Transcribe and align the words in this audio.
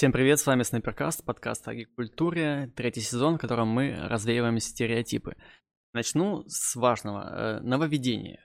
Всем 0.00 0.12
привет, 0.12 0.40
с 0.40 0.46
вами 0.46 0.62
Снайперкаст, 0.62 1.22
подкаст 1.26 1.68
о 1.68 1.74
культуре, 1.94 2.72
третий 2.74 3.02
сезон, 3.02 3.36
в 3.36 3.38
котором 3.38 3.68
мы 3.68 3.94
развеиваем 4.08 4.58
стереотипы. 4.58 5.36
Начну 5.92 6.42
с 6.46 6.74
важного, 6.74 7.20
э, 7.20 7.60
нововведения. 7.60 8.42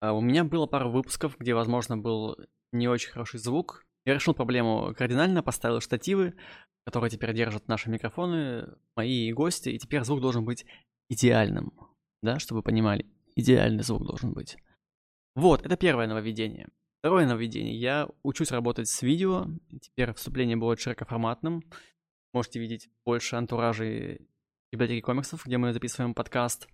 Э, 0.00 0.10
у 0.10 0.20
меня 0.20 0.44
было 0.44 0.66
пару 0.66 0.92
выпусков, 0.92 1.36
где, 1.40 1.54
возможно, 1.54 1.98
был 1.98 2.36
не 2.70 2.86
очень 2.86 3.10
хороший 3.10 3.40
звук. 3.40 3.84
Я 4.04 4.14
решил 4.14 4.32
проблему 4.32 4.94
кардинально, 4.96 5.42
поставил 5.42 5.80
штативы, 5.80 6.34
которые 6.84 7.10
теперь 7.10 7.34
держат 7.34 7.66
наши 7.66 7.90
микрофоны, 7.90 8.68
мои 8.94 9.32
гости, 9.32 9.70
и 9.70 9.78
теперь 9.80 10.04
звук 10.04 10.20
должен 10.20 10.44
быть 10.44 10.64
идеальным, 11.10 11.72
да, 12.22 12.38
чтобы 12.38 12.60
вы 12.60 12.62
понимали, 12.62 13.06
идеальный 13.34 13.82
звук 13.82 14.06
должен 14.06 14.34
быть. 14.34 14.56
Вот, 15.34 15.66
это 15.66 15.76
первое 15.76 16.06
нововведение. 16.06 16.68
Второе 17.02 17.26
нововведение. 17.26 17.74
Я 17.74 18.08
учусь 18.22 18.52
работать 18.52 18.88
с 18.88 19.02
видео. 19.02 19.48
Теперь 19.80 20.14
вступление 20.14 20.56
будет 20.56 20.78
широкоформатным. 20.78 21.64
Можете 22.32 22.60
видеть 22.60 22.90
больше 23.04 23.34
антуражей 23.34 24.28
библиотеки 24.70 25.00
комиксов, 25.00 25.44
где 25.44 25.58
мы 25.58 25.72
записываем 25.72 26.14
подкаст. 26.14 26.68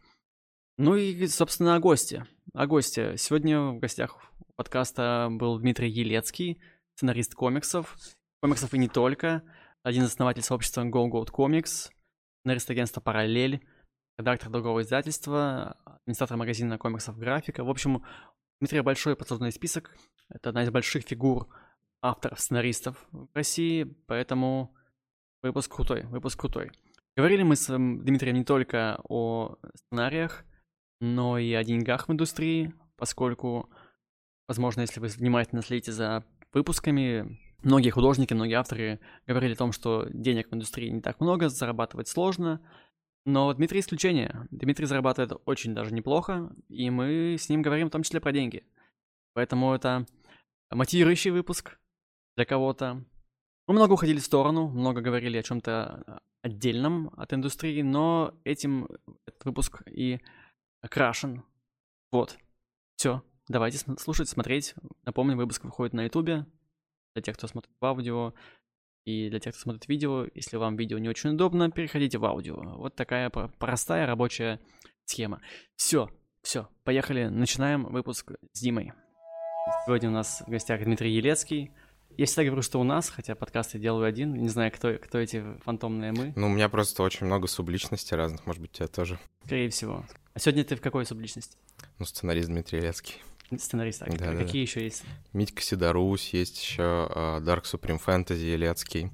Ну 0.76 0.96
и, 0.96 1.26
собственно, 1.28 1.76
о 1.76 1.80
госте. 1.80 2.26
О 2.52 2.66
госте. 2.66 3.16
Сегодня 3.16 3.58
в 3.58 3.78
гостях 3.78 4.18
подкаста 4.56 5.28
был 5.30 5.58
Дмитрий 5.60 5.88
Елецкий, 5.88 6.60
сценарист 6.94 7.34
комиксов. 7.34 7.96
Комиксов 8.42 8.74
и 8.74 8.78
не 8.78 8.88
только. 8.88 9.42
Один 9.82 10.02
из 10.02 10.08
основателей 10.08 10.44
сообщества 10.44 10.84
Go 10.84 11.10
Go 11.10 11.24
Comics, 11.24 11.88
сценарист 12.42 12.68
агентства 12.68 13.00
«Параллель», 13.00 13.66
редактор 14.18 14.50
другого 14.50 14.82
издательства, 14.82 15.78
администратор 15.86 16.36
магазина 16.36 16.76
комиксов 16.76 17.16
«Графика». 17.16 17.64
В 17.64 17.70
общем, 17.70 18.04
Дмитрия 18.60 18.82
большой 18.82 19.14
послужной 19.16 19.52
список. 19.52 19.96
Это 20.30 20.50
одна 20.50 20.62
из 20.62 20.70
больших 20.70 21.04
фигур 21.04 21.48
авторов-сценаристов 22.02 23.06
в 23.10 23.28
России, 23.34 23.84
поэтому 24.06 24.74
выпуск 25.42 25.74
крутой, 25.74 26.02
выпуск 26.04 26.40
крутой. 26.40 26.70
Говорили 27.16 27.42
мы 27.42 27.56
с 27.56 27.68
эм, 27.70 28.04
Дмитрием 28.04 28.36
не 28.36 28.44
только 28.44 29.00
о 29.08 29.56
сценариях, 29.74 30.44
но 31.00 31.38
и 31.38 31.52
о 31.52 31.64
деньгах 31.64 32.08
в 32.08 32.12
индустрии, 32.12 32.72
поскольку, 32.96 33.70
возможно, 34.46 34.82
если 34.82 35.00
вы 35.00 35.08
внимательно 35.08 35.62
следите 35.62 35.92
за 35.92 36.24
выпусками, 36.52 37.40
многие 37.62 37.90
художники, 37.90 38.34
многие 38.34 38.54
авторы 38.54 39.00
говорили 39.26 39.54
о 39.54 39.56
том, 39.58 39.72
что 39.72 40.06
денег 40.10 40.50
в 40.50 40.54
индустрии 40.54 40.90
не 40.90 41.00
так 41.00 41.20
много, 41.20 41.48
зарабатывать 41.48 42.08
сложно, 42.08 42.60
но 43.24 43.52
Дмитрий 43.52 43.80
исключение. 43.80 44.46
Дмитрий 44.50 44.86
зарабатывает 44.86 45.32
очень 45.44 45.74
даже 45.74 45.92
неплохо, 45.92 46.50
и 46.68 46.88
мы 46.90 47.36
с 47.38 47.48
ним 47.48 47.62
говорим 47.62 47.88
в 47.88 47.90
том 47.90 48.02
числе 48.02 48.20
про 48.20 48.32
деньги. 48.32 48.64
Поэтому 49.34 49.74
это 49.74 50.06
мотивирующий 50.70 51.30
выпуск 51.30 51.78
для 52.36 52.44
кого-то. 52.44 53.04
Мы 53.66 53.74
много 53.74 53.92
уходили 53.92 54.18
в 54.18 54.24
сторону, 54.24 54.68
много 54.68 55.00
говорили 55.00 55.36
о 55.36 55.42
чем-то 55.42 56.22
отдельном 56.42 57.10
от 57.16 57.32
индустрии, 57.34 57.82
но 57.82 58.34
этим 58.44 58.88
этот 59.26 59.44
выпуск 59.44 59.82
и 59.86 60.20
окрашен. 60.80 61.44
Вот. 62.10 62.38
Все. 62.96 63.22
Давайте 63.48 63.78
слушать, 63.98 64.28
смотреть. 64.28 64.74
Напомню, 65.04 65.36
выпуск 65.36 65.64
выходит 65.64 65.94
на 65.94 66.04
ютубе. 66.04 66.46
Для 67.14 67.22
тех, 67.22 67.36
кто 67.36 67.46
смотрит 67.46 67.72
в 67.80 67.84
аудио, 67.84 68.34
и 69.04 69.30
для 69.30 69.40
тех, 69.40 69.54
кто 69.54 69.62
смотрит 69.62 69.88
видео, 69.88 70.26
если 70.34 70.58
вам 70.58 70.76
видео 70.76 70.98
не 70.98 71.08
очень 71.08 71.30
удобно, 71.30 71.70
переходите 71.70 72.18
в 72.18 72.24
аудио. 72.26 72.56
Вот 72.76 72.94
такая 72.94 73.30
простая 73.30 74.06
рабочая 74.06 74.60
схема. 75.06 75.40
Все, 75.76 76.10
все, 76.42 76.68
поехали, 76.84 77.28
начинаем 77.28 77.84
выпуск 77.84 78.32
с 78.52 78.60
Димой. 78.60 78.92
Сегодня 79.84 80.08
у 80.08 80.12
нас 80.12 80.42
в 80.46 80.50
гостях 80.50 80.82
Дмитрий 80.82 81.12
Елецкий. 81.12 81.70
Я 82.16 82.26
всегда 82.26 82.44
говорю, 82.44 82.62
что 82.62 82.80
у 82.80 82.84
нас, 82.84 83.10
хотя 83.10 83.34
подкаст 83.34 83.74
я 83.74 83.80
делаю 83.80 84.06
один. 84.06 84.34
Не 84.34 84.48
знаю, 84.48 84.72
кто, 84.72 84.94
кто 84.94 85.18
эти 85.18 85.44
фантомные 85.64 86.12
мы. 86.12 86.32
Ну, 86.36 86.46
у 86.46 86.50
меня 86.50 86.68
просто 86.68 87.02
очень 87.02 87.26
много 87.26 87.46
субличностей 87.46 88.16
разных, 88.16 88.44
может 88.46 88.60
быть, 88.62 88.72
у 88.72 88.74
тебя 88.74 88.88
тоже. 88.88 89.18
Скорее 89.44 89.70
всего. 89.70 90.04
А 90.34 90.38
сегодня 90.38 90.64
ты 90.64 90.76
в 90.76 90.80
какой 90.80 91.04
субличности? 91.06 91.56
Ну, 91.98 92.04
сценарист 92.04 92.48
Дмитрий 92.48 92.78
Елецкий. 92.78 93.16
Сценарист. 93.56 94.02
А 94.02 94.06
да, 94.06 94.34
какие 94.36 94.64
да. 94.64 94.70
еще 94.70 94.84
есть? 94.84 95.04
Митька 95.32 95.62
Сидорусь, 95.62 96.34
есть 96.34 96.62
еще 96.62 96.82
uh, 96.82 97.40
Dark 97.40 97.64
Supreme 97.64 98.00
Fantasy 98.04 98.52
Елецкий, 98.52 99.10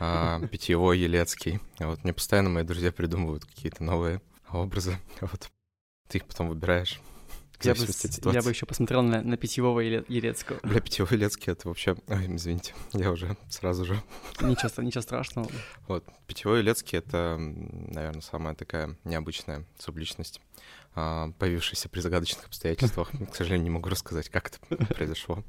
uh, 0.00 0.46
Питьевой 0.48 0.98
Елецкий. 0.98 1.60
Вот 1.78 2.04
мне 2.04 2.12
постоянно 2.12 2.50
мои 2.50 2.64
друзья 2.64 2.92
придумывают 2.92 3.44
какие-то 3.44 3.84
новые 3.84 4.20
образы. 4.48 4.98
Вот. 5.20 5.50
Ты 6.08 6.18
их 6.18 6.26
потом 6.26 6.48
выбираешь. 6.48 7.00
Я 7.62 7.74
бы, 7.74 8.32
я 8.32 8.42
бы 8.42 8.50
еще 8.50 8.64
посмотрел 8.64 9.02
на, 9.02 9.22
на 9.22 9.36
питьевого 9.36 9.80
Елецкого. 9.80 10.60
Бля, 10.62 10.80
питьевой 10.80 11.12
Елецкий 11.12 11.52
это 11.52 11.68
вообще... 11.68 11.94
Ой, 12.08 12.36
извините, 12.36 12.74
я 12.92 13.10
уже 13.10 13.36
сразу 13.50 13.84
же... 13.84 14.00
Ничего, 14.40 14.82
ничего 14.82 15.02
страшного. 15.02 15.48
Вот, 15.86 16.04
питьевой 16.26 16.60
Елецкий— 16.60 16.98
это, 17.00 17.36
наверное, 17.38 18.22
самая 18.22 18.54
такая 18.54 18.96
необычная 19.04 19.64
субличность. 19.78 20.40
А, 20.94 21.30
появившийся 21.38 21.88
при 21.88 22.00
загадочных 22.00 22.46
обстоятельствах. 22.46 23.10
К 23.30 23.34
сожалению, 23.34 23.64
не 23.64 23.70
могу 23.70 23.88
рассказать, 23.88 24.28
как 24.28 24.48
это 24.48 24.86
произошло. 24.94 25.44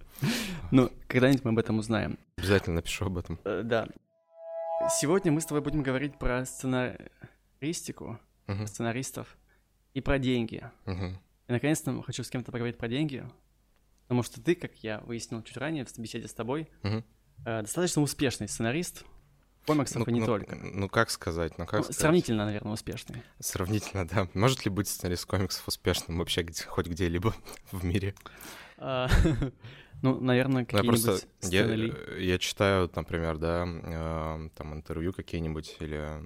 Ну, 0.71 0.91
когда-нибудь 1.07 1.43
мы 1.45 1.51
об 1.51 1.59
этом 1.59 1.79
узнаем. 1.79 2.19
Обязательно 2.37 2.75
напишу 2.75 3.05
об 3.05 3.17
этом. 3.17 3.39
Э, 3.43 3.61
да. 3.63 3.87
Сегодня 4.99 5.31
мы 5.31 5.41
с 5.41 5.45
тобой 5.45 5.61
будем 5.61 5.83
говорить 5.83 6.17
про 6.17 6.45
сценаристику, 6.45 8.19
сценаристов 8.65 9.37
и 9.93 10.01
про 10.01 10.17
деньги. 10.17 10.63
И 11.51 11.53
наконец-то 11.53 12.01
хочу 12.03 12.23
с 12.23 12.29
кем-то 12.29 12.49
поговорить 12.49 12.77
про 12.77 12.87
деньги, 12.87 13.25
потому 14.03 14.23
что 14.23 14.41
ты, 14.41 14.55
как 14.55 14.73
я 14.85 15.01
выяснил 15.01 15.43
чуть 15.43 15.57
ранее 15.57 15.83
в 15.83 15.99
беседе 15.99 16.29
с 16.29 16.33
тобой, 16.33 16.69
э, 16.81 17.01
достаточно 17.43 18.01
успешный 18.01 18.47
сценарист, 18.47 19.03
комиксов 19.65 19.97
ну, 19.97 20.05
и 20.05 20.13
не 20.13 20.21
ну, 20.21 20.27
только. 20.27 20.55
Ну, 20.55 20.87
как 20.87 21.09
сказать? 21.09 21.57
Ну, 21.57 21.65
как 21.65 21.79
ну, 21.79 21.83
сказать? 21.83 21.99
Сравнительно, 21.99 22.45
наверное, 22.45 22.71
успешный. 22.71 23.21
Сравнительно, 23.41 24.07
да. 24.07 24.29
Может 24.33 24.63
ли 24.63 24.71
быть 24.71 24.87
сценарист 24.87 25.25
комиксов 25.25 25.67
успешным 25.67 26.19
вообще 26.19 26.43
где, 26.43 26.63
хоть 26.63 26.87
где-либо 26.87 27.35
в 27.73 27.83
мире? 27.83 28.15
А, 28.83 29.07
ну, 30.01 30.19
наверное, 30.19 30.65
какие-нибудь 30.65 31.03
просто 31.03 31.27
я, 31.43 31.65
я 32.17 32.39
читаю, 32.39 32.89
например, 32.95 33.37
да, 33.37 33.67
э, 33.67 34.49
там 34.55 34.73
интервью 34.73 35.13
какие-нибудь 35.13 35.77
или, 35.79 35.99
э, 35.99 36.21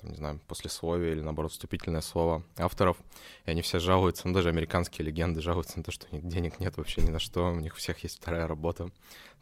там, 0.00 0.10
не 0.10 0.16
знаю, 0.16 0.40
послесловие 0.48 1.12
или, 1.12 1.20
наоборот, 1.20 1.52
вступительное 1.52 2.00
слово 2.00 2.42
авторов, 2.56 2.96
и 3.44 3.50
они 3.50 3.60
все 3.60 3.78
жалуются, 3.78 4.26
ну, 4.26 4.32
даже 4.32 4.48
американские 4.48 5.04
легенды 5.06 5.42
жалуются 5.42 5.76
на 5.76 5.84
то, 5.84 5.92
что 5.92 6.06
у 6.10 6.14
них 6.14 6.26
денег 6.26 6.60
нет 6.60 6.78
вообще 6.78 7.02
ни 7.02 7.10
на 7.10 7.18
что, 7.18 7.52
у 7.52 7.60
них 7.60 7.74
у 7.74 7.76
всех 7.76 8.02
есть 8.02 8.16
вторая 8.16 8.46
работа, 8.46 8.90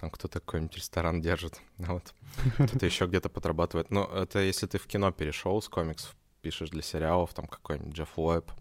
там 0.00 0.10
кто-то 0.10 0.40
какой-нибудь 0.40 0.76
ресторан 0.76 1.20
держит, 1.20 1.60
вот, 1.78 2.14
кто-то 2.54 2.84
еще 2.84 3.06
где-то 3.06 3.28
подрабатывает. 3.28 3.92
Но 3.92 4.10
это 4.12 4.40
если 4.40 4.66
ты 4.66 4.78
в 4.78 4.88
кино 4.88 5.12
перешел 5.12 5.62
с 5.62 5.68
комиксов, 5.68 6.16
пишешь 6.46 6.70
для 6.70 6.82
сериалов, 6.82 7.34
там 7.34 7.48
какой-нибудь 7.48 7.92
Джефф 7.92 8.16
Уэбб 8.16 8.52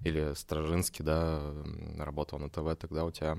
или 0.00 0.32
Стражинский, 0.32 1.04
да, 1.04 1.42
работал 1.98 2.38
на 2.38 2.48
ТВ, 2.48 2.74
тогда 2.80 3.04
у 3.04 3.10
тебя 3.10 3.38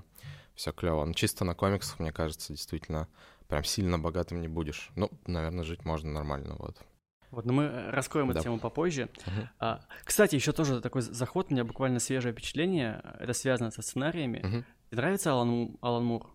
все 0.53 0.71
клево. 0.71 1.03
Но 1.05 1.13
чисто 1.13 1.43
на 1.43 1.55
комиксах, 1.55 1.99
мне 1.99 2.11
кажется, 2.11 2.53
действительно 2.53 3.07
прям 3.47 3.63
сильно 3.63 3.97
богатым 3.97 4.41
не 4.41 4.47
будешь. 4.47 4.91
Ну, 4.95 5.09
наверное, 5.25 5.63
жить 5.63 5.85
можно 5.85 6.11
нормально, 6.11 6.55
вот. 6.59 6.77
Вот, 7.31 7.45
но 7.45 7.53
мы 7.53 7.89
раскроем 7.89 8.27
да. 8.27 8.33
эту 8.33 8.43
тему 8.43 8.59
попозже. 8.59 9.09
Uh-huh. 9.25 9.47
А, 9.59 9.81
кстати, 10.03 10.35
еще 10.35 10.51
тоже 10.51 10.81
такой 10.81 11.01
заход, 11.01 11.47
у 11.49 11.53
меня 11.55 11.63
буквально 11.63 11.99
свежее 11.99 12.31
впечатление. 12.31 13.01
Это 13.19 13.33
связано 13.33 13.71
со 13.71 13.81
сценариями. 13.81 14.37
Uh-huh. 14.37 14.63
Тебе 14.91 15.01
нравится 15.01 15.31
Алан, 15.31 15.79
Алан 15.81 16.05
Мур? 16.05 16.27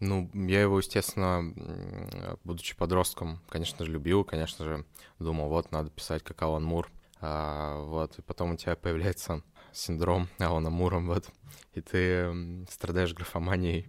Ну, 0.00 0.30
я 0.32 0.62
его, 0.62 0.78
естественно, 0.78 2.38
будучи 2.42 2.74
подростком, 2.74 3.42
конечно 3.50 3.84
же, 3.84 3.92
любил, 3.92 4.24
конечно 4.24 4.64
же, 4.64 4.86
думал, 5.18 5.50
вот, 5.50 5.72
надо 5.72 5.90
писать 5.90 6.22
как 6.22 6.40
Алан 6.40 6.64
Мур. 6.64 6.90
А, 7.20 7.82
вот, 7.82 8.18
и 8.18 8.22
потом 8.22 8.52
у 8.52 8.56
тебя 8.56 8.76
появляется 8.76 9.42
синдром 9.72 10.28
Алана 10.38 10.70
Мура, 10.70 11.00
вот, 11.00 11.30
и 11.72 11.80
ты 11.80 12.66
страдаешь 12.70 13.14
графоманией. 13.14 13.84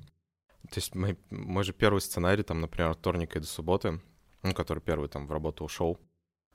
То 0.64 0.76
есть 0.76 0.96
мой, 0.96 1.18
мой 1.30 1.64
же 1.64 1.74
первый 1.74 2.02
сценарий, 2.02 2.44
там, 2.44 2.62
например, 2.62 2.92
от 2.92 3.00
вторника 3.00 3.40
и 3.40 3.42
до 3.42 3.48
субботы, 3.48 4.02
ну, 4.44 4.54
который 4.54 4.80
первый 4.80 5.10
там 5.10 5.28
в 5.28 5.32
работу 5.32 5.64
ушел, 5.64 6.00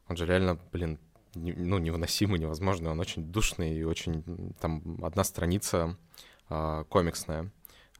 он 0.08 0.16
же 0.16 0.26
реально, 0.26 0.58
блин, 0.72 0.98
не, 1.34 1.52
ну, 1.52 1.78
невыносимый, 1.78 2.38
невозможный, 2.38 2.90
он 2.90 3.00
очень 3.00 3.24
душный 3.24 3.76
и 3.76 3.84
очень, 3.84 4.54
там, 4.60 5.04
одна 5.04 5.24
страница 5.24 5.96
э, 6.48 6.84
комиксная 6.88 7.50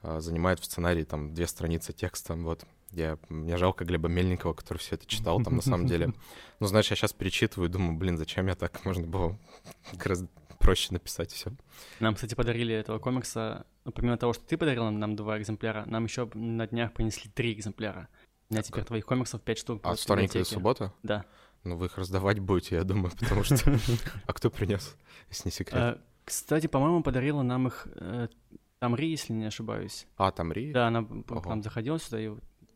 э, 0.03 0.21
занимает 0.21 0.61
в 0.61 0.65
сценарии, 0.65 1.05
там, 1.05 1.35
две 1.35 1.47
страницы 1.47 1.93
текста, 1.93 2.35
вот. 2.35 2.65
Я, 2.95 3.19
мне 3.29 3.57
жалко 3.57 3.85
Глеба 3.85 4.09
Мельникова, 4.09 4.53
который 4.53 4.79
все 4.79 4.95
это 4.95 5.07
читал 5.07 5.43
там 5.43 5.57
на 5.57 5.63
самом 5.63 5.87
деле. 5.87 6.13
Ну, 6.61 6.67
знаешь, 6.67 6.89
я 6.91 6.97
сейчас 6.97 7.13
перечитываю 7.13 7.69
и 7.69 7.73
думаю, 7.73 7.97
блин, 7.99 8.17
зачем 8.17 8.47
я 8.47 8.55
так? 8.55 8.85
Можно 8.85 9.07
было 9.07 9.39
гораздо 9.93 10.29
проще 10.59 10.93
написать 10.93 11.31
все. 11.31 11.53
Нам, 12.01 12.15
кстати, 12.15 12.35
подарили 12.35 12.75
этого 12.75 12.99
комикса, 12.99 13.67
ну, 13.85 13.93
помимо 13.93 14.17
того, 14.17 14.33
что 14.33 14.45
ты 14.45 14.57
подарил 14.57 14.85
нам, 14.85 14.99
нам 14.99 15.17
два 15.17 15.39
экземпляра, 15.39 15.85
нам 15.87 16.05
еще 16.05 16.31
на 16.35 16.67
днях 16.67 16.93
принесли 16.95 17.31
три 17.31 17.53
экземпляра. 17.53 18.09
У 18.49 18.55
меня 18.55 18.63
теперь 18.63 18.85
твоих 18.85 19.05
комиксов 19.05 19.43
пять 19.43 19.59
штук. 19.59 19.81
А 19.85 19.95
вторник 19.95 20.35
и 20.37 20.45
суббота? 20.45 20.93
Да. 21.03 21.25
Ну, 21.65 21.77
вы 21.77 21.87
их 21.87 21.99
раздавать 21.99 22.39
будете, 22.39 22.77
я 22.77 22.85
думаю, 22.85 23.11
потому 23.21 23.43
что... 23.43 23.79
А 24.27 24.33
кто 24.33 24.51
принес, 24.51 24.97
если 25.29 25.49
не 25.49 25.53
секрет? 25.53 25.75
А, 25.75 26.01
кстати, 26.25 26.67
по-моему, 26.67 27.03
подарила 27.03 27.43
нам 27.43 27.69
их 27.69 27.87
э, 27.97 28.29
Тамри, 28.79 29.09
если 29.09 29.33
не 29.33 29.47
ошибаюсь. 29.47 30.07
А, 30.17 30.31
Тамри? 30.31 30.73
Да, 30.73 30.89
она 30.89 31.07
там 31.43 31.63
заходила 31.63 31.99
сюда 31.99 32.21
и 32.21 32.31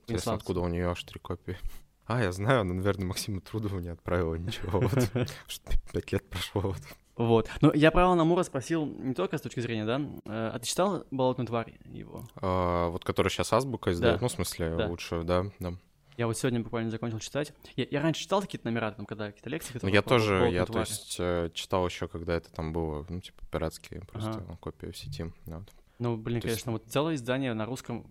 Интересно, 0.09 0.35
откуда 0.35 0.61
у 0.61 0.69
нее 0.69 0.91
аж 0.91 1.03
три 1.05 1.21
копии. 1.21 1.59
А, 2.07 2.23
я 2.23 2.33
знаю, 2.33 2.63
она, 2.63 2.73
наверное, 2.73 3.07
Максиму 3.07 3.43
Трудову 3.43 3.81
не 3.81 3.91
отправила 3.91 4.35
ничего. 4.35 4.81
Вот. 4.81 5.11
Пять 5.93 6.13
лет 6.13 6.29
прошло. 6.31 6.63
Вот. 6.63 6.81
Вот. 7.17 7.51
Но 7.61 7.73
я 7.75 7.91
про 7.91 8.07
Алана 8.07 8.25
Мура 8.25 8.45
спросил 8.45 8.87
не 8.87 9.13
только 9.13 9.37
с 9.37 9.43
точки 9.43 9.61
зрения, 9.61 9.85
да? 9.85 10.01
Э, 10.25 10.51
а 10.55 10.59
ты 10.59 10.67
читал 10.67 11.05
«Болотную 11.11 11.47
тварь» 11.49 11.75
его? 11.85 12.25
А, 12.37 12.89
вот 12.89 13.05
который 13.05 13.29
сейчас 13.29 13.53
Азбука 13.53 13.93
издает, 13.93 14.17
да. 14.17 14.23
ну, 14.23 14.29
в 14.29 14.33
смысле, 14.33 14.75
да. 14.77 14.87
лучше, 14.87 15.23
да, 15.25 15.47
да. 15.59 15.75
Я 16.17 16.27
вот 16.27 16.39
сегодня 16.39 16.61
буквально 16.61 16.91
закончил 16.91 17.19
читать. 17.19 17.53
Я, 17.77 17.87
я 17.91 18.01
раньше 18.01 18.23
читал 18.23 18.41
какие-то 18.41 18.67
номера, 18.67 18.93
там, 18.93 19.05
когда 19.05 19.27
какие-то 19.27 19.51
лекции. 19.51 19.79
Ну, 19.83 19.89
я 19.89 20.01
тоже, 20.01 20.49
я, 20.51 20.65
то 20.65 20.81
есть, 20.81 21.17
э, 21.19 21.51
читал 21.53 21.85
еще, 21.87 22.09
когда 22.09 22.35
это 22.35 22.51
там 22.53 22.73
было, 22.73 23.05
ну, 23.09 23.21
типа, 23.21 23.45
пиратские 23.51 24.01
просто 24.03 24.31
ага. 24.31 24.57
копии 24.61 24.87
в 24.87 24.97
сети. 24.97 25.31
Вот. 25.47 25.69
Ну, 25.99 26.17
блин, 26.17 26.41
то 26.41 26.47
конечно, 26.47 26.71
есть... 26.71 26.85
вот 26.85 26.93
целое 26.93 27.17
издание 27.17 27.53
на 27.53 27.67
русском 27.67 28.07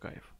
кайф. 0.00 0.33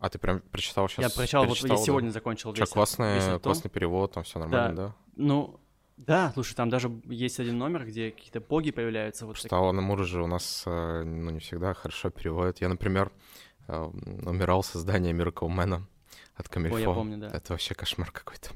А 0.00 0.08
ты 0.08 0.18
прям 0.18 0.40
прочитал 0.40 0.88
сейчас? 0.88 1.04
Я 1.04 1.10
прочитал, 1.10 1.44
вот 1.44 1.58
я 1.58 1.76
сегодня 1.76 2.08
да? 2.08 2.14
закончил 2.14 2.52
весь. 2.52 2.64
Что, 2.64 2.72
классный, 2.72 3.14
весь 3.16 3.40
классный 3.40 3.70
перевод, 3.70 4.12
там 4.12 4.24
все 4.24 4.38
нормально, 4.38 4.74
да? 4.74 4.86
да? 4.88 4.94
Ну, 5.16 5.60
да, 5.98 6.30
слушай, 6.32 6.54
там 6.54 6.70
даже 6.70 6.90
есть 7.04 7.38
один 7.38 7.58
номер, 7.58 7.84
где 7.84 8.10
какие-то 8.10 8.40
боги 8.40 8.70
появляются. 8.70 9.26
Вот 9.26 9.36
что 9.36 9.54
Алана 9.54 9.82
Мура 9.82 10.04
же 10.04 10.22
у 10.22 10.26
нас, 10.26 10.62
э, 10.66 11.02
ну, 11.04 11.30
не 11.30 11.40
всегда 11.40 11.74
хорошо 11.74 12.08
переводит. 12.08 12.62
Я, 12.62 12.70
например, 12.70 13.12
э, 13.68 13.78
умирал 14.24 14.62
создание 14.62 15.12
Miracle 15.12 15.48
Man 15.48 15.82
от 16.34 16.48
Камильфо. 16.48 16.76
Ой, 16.76 16.82
я 16.82 16.90
помню, 16.90 17.18
да. 17.18 17.28
Это 17.28 17.52
вообще 17.52 17.74
кошмар 17.74 18.10
какой-то. 18.10 18.50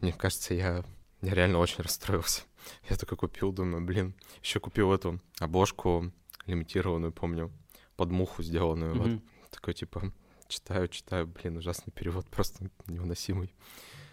Мне 0.00 0.12
кажется, 0.12 0.54
я, 0.54 0.82
я 1.20 1.34
реально 1.34 1.58
очень 1.58 1.82
расстроился. 1.82 2.42
Я 2.88 2.96
такой 2.96 3.18
купил, 3.18 3.52
думаю, 3.52 3.84
блин, 3.84 4.14
еще 4.40 4.60
купил 4.60 4.92
эту 4.92 5.20
обложку 5.40 6.12
лимитированную, 6.46 7.12
помню, 7.12 7.50
под 7.96 8.10
муху 8.10 8.42
сделанную. 8.42 8.94
Mm-hmm. 8.94 9.12
Вот. 9.14 9.50
Такой, 9.50 9.74
типа, 9.74 10.12
читаю, 10.52 10.88
читаю, 10.88 11.26
блин, 11.26 11.56
ужасный 11.56 11.92
перевод, 11.92 12.26
просто 12.30 12.70
невыносимый. 12.86 13.54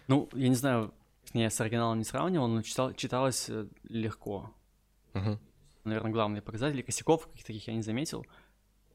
Ну, 0.08 0.28
я 0.32 0.48
не 0.48 0.54
знаю, 0.54 0.92
я 1.34 1.50
с 1.50 1.60
оригиналом 1.60 1.98
не 1.98 2.04
сравнивал, 2.04 2.48
но 2.48 2.62
читал, 2.62 2.92
читалось 2.94 3.48
э, 3.48 3.66
легко. 3.84 4.52
Uh-huh. 5.12 5.38
Наверное, 5.84 6.10
главные 6.10 6.42
показатели. 6.42 6.82
Косяков 6.82 7.26
каких-то 7.26 7.48
таких 7.48 7.68
я 7.68 7.74
не 7.74 7.82
заметил. 7.82 8.26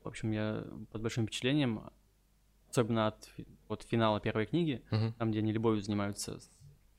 В 0.03 0.07
общем, 0.07 0.31
я 0.31 0.65
под 0.91 1.01
большим 1.01 1.25
впечатлением, 1.25 1.89
особенно 2.69 3.07
от 3.07 3.31
вот 3.67 3.83
финала 3.83 4.19
первой 4.19 4.45
книги, 4.45 4.83
uh-huh. 4.91 5.13
там, 5.13 5.31
где 5.31 5.39
они 5.39 5.51
любовью 5.53 5.81
занимаются 5.81 6.39
с 6.39 6.49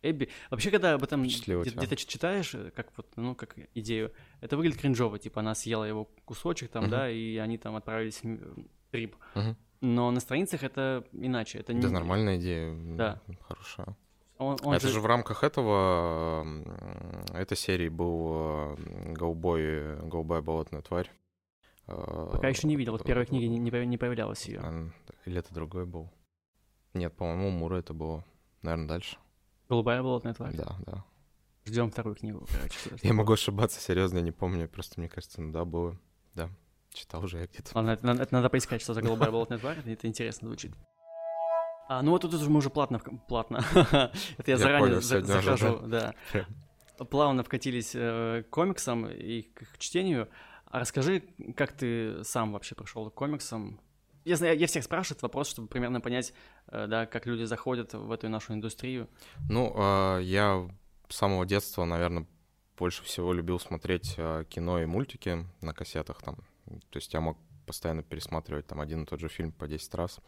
Эбби. 0.02 0.28
Вообще, 0.50 0.70
когда 0.70 0.94
об 0.94 1.02
этом 1.02 1.25
где- 1.25 1.62
где-то 1.62 1.96
читаешь, 1.96 2.54
э, 2.54 2.70
как 2.70 2.92
вот, 2.96 3.08
ну, 3.16 3.34
как 3.34 3.56
идею, 3.75 4.12
это 4.40 4.56
выглядит 4.56 4.81
кринжово, 4.81 5.19
типа 5.19 5.40
она 5.40 5.54
съела 5.54 5.84
его 5.84 6.04
кусочек 6.25 6.70
там, 6.70 6.84
uh-huh. 6.84 6.90
да, 6.90 7.10
и 7.10 7.37
они 7.37 7.58
там 7.58 7.76
отправились 7.76 8.22
в 8.22 8.56
трип. 8.90 9.16
Uh-huh. 9.34 9.56
Но 9.81 10.11
на 10.11 10.20
страницах 10.20 10.62
это 10.62 11.05
иначе. 11.12 11.58
Это 11.58 11.75
не... 11.75 11.81
Да, 11.81 11.90
нормальная 11.90 12.38
идея. 12.38 12.75
Да. 12.96 13.20
Хорошая. 13.49 13.96
Он, 14.38 14.56
он 14.62 14.75
это 14.75 14.88
же... 14.88 14.94
же 14.94 15.00
в 15.00 15.06
рамках 15.06 15.44
этого, 15.44 16.46
этой 17.32 17.56
серии 17.56 17.88
был 17.88 18.76
голубой, 19.12 19.96
голубая 20.06 20.43
болотная 20.43 20.82
тварь. 20.82 21.11
Пока 21.87 22.49
еще 22.49 22.67
не 22.67 22.76
видел, 22.76 22.93
вот 22.93 23.02
в 23.02 23.05
первой 23.05 23.26
книге 23.26 23.49
не, 23.49 23.58
не 23.58 23.96
появлялась 23.96 24.46
ее. 24.46 24.93
Или 25.25 25.38
это 25.38 25.55
другой 25.55 25.87
был? 25.87 26.11
Нет, 26.94 27.14
по-моему, 27.14 27.50
Мура 27.50 27.76
это 27.76 27.94
было. 27.94 28.25
Наверное, 28.62 28.88
дальше. 28.88 29.17
Голубая 29.69 30.02
болотная 30.02 30.34
тварь? 30.34 30.55
Да, 30.55 30.76
да. 30.84 31.05
Ждем 31.64 31.90
вторую 31.90 32.17
книгу, 32.17 32.46
короче. 32.50 32.78
Я 33.02 33.12
могу 33.12 33.32
ошибаться, 33.32 33.81
серьезно, 33.81 34.19
я 34.19 34.23
не 34.23 34.32
помню. 34.32 34.69
Просто 34.69 35.00
мне 35.00 35.08
кажется, 35.08 35.40
ну 35.40 35.52
да, 35.52 35.64
было. 35.64 35.99
Да, 36.34 36.50
читал 36.96 37.25
уже 37.25 37.46
где-то. 37.46 37.70
Ладно, 37.75 37.90
это, 37.90 38.08
это 38.10 38.34
надо 38.34 38.48
поискать, 38.48 38.82
что 38.82 38.94
за 38.94 39.02
голубая 39.02 39.31
болотная 39.31 39.58
тварь, 39.58 39.78
это 39.84 40.06
интересно 40.06 40.48
звучит. 40.48 40.72
А, 41.88 42.02
ну 42.02 42.10
вот 42.10 42.22
тут 42.22 42.34
уже 42.34 42.50
мы 42.50 42.58
уже 42.58 42.70
платно, 42.70 42.98
платно. 43.28 43.64
Это 44.38 44.50
я, 44.50 44.54
я 44.54 44.56
заранее 44.56 44.88
понял, 44.88 45.02
за, 45.02 45.22
захожу, 45.22 45.78
да. 45.87 46.14
да. 46.32 47.04
Плавно 47.04 47.44
вкатились 47.44 47.93
э, 47.94 48.43
к 48.43 48.50
комиксам 48.50 49.06
и 49.06 49.43
к, 49.43 49.75
к 49.75 49.78
чтению. 49.78 50.28
А 50.64 50.81
расскажи, 50.81 51.22
как 51.56 51.70
ты 51.72 52.25
сам 52.25 52.52
вообще 52.52 52.75
пришел 52.75 53.08
к 53.08 53.14
комиксам? 53.14 53.81
Я, 54.25 54.34
знаю, 54.34 54.58
я 54.58 54.66
всех 54.66 54.82
спрашиваю 54.82 55.14
этот 55.14 55.22
вопрос, 55.22 55.49
чтобы 55.49 55.69
примерно 55.69 56.00
понять, 56.00 56.32
э, 56.66 56.88
да, 56.88 57.06
как 57.06 57.26
люди 57.26 57.44
заходят 57.44 57.94
в 57.94 58.10
эту 58.10 58.28
нашу 58.28 58.54
индустрию. 58.54 59.08
Ну, 59.49 59.72
э, 59.76 60.22
я 60.25 60.69
с 61.08 61.14
самого 61.14 61.46
детства, 61.46 61.84
наверное, 61.84 62.26
больше 62.76 63.04
всего 63.04 63.32
любил 63.32 63.60
смотреть 63.60 64.14
э, 64.16 64.44
кино 64.49 64.82
и 64.82 64.87
мультики 64.87 65.46
на 65.60 65.72
кассетах 65.72 66.20
там. 66.22 66.38
То 66.90 66.96
есть 66.96 67.12
я 67.14 67.20
мог 67.20 67.38
постоянно 67.66 68.02
пересматривать 68.02 68.66
там 68.66 68.80
один 68.80 69.02
и 69.02 69.06
тот 69.06 69.20
же 69.20 69.28
фильм 69.28 69.52
по 69.52 69.66
10 69.66 69.94
раз 69.94 70.20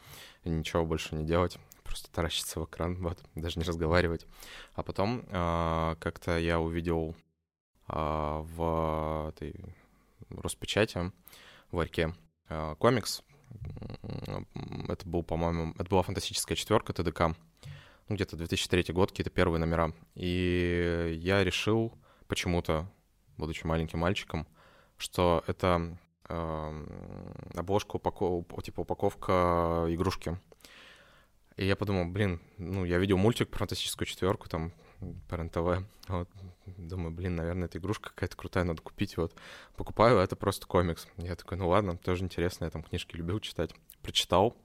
и 0.43 0.51
ничего 0.51 0.85
больше 0.85 1.15
не 1.15 1.25
делать, 1.25 1.59
просто 1.85 2.11
таращиться 2.11 2.61
в 2.61 2.65
экран, 2.67 2.97
вот, 3.01 3.19
даже 3.35 3.59
не 3.59 3.65
разговаривать. 3.65 4.27
А 4.75 4.83
потом 4.83 5.25
э, 5.29 5.97
как-то 6.01 6.39
я 6.39 6.61
увидел 6.61 7.15
э, 7.89 7.93
в 7.95 9.33
этой 9.35 9.55
Роспечати, 10.31 11.11
в 11.71 11.77
Варьке, 11.77 12.15
э, 12.49 12.75
комикс. 12.79 13.23
Это 14.89 15.09
был, 15.09 15.23
по-моему, 15.23 15.73
это 15.79 15.89
была 15.89 16.03
фантастическая 16.03 16.57
четверка 16.57 16.93
ТДК, 16.93 17.35
ну, 18.09 18.17
где-то 18.17 18.37
2003 18.37 18.93
год, 18.93 19.11
какие-то 19.11 19.31
первые 19.31 19.61
номера. 19.61 19.93
И 20.15 21.19
я 21.23 21.45
решил 21.45 21.95
почему-то, 22.27 22.91
будучи 23.37 23.65
маленьким 23.65 24.01
мальчиком, 24.01 24.47
что 24.99 25.45
это 25.47 25.97
обложка, 26.29 27.97
упаков... 27.97 28.45
типа 28.63 28.81
упаковка 28.81 29.87
игрушки. 29.89 30.39
И 31.57 31.67
я 31.67 31.75
подумал, 31.75 32.05
блин, 32.05 32.41
ну, 32.57 32.85
я 32.85 32.99
видел 32.99 33.17
мультик 33.17 33.49
про 33.49 33.59
фантастическую 33.59 34.07
четверку, 34.07 34.49
там, 34.49 34.73
по 35.29 35.37
РНТВ. 35.37 35.85
Вот. 36.09 36.29
Думаю, 36.77 37.11
блин, 37.11 37.35
наверное, 37.35 37.67
эта 37.67 37.79
игрушка 37.79 38.11
какая-то 38.11 38.37
крутая, 38.37 38.65
надо 38.65 38.81
купить. 38.81 39.17
Вот. 39.17 39.35
Покупаю, 39.77 40.21
а 40.21 40.23
это 40.23 40.37
просто 40.37 40.67
комикс. 40.67 41.09
Я 41.17 41.35
такой, 41.35 41.59
ну 41.59 41.69
ладно, 41.69 41.97
тоже 41.97 42.25
интересно, 42.25 42.65
я 42.65 42.71
там 42.71 42.83
книжки 42.83 43.17
любил 43.17 43.41
читать. 43.41 43.75
Прочитал, 44.03 44.57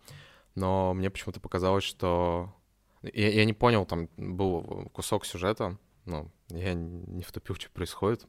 но 0.56 0.94
мне 0.94 1.10
почему-то 1.10 1.40
показалось, 1.40 1.84
что... 1.84 2.54
Я, 3.02 3.30
я 3.30 3.46
не 3.46 3.54
понял, 3.54 3.86
там 3.86 4.08
был 4.16 4.90
кусок 4.94 5.26
сюжета, 5.26 5.78
ну, 6.06 6.32
я 6.50 6.74
не 6.74 7.24
втупил, 7.24 7.56
что 7.56 7.70
происходит. 7.72 8.28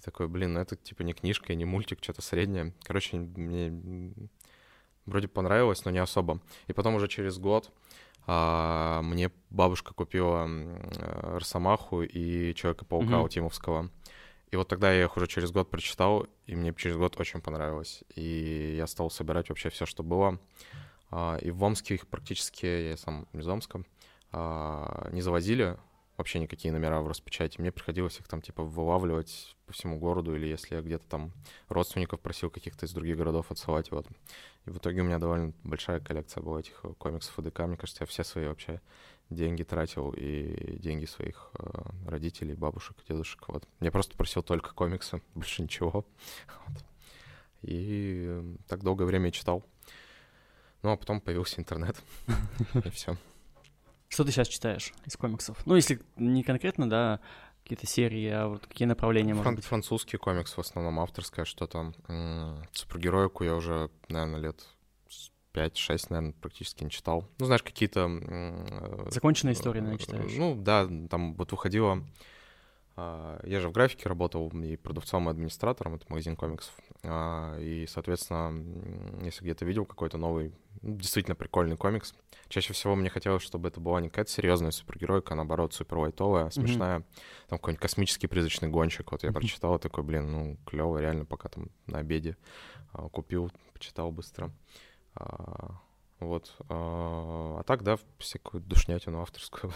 И 0.00 0.02
такой, 0.02 0.28
блин, 0.28 0.54
ну 0.54 0.60
это 0.60 0.76
типа 0.76 1.02
не 1.02 1.12
книжка, 1.12 1.54
не 1.54 1.66
мультик, 1.66 1.98
что-то 2.00 2.22
среднее. 2.22 2.72
Короче, 2.84 3.18
мне 3.18 4.14
вроде 5.04 5.28
понравилось, 5.28 5.84
но 5.84 5.90
не 5.90 5.98
особо. 5.98 6.40
И 6.68 6.72
потом 6.72 6.94
уже 6.94 7.06
через 7.06 7.38
год 7.38 7.70
а, 8.26 9.02
мне 9.02 9.30
бабушка 9.50 9.92
купила 9.92 10.48
Росомаху 11.34 12.02
и 12.02 12.54
Человека-паука 12.54 13.16
mm-hmm. 13.16 13.24
Утимовского. 13.24 13.90
И 14.50 14.56
вот 14.56 14.68
тогда 14.68 14.90
я 14.90 15.04
их 15.04 15.16
уже 15.16 15.26
через 15.26 15.52
год 15.52 15.70
прочитал, 15.70 16.26
и 16.46 16.56
мне 16.56 16.74
через 16.74 16.96
год 16.96 17.20
очень 17.20 17.42
понравилось. 17.42 18.02
И 18.14 18.74
я 18.76 18.86
стал 18.86 19.10
собирать 19.10 19.50
вообще 19.50 19.68
все, 19.68 19.84
что 19.84 20.02
было. 20.02 20.40
А, 21.10 21.36
и 21.36 21.50
в 21.50 21.62
Омске 21.62 21.96
их 21.96 22.08
практически, 22.08 22.90
я 22.90 22.96
сам 22.96 23.28
из 23.34 23.46
Омска, 23.46 23.84
а, 24.32 25.10
не 25.12 25.20
завозили 25.20 25.76
вообще 26.20 26.38
никакие 26.38 26.72
номера 26.72 27.00
в 27.00 27.08
распечати. 27.08 27.60
Мне 27.60 27.72
приходилось 27.72 28.18
их 28.18 28.28
там 28.28 28.42
типа 28.42 28.62
вылавливать 28.62 29.56
по 29.66 29.72
всему 29.72 29.98
городу, 29.98 30.36
или 30.36 30.46
если 30.46 30.76
я 30.76 30.82
где-то 30.82 31.06
там 31.08 31.32
родственников 31.68 32.20
просил 32.20 32.50
каких-то 32.50 32.86
из 32.86 32.92
других 32.92 33.16
городов 33.16 33.50
отсылать, 33.50 33.90
вот. 33.90 34.06
И 34.66 34.70
в 34.70 34.78
итоге 34.78 35.00
у 35.00 35.04
меня 35.04 35.18
довольно 35.18 35.52
большая 35.64 36.00
коллекция 36.00 36.42
была 36.42 36.60
этих 36.60 36.78
э, 36.84 36.92
комиксов 36.98 37.38
и 37.38 37.42
ДК. 37.42 37.60
Мне 37.60 37.76
кажется, 37.76 38.02
я 38.02 38.06
все 38.06 38.22
свои 38.22 38.46
вообще 38.46 38.80
деньги 39.30 39.62
тратил 39.62 40.10
и 40.10 40.78
деньги 40.78 41.06
своих 41.06 41.50
э, 41.58 41.82
родителей, 42.06 42.54
бабушек, 42.54 42.96
дедушек. 43.08 43.48
Вот. 43.48 43.66
Я 43.80 43.90
просто 43.90 44.16
просил 44.16 44.42
только 44.42 44.74
комиксы, 44.74 45.22
больше 45.34 45.62
ничего. 45.62 46.04
Вот. 46.66 46.84
И 47.62 48.26
э, 48.28 48.56
так 48.68 48.82
долгое 48.82 49.06
время 49.06 49.26
я 49.26 49.32
читал. 49.32 49.64
Ну, 50.82 50.90
а 50.90 50.96
потом 50.96 51.20
появился 51.20 51.60
интернет, 51.60 51.96
и 52.84 52.90
все. 52.90 53.16
Что 54.10 54.24
ты 54.24 54.32
сейчас 54.32 54.48
читаешь 54.48 54.92
из 55.06 55.16
комиксов? 55.16 55.64
Ну, 55.66 55.76
если 55.76 56.00
не 56.16 56.42
конкретно, 56.42 56.90
да, 56.90 57.20
какие-то 57.62 57.86
серии, 57.86 58.28
а 58.28 58.48
вот 58.48 58.66
какие 58.66 58.86
направления, 58.88 59.34
Фран- 59.34 59.54
быть? 59.54 59.64
Французский 59.64 60.16
комикс, 60.16 60.52
в 60.56 60.58
основном 60.60 60.98
авторская 60.98 61.44
что-то. 61.44 61.92
Супергероику 62.72 63.44
я 63.44 63.54
уже, 63.54 63.88
наверное, 64.08 64.40
лет 64.40 64.66
5-6, 65.54 66.06
наверное, 66.10 66.32
практически 66.40 66.82
не 66.82 66.90
читал. 66.90 67.28
Ну, 67.38 67.46
знаешь, 67.46 67.62
какие-то... 67.62 68.08
Э, 68.10 69.10
Законченные 69.10 69.54
истории, 69.54 69.80
наверное, 69.80 69.98
читаешь? 70.04 70.32
Ну, 70.36 70.56
да, 70.60 70.88
там 71.08 71.34
вот 71.34 71.52
выходило... 71.52 72.04
А, 73.02 73.40
я 73.44 73.60
же 73.60 73.68
в 73.68 73.72
графике 73.72 74.08
работал 74.08 74.50
и 74.50 74.76
продавцом, 74.76 75.26
и 75.26 75.30
администратором, 75.30 75.94
это 75.94 76.04
магазин 76.10 76.36
комиксов. 76.36 76.74
А, 77.02 77.58
и, 77.58 77.86
соответственно, 77.86 79.24
если 79.24 79.42
где-то 79.42 79.64
видел 79.64 79.86
какой-то 79.86 80.18
новый, 80.18 80.52
ну, 80.82 80.96
действительно 80.96 81.34
прикольный 81.34 81.78
комикс, 81.78 82.12
чаще 82.48 82.74
всего 82.74 82.94
мне 82.96 83.08
хотелось, 83.08 83.42
чтобы 83.42 83.68
это 83.68 83.80
была 83.80 84.02
не 84.02 84.10
какая-то 84.10 84.30
серьезная 84.30 84.70
супергеройка, 84.70 85.32
а 85.32 85.36
наоборот 85.36 85.72
супер 85.72 85.96
лайтовая, 85.96 86.50
смешная, 86.50 86.98
mm-hmm. 86.98 87.48
там 87.48 87.58
какой-нибудь 87.58 87.80
космический 87.80 88.26
призрачный 88.26 88.68
гонщик. 88.68 89.12
Вот 89.12 89.22
я 89.22 89.30
mm-hmm. 89.30 89.32
прочитал 89.32 89.78
такой, 89.78 90.04
блин, 90.04 90.30
ну 90.30 90.58
клево, 90.66 90.98
реально, 90.98 91.24
пока 91.24 91.48
там 91.48 91.70
на 91.86 92.00
обеде 92.00 92.36
а, 92.92 93.08
купил, 93.08 93.50
почитал 93.72 94.12
быстро. 94.12 94.52
Вот. 96.20 96.54
А, 96.68 97.58
а 97.60 97.62
так, 97.64 97.82
да, 97.82 97.98
всякую 98.18 98.62
душнятину 98.62 99.20
авторскую. 99.20 99.72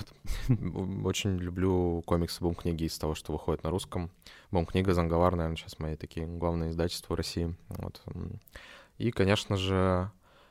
Вот. 0.48 1.06
Очень 1.06 1.38
люблю 1.38 2.02
комиксы 2.06 2.40
бум-книги 2.40 2.84
из 2.84 2.98
того, 2.98 3.14
что 3.14 3.32
выходит 3.32 3.64
на 3.64 3.70
русском. 3.70 4.10
Бум-книга, 4.50 4.92
Занговар, 4.92 5.34
наверное, 5.36 5.56
сейчас 5.56 5.78
мои 5.78 5.96
такие 5.96 6.26
главные 6.26 6.70
издательства 6.70 7.14
в 7.14 7.16
России. 7.16 7.56
Вот. 7.68 8.02
И, 8.98 9.10
конечно 9.10 9.56
же, 9.56 10.10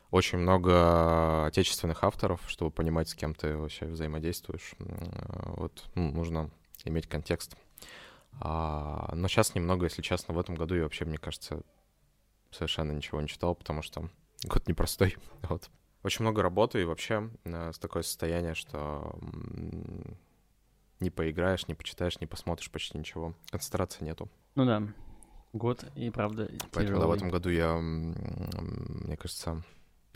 очень 0.10 0.40
много 0.40 1.46
отечественных 1.46 2.04
авторов, 2.04 2.42
чтобы 2.48 2.72
понимать, 2.72 3.10
с 3.10 3.16
кем 3.16 3.34
ты 3.34 3.56
вообще 3.56 3.86
взаимодействуешь. 3.86 4.74
Вот 4.80 5.86
ну, 5.96 6.12
нужно 6.12 6.50
иметь 6.86 7.08
контекст. 7.08 7.56
А, 8.40 9.12
но 9.16 9.28
сейчас 9.28 9.56
немного, 9.56 9.86
если 9.86 10.02
честно, 10.02 10.34
в 10.34 10.40
этом 10.40 10.56
году 10.56 10.76
я 10.76 10.84
вообще, 10.84 11.06
мне 11.06 11.18
кажется, 11.18 11.62
совершенно 12.52 12.92
ничего 12.92 13.22
не 13.22 13.28
читал, 13.28 13.56
потому 13.56 13.82
что 13.82 14.10
год 14.44 14.68
непростой. 14.68 15.18
Вот. 15.50 15.70
Очень 16.04 16.24
много 16.24 16.42
работы 16.42 16.82
и 16.82 16.86
вообще 16.86 17.30
э, 17.46 17.72
с 17.72 17.80
такое 17.80 18.04
состояние, 18.04 18.56
что 18.56 19.18
не 21.00 21.10
поиграешь, 21.10 21.68
не 21.68 21.76
почитаешь, 21.76 22.20
не 22.20 22.28
посмотришь 22.28 22.70
почти 22.70 22.98
ничего. 22.98 23.34
Концентрации 23.50 24.04
нету. 24.04 24.30
Ну 24.56 24.66
да, 24.66 24.84
год 25.54 25.86
и 25.96 26.10
правда 26.10 26.50
Поэтому 26.72 27.00
да, 27.00 27.08
в 27.08 27.12
этом 27.12 27.30
году 27.30 27.50
я, 27.50 27.78
мне 27.78 29.16
кажется, 29.18 29.64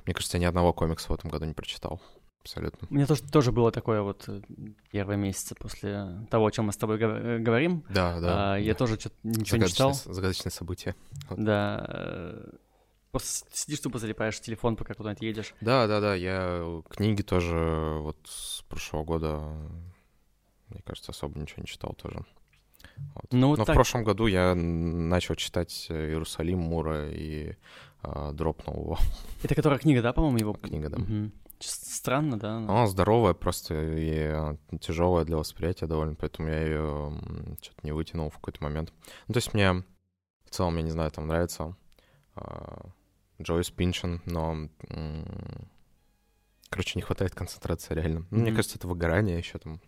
мне 0.05 0.13
кажется, 0.13 0.37
я 0.37 0.41
ни 0.41 0.45
одного 0.45 0.73
комикса 0.73 1.11
в 1.11 1.15
этом 1.15 1.29
году 1.29 1.45
не 1.45 1.53
прочитал. 1.53 2.01
Абсолютно. 2.41 2.87
У 2.89 2.93
меня 2.93 3.05
тоже, 3.05 3.23
тоже 3.23 3.51
было 3.51 3.71
такое 3.71 4.01
вот 4.01 4.23
э, 4.29 4.41
первые 4.91 5.17
месяцы 5.17 5.53
после 5.53 6.25
того, 6.29 6.45
о 6.45 6.51
чем 6.51 6.65
мы 6.65 6.71
с 6.71 6.77
тобой 6.77 6.97
э, 6.97 7.39
говорим. 7.39 7.83
Да, 7.89 8.21
да. 8.21 8.53
А, 8.53 8.57
я 8.57 8.71
да. 8.71 8.77
тоже 8.77 8.97
что-то 8.97 9.15
ничего 9.23 9.57
не 9.57 9.67
читал. 9.67 9.93
Загадочное 9.93 10.51
событие. 10.51 10.95
Вот. 11.29 11.43
Да. 11.43 12.45
Просто 13.11 13.47
сидишь 13.53 13.79
тупо 13.79 13.99
залипаешь 13.99 14.37
в 14.37 14.41
телефон, 14.41 14.75
пока 14.75 14.93
куда-нибудь 14.93 15.23
едешь. 15.23 15.53
Да, 15.61 15.87
да, 15.87 15.99
да. 15.99 16.15
Я 16.15 16.81
книги 16.89 17.21
тоже 17.21 17.97
вот 18.01 18.17
с 18.25 18.63
прошлого 18.63 19.03
года, 19.03 19.39
мне 20.69 20.81
кажется, 20.85 21.11
особо 21.11 21.39
ничего 21.39 21.61
не 21.61 21.67
читал 21.67 21.93
тоже. 21.93 22.25
Вот. 23.15 23.25
Ну, 23.31 23.55
Но 23.55 23.65
так... 23.65 23.69
в 23.69 23.73
прошлом 23.73 24.03
году 24.03 24.27
я 24.27 24.53
начал 24.55 25.35
читать 25.35 25.87
Иерусалим 25.89 26.59
Мура 26.59 27.09
и 27.09 27.55
э, 28.03 28.31
дропнул 28.33 28.75
его. 28.75 28.97
Это 29.43 29.55
которая 29.55 29.79
книга, 29.79 30.01
да, 30.01 30.13
по-моему, 30.13 30.37
его? 30.37 30.53
Книга, 30.53 30.89
да. 30.89 30.97
Угу. 30.97 31.31
Странно, 31.59 32.37
да? 32.37 32.57
Она 32.57 32.87
здоровая, 32.87 33.33
просто 33.33 33.73
и 33.73 34.77
тяжелая 34.79 35.25
для 35.25 35.37
восприятия 35.37 35.87
довольно, 35.87 36.15
поэтому 36.15 36.49
я 36.49 36.61
ее 36.61 37.13
что-то 37.61 37.79
не 37.83 37.91
вытянул 37.91 38.29
в 38.29 38.35
какой-то 38.35 38.63
момент. 38.63 38.93
Ну, 39.27 39.33
то 39.33 39.37
есть 39.37 39.53
мне 39.53 39.83
в 40.47 40.49
целом, 40.49 40.77
я 40.77 40.83
не 40.83 40.91
знаю, 40.91 41.11
там 41.11 41.27
нравится 41.27 41.63
э, 41.63 41.86
Джойс 43.41 43.69
Пинчен, 43.69 44.21
но 44.25 44.69
короче, 46.69 46.93
не 46.95 47.01
хватает 47.01 47.33
концентрации 47.33 47.93
реально. 47.93 48.19
Mm-hmm. 48.19 48.37
Мне 48.37 48.51
кажется, 48.51 48.77
это 48.77 48.87
выгорание 48.87 49.37
еще 49.37 49.57
там, 49.57 49.81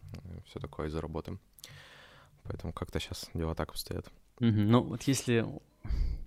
все 0.46 0.60
такое 0.60 0.88
из-за 0.88 1.02
работы. 1.02 1.38
Поэтому 2.44 2.74
как-то 2.74 3.00
сейчас 3.00 3.30
дела 3.34 3.54
так 3.54 3.70
обстоят. 3.70 4.08
Mm-hmm. 4.40 4.66
Ну, 4.66 4.84
вот 4.84 5.04
если 5.04 5.46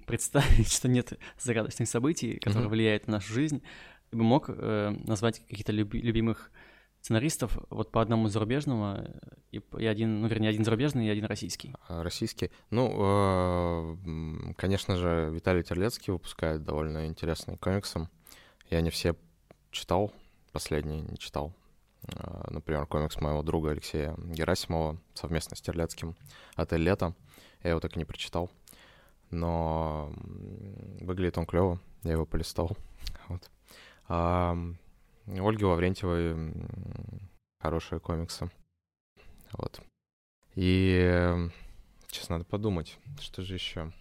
представить, 0.07 0.71
что 0.71 0.89
нет 0.89 1.19
загадочных 1.39 1.89
событий, 1.89 2.39
которые 2.39 2.67
mm-hmm. 2.67 2.71
влияют 2.71 3.07
на 3.07 3.15
нашу 3.15 3.33
жизнь, 3.33 3.63
ты 4.11 4.17
бы 4.17 4.23
мог 4.25 4.47
э, 4.49 4.91
назвать 5.05 5.41
каких-то 5.49 5.73
люби- 5.73 6.03
любимых 6.03 6.51
сценаристов 7.03 7.59
вот 7.69 7.91
по 7.91 8.01
одному 8.01 8.29
зарубежному 8.29 9.05
и, 9.51 9.61
и 9.77 9.87
один, 9.87 10.23
ну, 10.23 10.29
вернее, 10.29 10.51
один 10.51 10.65
зарубежный 10.65 11.07
и 11.07 11.11
один 11.11 11.25
российский. 11.25 11.75
А, 11.89 12.03
российский? 12.05 12.51
Ну, 12.71 13.97
э, 14.07 14.53
конечно 14.57 14.97
же, 14.97 15.31
Виталий 15.33 15.65
Терлецкий 15.65 16.13
выпускает 16.13 16.65
довольно 16.65 17.07
интересные 17.07 17.59
комиксы. 17.59 18.09
Я 18.71 18.81
не 18.81 18.91
все 18.91 19.17
читал, 19.73 20.13
последний 20.53 21.03
не 21.03 21.19
читал. 21.19 21.53
Э, 22.05 22.45
например, 22.51 22.87
комикс 22.87 23.21
моего 23.21 23.43
друга 23.43 23.73
Алексея 23.73 24.15
Герасимова 24.17 24.97
совместно 25.15 25.57
с 25.57 25.61
Терлецким 25.61 26.15
«Отель 26.55 26.83
лето». 26.83 27.17
Я 27.65 27.71
его 27.71 27.81
так 27.81 27.97
и 27.97 27.99
не 27.99 28.05
прочитал. 28.05 28.49
Но 29.31 30.13
выглядит 31.01 31.37
он 31.37 31.47
клево, 31.47 31.81
я 32.05 32.13
его 32.13 32.27
полистал. 32.27 32.77
Вот. 33.29 33.51
Ольги 35.27 35.65
Лаврентьевой 35.65 36.53
хорошие 37.61 38.01
комиксы. 38.01 38.51
Вот. 39.53 39.81
И 40.55 41.49
сейчас 42.09 42.29
надо 42.29 42.45
подумать, 42.45 42.99
что 43.21 43.43
же 43.43 43.55
еще. 43.55 43.93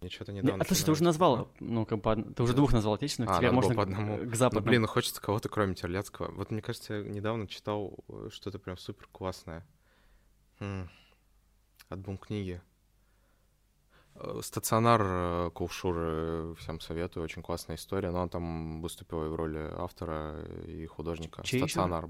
Я 0.00 0.10
что-то 0.10 0.32
недавно... 0.32 0.62
А 0.62 0.66
слушай, 0.66 0.84
ты 0.84 0.92
уже 0.92 1.02
назвал, 1.02 1.50
ну, 1.58 1.84
как 1.84 2.00
бы, 2.00 2.22
ты 2.34 2.42
уже 2.42 2.54
двух 2.54 2.72
назвал 2.72 2.94
отечественных, 2.94 3.32
а, 3.32 3.38
теперь 3.38 3.50
можно 3.50 3.74
по 3.74 3.82
одному. 3.82 4.18
к 4.30 4.34
западу. 4.36 4.60
Ну, 4.60 4.66
блин, 4.66 4.82
ну 4.82 4.86
хочется 4.86 5.20
кого-то, 5.20 5.48
кроме 5.48 5.74
Терляцкого. 5.74 6.30
Вот 6.32 6.52
мне 6.52 6.62
кажется, 6.62 6.94
я 6.94 7.02
недавно 7.02 7.48
читал 7.48 7.94
э, 8.08 8.28
что-то 8.30 8.60
прям 8.60 8.78
супер 8.78 9.08
классное. 9.10 9.66
Хм. 10.60 10.88
От 11.88 11.98
бум-книги. 11.98 12.62
Э, 14.20 14.40
стационар 14.42 15.02
э, 15.04 15.50
Кувшур 15.54 16.54
всем 16.56 16.80
советую, 16.80 17.24
очень 17.24 17.42
классная 17.42 17.76
история, 17.76 18.10
но 18.10 18.22
он 18.22 18.28
там 18.28 18.80
выступил 18.82 19.24
и 19.24 19.28
в 19.28 19.34
роли 19.34 19.70
автора 19.76 20.44
и 20.66 20.86
художника. 20.86 21.42
Чей 21.44 21.60
Стационар 21.60 22.08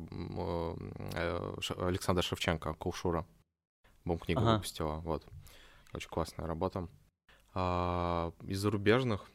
э, 1.15 1.53
Александр 1.79 2.23
Шевченко, 2.23 2.75
Кувшура. 2.75 3.27
Бум-книгу 4.05 4.41
ага. 4.41 4.55
выпустила, 4.55 4.97
вот. 5.01 5.27
Очень 5.93 6.09
классная 6.09 6.47
работа. 6.47 6.89
А, 7.55 8.33
из 8.43 8.59
зарубежных... 8.59 9.27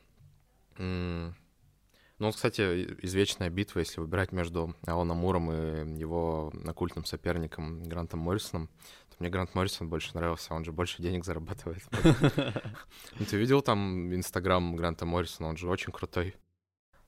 Ну, 0.77 2.32
кстати, 2.32 2.62
извечная 3.01 3.50
битва, 3.50 3.80
если 3.80 4.00
выбирать 4.00 4.32
между 4.32 4.75
Аланом 4.86 5.18
Муром 5.18 5.51
и 5.51 6.00
его 6.00 6.53
оккультным 6.65 7.06
соперником 7.06 7.84
Грантом 7.84 8.22
Моррисоном, 8.22 8.70
мне 9.24 9.30
Грант 9.30 9.56
Моррисон 9.56 9.88
больше 9.88 10.12
нравился, 10.15 10.53
он 10.53 10.65
же 10.65 10.74
больше 10.74 11.01
денег 11.01 11.24
зарабатывает. 11.24 11.82
Ну, 13.20 13.25
ты 13.25 13.38
видел 13.38 13.62
там 13.62 14.13
Инстаграм 14.13 14.75
Гранта 14.75 15.06
Моррисона, 15.06 15.48
он 15.48 15.56
же 15.56 15.70
очень 15.70 15.94
крутой. 15.94 16.36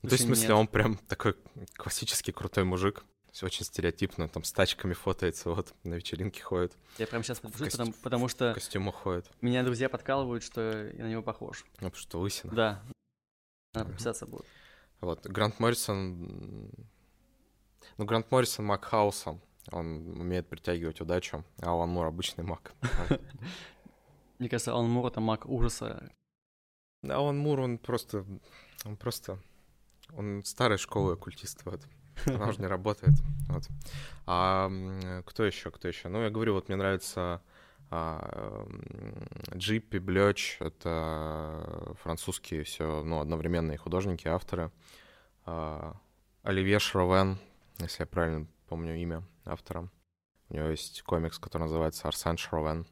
Ну, 0.01 0.09
то 0.09 0.13
есть, 0.15 0.23
в 0.23 0.27
смысле, 0.27 0.53
он 0.53 0.67
прям 0.67 0.97
такой 0.97 1.35
классический 1.75 2.31
крутой 2.31 2.63
мужик. 2.63 3.03
Очень 3.41 3.65
стереотипно, 3.65 4.29
там 4.29 4.45
с 4.45 4.53
тачками 4.53 4.93
фотается, 4.93 5.49
вот 5.49 5.73
на 5.83 5.95
вечеринке 5.95 6.41
ходит. 6.41 6.77
Я 6.97 7.07
прям 7.07 7.21
сейчас 7.21 7.39
подпишусь, 7.39 7.71
потому, 7.71 7.93
потому 8.01 8.27
что... 8.29 8.51
В 8.51 8.53
костюмах 8.53 8.95
ходит. 8.95 9.29
Меня 9.41 9.63
друзья 9.63 9.89
подкалывают, 9.89 10.41
что 10.43 10.61
я 10.95 11.03
на 11.03 11.09
него 11.09 11.21
похож. 11.21 11.65
Ну, 11.81 11.89
потому 11.89 11.95
что 11.95 12.19
лысина. 12.21 12.53
Да. 12.53 12.83
Надо 13.73 13.89
подписаться 13.89 14.25
будет. 14.25 14.45
Вот, 15.01 15.25
Грант 15.25 15.59
Моррисон... 15.59 16.71
Ну, 17.97 18.05
Грант 18.05 18.31
Моррисон 18.31 18.65
Макхаусом. 18.65 19.41
Он 19.71 20.19
умеет 20.19 20.47
притягивать 20.47 21.01
удачу, 21.01 21.43
а 21.61 21.71
Алан 21.71 21.89
Мур 21.89 22.05
обычный 22.05 22.43
маг. 22.43 22.73
Мне 24.39 24.49
кажется, 24.49 24.71
Алан 24.71 24.89
Мур— 24.89 25.07
это 25.07 25.21
маг 25.21 25.45
ужаса. 25.45 26.11
Алан 27.03 27.37
Мур, 27.37 27.59
он 27.59 27.77
просто... 27.77 28.25
Он 28.83 28.97
просто... 28.97 29.39
Он 30.13 30.43
старой 30.43 30.77
школы 30.77 31.13
оккультист, 31.13 31.65
вот. 31.65 31.81
Она 32.27 32.49
уже 32.49 32.59
не 32.59 32.67
работает. 32.67 33.15
Вот. 33.49 33.67
А 34.27 34.69
кто 35.25 35.43
еще, 35.43 35.71
кто 35.71 35.87
еще? 35.87 36.09
Ну, 36.09 36.21
я 36.21 36.29
говорю, 36.29 36.53
вот 36.53 36.67
мне 36.67 36.77
нравится 36.77 37.41
а, 37.89 38.67
Джиппи, 39.53 39.97
Блёч, 39.97 40.57
это 40.59 41.95
французские 42.01 42.63
все, 42.63 43.03
ну, 43.03 43.19
одновременные 43.19 43.77
художники, 43.77 44.27
авторы. 44.27 44.71
А, 45.45 45.95
Оливье 46.43 46.79
Шровен, 46.79 47.39
если 47.79 48.03
я 48.03 48.07
правильно 48.07 48.47
помню 48.67 48.95
имя 48.95 49.23
автора. 49.45 49.89
У 50.49 50.55
него 50.55 50.67
есть 50.67 51.01
комикс, 51.03 51.39
который 51.39 51.63
называется 51.63 52.07
«Арсен 52.07 52.37
Шровен», 52.37 52.85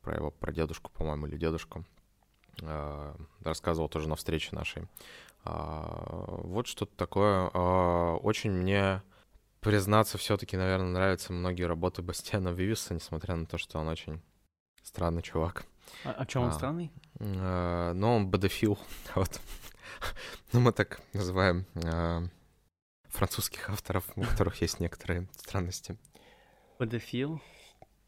про 0.00 0.14
его 0.14 0.30
про 0.30 0.52
дедушку, 0.52 0.90
по-моему, 0.92 1.26
или 1.26 1.36
дедушку. 1.36 1.84
Э, 2.62 3.14
рассказывал 3.44 3.88
тоже 3.88 4.08
на 4.08 4.16
встрече 4.16 4.56
нашей. 4.56 4.88
Э, 5.44 6.40
вот 6.42 6.66
что-то 6.66 6.94
такое. 6.96 7.50
Э, 7.52 8.16
очень 8.22 8.50
мне, 8.50 9.02
признаться, 9.60 10.18
все-таки, 10.18 10.56
наверное, 10.56 10.90
нравятся 10.90 11.32
многие 11.32 11.64
работы 11.64 12.02
Бастиана 12.02 12.48
Вивиса, 12.48 12.94
несмотря 12.94 13.36
на 13.36 13.46
то, 13.46 13.58
что 13.58 13.78
он 13.78 13.88
очень 13.88 14.22
странный 14.82 15.22
чувак. 15.22 15.64
А, 16.04 16.12
а 16.12 16.26
чем 16.26 16.42
он 16.42 16.48
а, 16.48 16.52
странный? 16.52 16.92
Э, 17.18 17.92
ну, 17.94 18.16
он 18.16 18.30
бедофил. 18.30 18.78
вот. 19.14 19.40
ну, 20.52 20.60
мы 20.60 20.72
так 20.72 21.00
называем 21.12 21.66
французских 23.12 23.68
авторов, 23.70 24.04
у 24.16 24.22
которых 24.22 24.60
есть 24.60 24.80
некоторые 24.80 25.28
странности. 25.36 25.96
Подофил. 26.78 27.40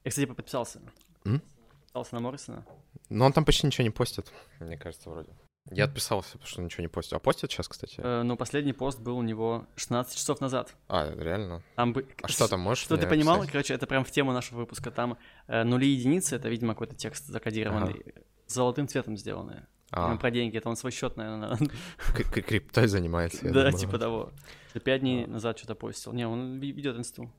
Я, 0.05 0.11
кстати, 0.11 0.27
подписался. 0.27 0.81
М? 1.25 1.43
Подписался 1.81 2.15
на 2.15 2.21
Моррисона. 2.21 2.67
Но 3.09 3.27
он 3.27 3.33
там 3.33 3.45
почти 3.45 3.67
ничего 3.67 3.85
не 3.85 3.91
постит, 3.91 4.33
мне 4.61 4.77
кажется, 4.77 5.11
вроде. 5.11 5.33
Я 5.71 5.85
отписался, 5.85 6.33
потому 6.33 6.49
что 6.49 6.63
ничего 6.63 6.83
не 6.83 6.89
постил. 6.89 7.17
А 7.17 7.21
постит 7.21 7.51
сейчас, 7.51 7.69
кстати? 7.69 8.01
Э, 8.03 8.23
ну, 8.23 8.37
последний 8.37 8.73
пост 8.73 8.99
был 8.99 9.17
у 9.17 9.23
него 9.23 9.67
16 9.77 10.17
часов 10.17 10.41
назад. 10.41 10.75
А, 10.89 11.15
реально? 11.15 11.63
Там 11.77 11.93
бы... 11.93 12.09
А 12.21 12.29
что 12.29 12.49
там 12.49 12.61
можешь? 12.61 12.83
Что 12.83 12.97
ты 12.97 13.07
понимал? 13.07 13.37
Описать? 13.37 13.53
Короче, 13.53 13.75
это 13.75 13.87
прям 13.87 14.05
в 14.05 14.11
тему 14.11 14.33
нашего 14.33 14.59
выпуска. 14.59 14.91
Там 14.91 15.19
э, 15.47 15.63
нули 15.63 15.87
и 15.87 15.91
единицы, 15.91 16.35
это, 16.37 16.49
видимо, 16.49 16.75
какой-то 16.75 16.97
текст 16.97 17.27
закодированный, 17.27 17.93
ага. 17.93 18.23
золотым 18.49 18.89
цветом 18.89 19.17
сделанные. 19.17 19.69
А. 19.93 20.17
Про 20.17 20.31
деньги, 20.31 20.57
это 20.57 20.69
он 20.69 20.77
свой 20.77 20.91
счет, 20.91 21.17
наверное. 21.17 21.57
Криптой 22.15 22.87
занимается. 22.87 23.53
Да, 23.53 23.71
типа 23.73 23.99
того. 23.99 24.33
Пять 24.85 25.01
дней 25.01 25.27
назад 25.27 25.59
что-то 25.59 25.75
постил. 25.75 26.13
Не, 26.13 26.27
он 26.27 26.59
ведет 26.59 26.97
инсту. 26.97 27.31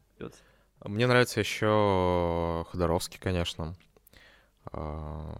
Мне 0.85 1.07
нравится 1.07 1.39
еще 1.39 2.65
Ходоровский, 2.69 3.19
конечно. 3.19 3.75
А, 4.71 5.33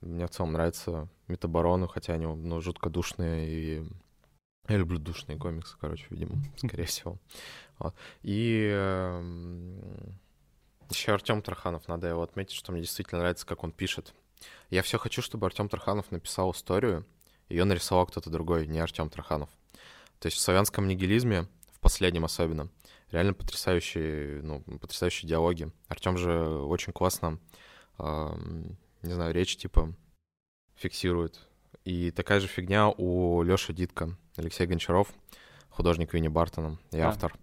мне 0.00 0.26
в 0.26 0.30
целом 0.30 0.52
нравится 0.52 1.08
Метабороны, 1.28 1.86
хотя 1.88 2.14
они 2.14 2.26
ну, 2.26 2.60
жутко 2.60 2.90
душные 2.90 3.48
и 3.48 3.84
я 4.68 4.76
люблю 4.76 4.98
душные 4.98 5.36
комиксы, 5.36 5.76
короче, 5.80 6.06
видимо, 6.10 6.36
скорее 6.56 6.84
всего. 6.84 7.18
Вот. 7.78 7.94
И 8.22 8.70
э, 8.72 9.80
еще 10.90 11.12
Артем 11.12 11.42
Траханов, 11.42 11.88
надо 11.88 12.06
его 12.06 12.22
отметить, 12.22 12.54
что 12.54 12.70
мне 12.70 12.82
действительно 12.82 13.20
нравится, 13.20 13.46
как 13.46 13.64
он 13.64 13.72
пишет. 13.72 14.14
Я 14.70 14.82
все 14.82 14.98
хочу, 14.98 15.22
чтобы 15.22 15.46
Артем 15.46 15.68
Траханов 15.68 16.10
написал 16.10 16.52
историю, 16.52 17.04
ее 17.48 17.64
нарисовал 17.64 18.06
кто-то 18.06 18.30
другой, 18.30 18.66
не 18.66 18.78
Артем 18.78 19.10
Траханов. 19.10 19.50
То 20.18 20.26
есть 20.26 20.36
в 20.36 20.40
славянском 20.40 20.86
нигилизме, 20.86 21.46
в 21.72 21.80
последнем 21.80 22.24
особенно, 22.24 22.68
реально 23.10 23.34
потрясающие, 23.34 24.42
ну, 24.42 24.60
потрясающие 24.78 25.28
диалоги. 25.28 25.72
Артем 25.88 26.16
же 26.16 26.32
очень 26.32 26.92
классно, 26.92 27.38
э, 27.98 28.28
не 29.02 29.12
знаю, 29.12 29.34
речь 29.34 29.56
типа 29.56 29.94
фиксирует. 30.74 31.40
И 31.84 32.10
такая 32.10 32.40
же 32.40 32.46
фигня 32.46 32.88
у 32.88 33.42
Лёши 33.42 33.72
Дитка, 33.72 34.16
Алексей 34.36 34.66
Гончаров, 34.66 35.12
художник 35.70 36.12
Винни 36.12 36.28
Бартона 36.28 36.78
и 36.92 36.98
а. 37.00 37.08
автор. 37.08 37.34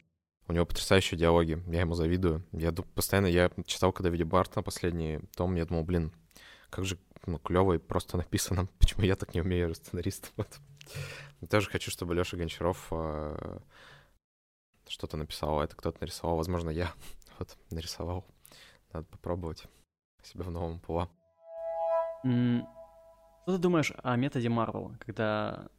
У 0.48 0.54
него 0.54 0.66
потрясающие 0.66 1.20
диалоги, 1.20 1.62
я 1.68 1.82
ему 1.82 1.94
завидую. 1.94 2.46
Я 2.54 2.72
постоянно, 2.72 3.28
я 3.28 3.52
читал, 3.66 3.92
когда 3.92 4.10
Винни 4.10 4.24
Бартона 4.24 4.64
последний 4.64 5.20
том, 5.36 5.56
я 5.56 5.66
думал, 5.66 5.84
блин, 5.84 6.14
как 6.70 6.86
же 6.86 6.98
ну, 7.26 7.40
клево 7.40 7.74
и 7.74 7.78
просто 7.78 8.18
написано. 8.18 8.68
Почему 8.80 9.04
я 9.06 9.16
так 9.16 9.34
не 9.34 9.42
умею 9.42 9.74
сценарист? 9.76 10.32
Вот. 10.38 10.60
Я 11.42 11.48
тоже 11.48 11.70
хочу, 11.70 11.92
чтобы 11.92 12.16
Леша 12.16 12.38
Гончаров 12.38 12.88
э, 12.92 13.60
что-то 14.88 15.18
написал, 15.18 15.62
это 15.62 15.76
кто-то 15.76 15.98
нарисовал. 16.00 16.38
Возможно, 16.38 16.70
я 16.70 16.92
вот 17.40 17.58
нарисовал. 17.70 18.26
Надо 18.94 19.06
попробовать 19.08 19.66
себя 20.24 20.44
в 20.44 20.52
новом 20.52 20.80
пула. 20.80 21.10
Что 22.22 23.56
ты 23.56 23.58
думаешь 23.58 23.94
о 24.04 24.16
методе 24.16 24.50
Марвел, 24.50 24.96
когда 25.00 25.70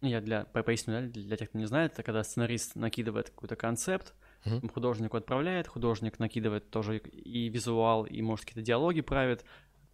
ну, 0.00 0.08
я 0.08 0.20
для 0.20 0.44
поясню, 0.44 1.08
для 1.10 1.36
тех, 1.36 1.48
кто 1.48 1.58
не 1.58 1.64
знает, 1.64 1.92
это 1.92 2.02
когда 2.02 2.22
сценарист 2.22 2.76
накидывает 2.76 3.30
какой-то 3.30 3.56
концепт, 3.56 4.14
mm-hmm. 4.44 4.72
художнику 4.72 5.16
отправляет, 5.16 5.66
художник 5.66 6.18
накидывает 6.18 6.70
тоже 6.70 6.98
и 6.98 7.48
визуал, 7.48 8.04
и, 8.04 8.20
может, 8.20 8.44
какие-то 8.44 8.66
диалоги 8.66 9.00
правит, 9.00 9.44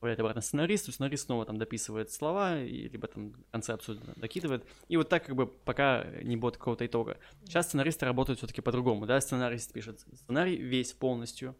отправляет 0.02 0.20
обратно 0.20 0.42
сценаристу, 0.42 0.90
сценарист 0.90 1.26
снова 1.26 1.46
там 1.46 1.58
дописывает 1.58 2.10
слова, 2.10 2.60
и, 2.60 2.88
либо 2.88 3.06
там 3.06 3.34
концепцию 3.52 4.00
докидывает, 4.16 4.66
и 4.88 4.96
вот 4.96 5.08
так 5.08 5.26
как 5.26 5.36
бы 5.36 5.46
пока 5.46 6.04
не 6.22 6.36
будет 6.36 6.56
какого-то 6.56 6.84
итога. 6.84 7.18
Сейчас 7.44 7.68
сценаристы 7.68 8.04
работают 8.04 8.38
все 8.38 8.48
таки 8.48 8.60
по-другому, 8.60 9.06
да, 9.06 9.20
сценарист 9.20 9.72
пишет 9.72 10.04
сценарий 10.14 10.56
весь 10.56 10.92
полностью, 10.92 11.54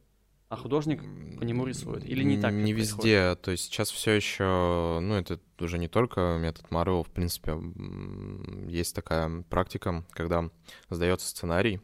а 0.49 0.56
художник 0.56 1.02
по 1.38 1.44
нему 1.44 1.64
рисует. 1.66 2.04
Или 2.04 2.25
не 2.25 2.40
так? 2.40 2.52
Не 2.52 2.72
везде. 2.72 2.94
Происходит? 2.94 3.42
То 3.42 3.50
есть 3.52 3.64
сейчас 3.64 3.90
все 3.90 4.11
еще, 4.11 4.99
ну, 5.00 5.14
это 5.14 5.38
уже 5.61 5.78
не 5.78 5.88
только 5.88 6.37
метод 6.40 6.68
Марвел, 6.70 7.04
в 7.04 7.11
принципе, 7.11 7.56
есть 8.68 8.94
такая 8.94 9.44
практика, 9.49 10.04
когда 10.11 10.50
сдается 10.90 11.28
сценарий, 11.28 11.80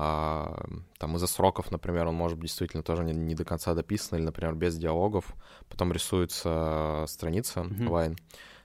а, 0.00 0.64
там 0.98 1.16
из-за 1.16 1.26
сроков, 1.26 1.72
например, 1.72 2.06
он 2.06 2.14
может 2.14 2.38
быть 2.38 2.48
действительно 2.48 2.84
тоже 2.84 3.02
не, 3.02 3.12
не 3.12 3.34
до 3.34 3.44
конца 3.44 3.74
дописан, 3.74 4.18
или, 4.18 4.26
например, 4.26 4.54
без 4.54 4.76
диалогов, 4.76 5.34
потом 5.68 5.92
рисуется 5.92 7.04
страница 7.08 7.60
mm-hmm. 7.60 7.88
Вайн, 7.88 8.16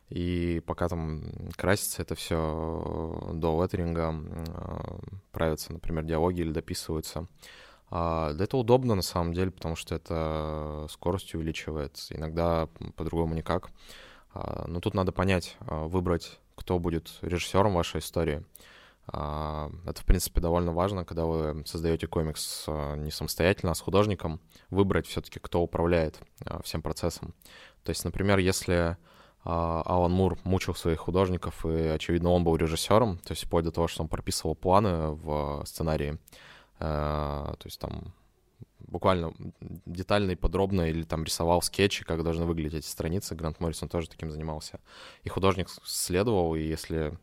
и 0.10 0.62
пока 0.68 0.88
там 0.88 1.24
красится 1.56 2.04
это 2.04 2.13
все 2.13 3.32
до 3.34 3.63
леттеринга, 3.63 4.13
правятся, 5.32 5.74
например, 5.74 6.04
диалоги 6.04 6.42
или 6.42 6.52
дописываются. 6.52 7.28
А, 7.89 8.34
да 8.34 8.43
это 8.43 8.58
удобно 8.58 8.93
на 8.93 9.02
самом 9.02 9.34
деле, 9.34 9.50
потому 9.50 9.76
что 9.76 9.96
это 9.96 10.86
скорость 10.91 11.34
увеличивает. 11.34 11.98
Иногда 12.12 12.67
по-другому 12.96 13.34
никак. 13.34 13.72
А, 14.36 14.65
но 14.67 14.80
тут 14.82 14.93
надо 14.93 15.12
понять, 15.12 15.58
а, 15.62 15.88
выбрать, 15.88 16.39
кто 16.56 16.78
будет 16.78 17.17
режиссером 17.22 17.74
вашей 17.74 18.02
истории. 18.02 18.43
Это, 19.06 19.96
в 19.96 20.06
принципе, 20.06 20.39
довольно 20.39 20.72
важно, 20.72 21.04
когда 21.04 21.26
вы 21.26 21.66
создаете 21.66 22.08
комикс 22.08 22.66
не 22.68 23.12
самостоятельно, 23.12 23.72
а 23.72 23.76
с 23.76 23.82
художником, 23.82 24.39
выбрать 24.70 25.08
все-таки, 25.08 25.39
кто 25.39 25.62
управляет 25.62 26.20
всем 26.63 26.82
процессом. 26.82 27.34
То 27.84 27.89
есть, 27.89 28.06
например, 28.06 28.38
если 28.38 28.98
Алан 29.44 30.13
Мур 30.13 30.39
мучил 30.46 30.74
своих 30.74 31.00
художников, 31.00 31.66
и, 31.66 31.88
очевидно, 31.88 32.30
он 32.30 32.46
был 32.46 32.56
режиссером, 32.56 33.18
то 33.18 33.34
есть 33.34 33.44
вплоть 33.44 33.66
до 33.66 33.72
того, 33.72 33.89
что 33.89 34.04
он 34.04 34.08
прописывал 34.08 34.56
планы 34.56 35.10
в 35.10 35.63
сценарии, 35.66 36.18
то 36.80 37.58
есть 37.66 37.80
там 37.80 38.13
буквально 38.80 39.34
детально 39.86 40.32
и 40.32 40.36
подробно 40.36 40.89
или 40.89 41.04
там 41.04 41.26
рисовал 41.26 41.62
скетчи, 41.62 42.06
как 42.06 42.24
должны 42.24 42.46
выглядеть 42.46 42.80
эти 42.80 42.88
страницы. 42.88 43.36
Грант 43.36 43.60
Моррисон 43.60 43.89
тоже 43.89 44.08
таким 44.10 44.32
занимался. 44.32 44.80
И 45.24 45.30
художник 45.30 45.68
следовал, 45.84 46.56
и 46.56 46.62
если, 46.62 47.18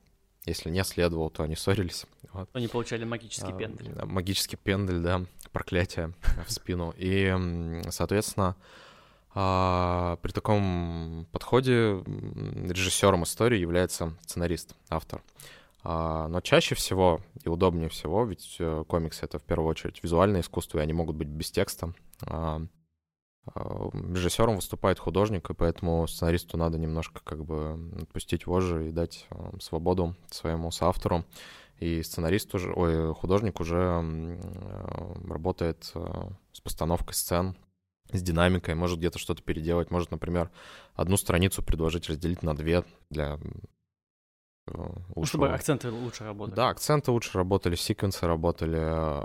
если 0.47 0.71
не 0.71 0.83
следовал, 0.85 1.31
то 1.31 1.43
они 1.43 1.57
ссорились. 1.57 2.07
Вот. 2.33 2.49
Они 2.53 2.69
получали 2.69 3.05
магический 3.05 3.53
а, 3.53 3.57
пендель. 3.57 3.91
Магический 4.05 4.57
пендель, 4.57 5.01
да, 5.01 5.25
проклятие 5.53 6.13
в 6.47 6.53
спину. 6.53 6.95
И, 6.97 7.35
соответственно, 7.91 8.57
а, 9.35 10.17
при 10.23 10.33
таком 10.33 11.27
подходе 11.33 12.03
режиссером 12.05 13.25
истории 13.25 13.59
является 13.59 14.15
сценарист, 14.23 14.75
автор. 14.89 15.23
А, 15.83 16.29
но 16.29 16.41
чаще 16.41 16.75
всего 16.75 17.21
и 17.45 17.49
удобнее 17.49 17.89
всего, 17.89 18.25
ведь 18.25 18.57
э, 18.59 18.85
комиксы— 18.87 19.21
это 19.25 19.39
в 19.39 19.43
первую 19.43 19.71
очередь 19.71 20.03
визуальное 20.03 20.43
искусство, 20.43 20.79
и 20.79 20.83
они 20.83 20.93
могут 20.93 21.17
быть 21.17 21.29
без 21.29 21.51
текста. 21.51 21.95
А, 22.23 22.61
режиссером 23.47 24.57
выступает 24.57 24.99
художник, 24.99 25.51
и 25.51 25.55
поэтому 25.55 26.07
сценаристу 26.07 26.57
надо 26.57 26.79
немножко 26.79 27.21
как 27.25 27.45
бы 27.45 27.91
отпустить 28.03 28.47
вожжи 28.47 28.89
и 28.89 28.93
дать 28.93 29.27
свободу 29.61 30.15
своему 30.31 30.71
соавтору. 30.71 31.25
И 31.79 32.03
сценарист 32.03 32.55
уже, 32.55 32.73
ой, 32.73 33.15
художник 33.15 33.59
уже 33.59 34.39
работает 35.27 35.91
э, 35.95 36.31
с 36.53 36.61
постановкой 36.61 37.15
сцен, 37.15 37.57
с 38.13 38.21
динамикой, 38.21 38.75
может 38.75 38.99
где-то 38.99 39.19
что-то 39.19 39.43
переделать, 39.43 39.91
может, 39.91 40.11
например, 40.11 40.51
одну 40.95 41.17
страницу 41.17 41.63
предложить 41.63 42.09
разделить 42.11 42.43
на 42.43 42.55
две 42.55 42.85
для 43.09 43.39
ну, 44.67 45.25
чтобы 45.25 45.49
акценты 45.49 45.91
лучше 45.91 46.25
работали. 46.25 46.55
Да, 46.55 46.69
акценты 46.69 47.11
лучше 47.11 47.37
работали, 47.39 47.75
секвенсы 47.75 48.27
работали, 48.27 48.79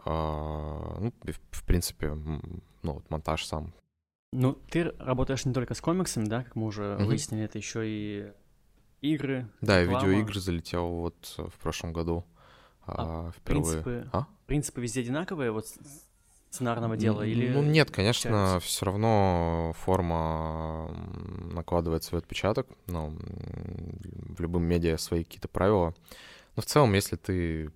ну, 0.06 1.14
в 1.52 1.66
принципе, 1.66 2.14
ну, 2.14 2.94
вот 2.94 3.10
монтаж 3.10 3.46
сам. 3.46 3.74
Ну, 4.38 4.58
ты 4.70 4.94
работаешь 5.00 5.46
не 5.46 5.54
только 5.54 5.74
с 5.74 5.82
комиксами, 5.82 6.26
да, 6.26 6.44
как 6.44 6.56
мы 6.56 6.68
уже 6.68 6.84
mm-hmm. 6.84 7.06
выяснили, 7.06 7.44
это 7.44 7.58
еще 7.58 7.84
и 7.86 8.32
игры. 9.02 9.48
Да, 9.62 9.82
реклама. 9.82 10.06
видеоигры 10.06 10.40
залетел 10.40 10.88
вот 10.88 11.36
в 11.38 11.58
прошлом 11.60 11.94
году. 11.94 12.26
А, 12.86 13.30
а 13.30 13.32
впервые. 13.32 13.82
Принципы, 13.82 14.10
а? 14.12 14.28
принципы 14.46 14.82
везде 14.82 15.02
одинаковые, 15.02 15.52
вот 15.52 15.68
сценарного 16.50 16.98
дела? 16.98 17.24
Или 17.24 17.50
ну 17.50 17.64
нет, 17.64 17.92
конечно, 17.92 18.60
все 18.62 18.86
равно 18.86 19.74
форма 19.78 20.92
накладывает 21.54 22.04
свой 22.04 22.20
отпечаток. 22.20 22.68
Ну, 22.88 23.18
в 23.18 24.40
любом 24.42 24.64
медиа 24.64 24.98
свои 24.98 25.24
какие-то 25.24 25.48
правила. 25.48 25.94
Но 26.56 26.62
в 26.62 26.66
целом, 26.66 26.94
если 26.94 27.16
ты 27.16 27.72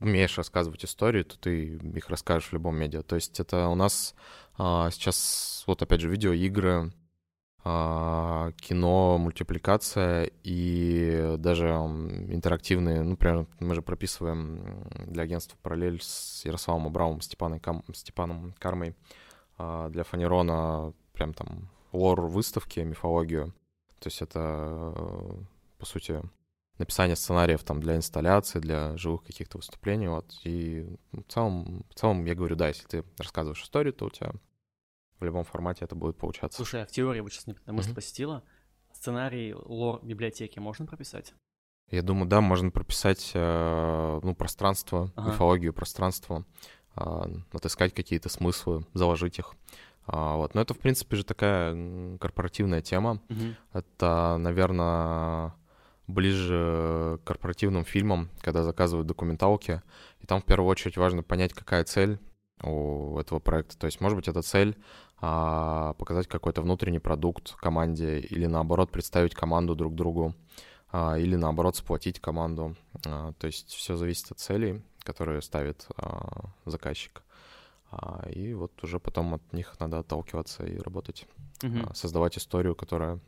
умеешь 0.00 0.36
рассказывать 0.38 0.84
истории, 0.84 1.22
то 1.22 1.38
ты 1.38 1.76
их 1.76 2.08
расскажешь 2.08 2.48
в 2.48 2.52
любом 2.52 2.76
медиа. 2.76 3.02
То 3.02 3.16
есть 3.16 3.38
это 3.40 3.68
у 3.68 3.74
нас 3.74 4.14
а, 4.58 4.90
сейчас, 4.90 5.64
вот 5.66 5.82
опять 5.82 6.00
же, 6.00 6.08
видеоигры, 6.08 6.92
а, 7.64 8.50
кино, 8.56 9.18
мультипликация 9.18 10.30
и 10.42 11.36
даже 11.38 11.68
интерактивные, 11.68 13.02
ну, 13.02 13.10
например, 13.10 13.46
мы 13.60 13.74
же 13.74 13.82
прописываем 13.82 14.84
для 15.06 15.22
агентства 15.22 15.56
«Параллель» 15.62 16.00
с 16.02 16.44
Ярославом 16.44 16.86
Абрамовым, 16.86 17.20
Степаном, 17.20 17.60
Кам, 17.60 17.84
Степаном 17.94 18.54
Кармой 18.58 18.96
а, 19.58 19.88
для 19.90 20.02
Фанерона 20.02 20.92
прям 21.12 21.34
там 21.34 21.68
лор 21.92 22.22
выставки, 22.22 22.80
мифологию. 22.80 23.54
То 24.00 24.08
есть 24.08 24.22
это, 24.22 24.92
по 25.78 25.86
сути, 25.86 26.20
написание 26.78 27.16
сценариев 27.16 27.62
там 27.64 27.80
для 27.80 27.96
инсталляции, 27.96 28.58
для 28.58 28.96
живых 28.96 29.24
каких-то 29.24 29.58
выступлений, 29.58 30.08
вот. 30.08 30.32
И 30.44 30.96
в 31.12 31.22
целом, 31.28 31.84
в 31.90 31.94
целом 31.94 32.24
я 32.24 32.34
говорю, 32.34 32.56
да, 32.56 32.68
если 32.68 32.86
ты 32.86 33.04
рассказываешь 33.18 33.62
историю, 33.62 33.92
то 33.92 34.06
у 34.06 34.10
тебя 34.10 34.32
в 35.20 35.24
любом 35.24 35.44
формате 35.44 35.84
это 35.84 35.94
будет 35.94 36.16
получаться. 36.16 36.56
Слушай, 36.56 36.82
а 36.82 36.86
в 36.86 36.90
теории, 36.90 37.20
вот 37.20 37.32
сейчас 37.32 37.46
мне 37.46 37.56
мысль 37.66 37.90
mm-hmm. 37.90 37.94
посетила, 37.94 38.42
сценарий 38.92 39.54
лор 39.54 40.00
библиотеки 40.02 40.58
можно 40.58 40.86
прописать? 40.86 41.34
Я 41.90 42.02
думаю, 42.02 42.26
да, 42.26 42.40
можно 42.40 42.70
прописать 42.70 43.32
э, 43.34 44.20
ну, 44.22 44.34
пространство, 44.34 45.12
ага. 45.14 45.30
мифологию 45.30 45.74
пространства, 45.74 46.44
э, 46.96 47.22
отыскать 47.52 47.94
какие-то 47.94 48.28
смыслы, 48.28 48.86
заложить 48.94 49.38
их. 49.38 49.54
А, 50.06 50.36
вот. 50.36 50.54
Но 50.54 50.60
это, 50.62 50.74
в 50.74 50.78
принципе, 50.78 51.16
же 51.16 51.24
такая 51.24 52.18
корпоративная 52.18 52.80
тема. 52.80 53.20
Мгм. 53.28 53.56
Это, 53.72 54.36
наверное, 54.38 55.54
ближе 56.12 57.18
к 57.22 57.26
корпоративным 57.26 57.84
фильмам, 57.84 58.30
когда 58.40 58.62
заказывают 58.62 59.08
документалки. 59.08 59.82
И 60.20 60.26
там 60.26 60.40
в 60.40 60.44
первую 60.44 60.68
очередь 60.68 60.96
важно 60.96 61.22
понять, 61.22 61.52
какая 61.52 61.84
цель 61.84 62.18
у 62.62 63.18
этого 63.18 63.40
проекта. 63.40 63.76
То 63.76 63.86
есть, 63.86 64.00
может 64.00 64.16
быть, 64.16 64.28
эта 64.28 64.42
цель 64.42 64.76
а, 65.20 65.94
показать 65.94 66.28
какой-то 66.28 66.62
внутренний 66.62 66.98
продукт 66.98 67.54
команде 67.56 68.20
или 68.20 68.46
наоборот 68.46 68.90
представить 68.90 69.34
команду 69.34 69.74
друг 69.74 69.94
другу 69.94 70.34
а, 70.90 71.18
или 71.18 71.36
наоборот 71.36 71.76
сплотить 71.76 72.20
команду. 72.20 72.76
А, 73.06 73.32
то 73.32 73.46
есть 73.46 73.70
все 73.70 73.96
зависит 73.96 74.30
от 74.30 74.38
целей, 74.38 74.82
которые 75.02 75.42
ставит 75.42 75.86
а, 75.96 76.50
заказчик. 76.64 77.22
А, 77.90 78.26
и 78.30 78.54
вот 78.54 78.72
уже 78.82 78.98
потом 78.98 79.34
от 79.34 79.52
них 79.52 79.74
надо 79.78 79.98
отталкиваться 79.98 80.64
и 80.64 80.78
работать, 80.78 81.26
а, 81.62 81.94
создавать 81.94 82.38
историю, 82.38 82.74
которая 82.74 83.20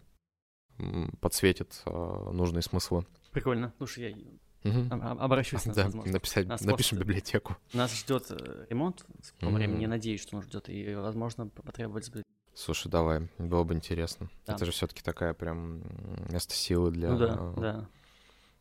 подсветит 1.21 1.83
а, 1.87 2.31
нужные 2.33 2.63
смыслы. 2.63 3.07
Прикольно. 3.33 3.73
Слушай, 3.79 4.17
я 4.65 4.71
об- 4.91 5.21
обращусь 5.21 5.67
на 5.67 5.75
Да, 5.75 5.85
возможно. 5.85 6.13
написать, 6.13 6.47
Нас 6.47 6.63
напишем 6.63 6.99
библиотеку. 6.99 7.57
Нас 7.73 7.93
ждет 7.95 8.27
э, 8.31 8.67
ремонт 8.71 9.05
в 9.21 9.27
скором 9.27 9.55
времени. 9.55 9.83
Я 9.83 9.89
надеюсь, 9.89 10.23
что 10.23 10.37
он 10.37 10.43
ждет. 10.43 10.69
И, 10.69 10.95
возможно, 10.95 11.49
потребуется. 11.49 12.23
Слушай, 12.55 12.89
давай, 12.89 13.29
было 13.39 13.65
бы 13.65 13.75
интересно. 13.75 14.31
Да. 14.47 14.55
Это 14.55 14.65
же 14.65 14.71
все-таки 14.73 15.03
такая 15.03 15.35
прям 15.35 15.83
место 16.31 16.55
силы 16.55 16.93
для... 16.93 17.11
Ну 17.11 17.19
да, 17.19 17.53
да. 17.57 17.89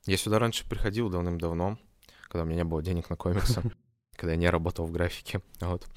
Я 0.05 0.17
сюда 0.17 0.39
раньше 0.39 0.67
приходил 0.67 1.09
давным-давно, 1.09 1.77
когда 2.27 2.41
у 2.43 2.45
меня 2.45 2.57
не 2.57 2.63
было 2.63 2.81
денег 2.81 3.09
на 3.09 3.15
комиксы, 3.15 3.61
когда 4.15 4.31
я 4.31 4.37
не 4.37 4.49
работал 4.49 4.85
в 4.85 4.91
графике, 4.91 5.41
вот. 5.61 5.87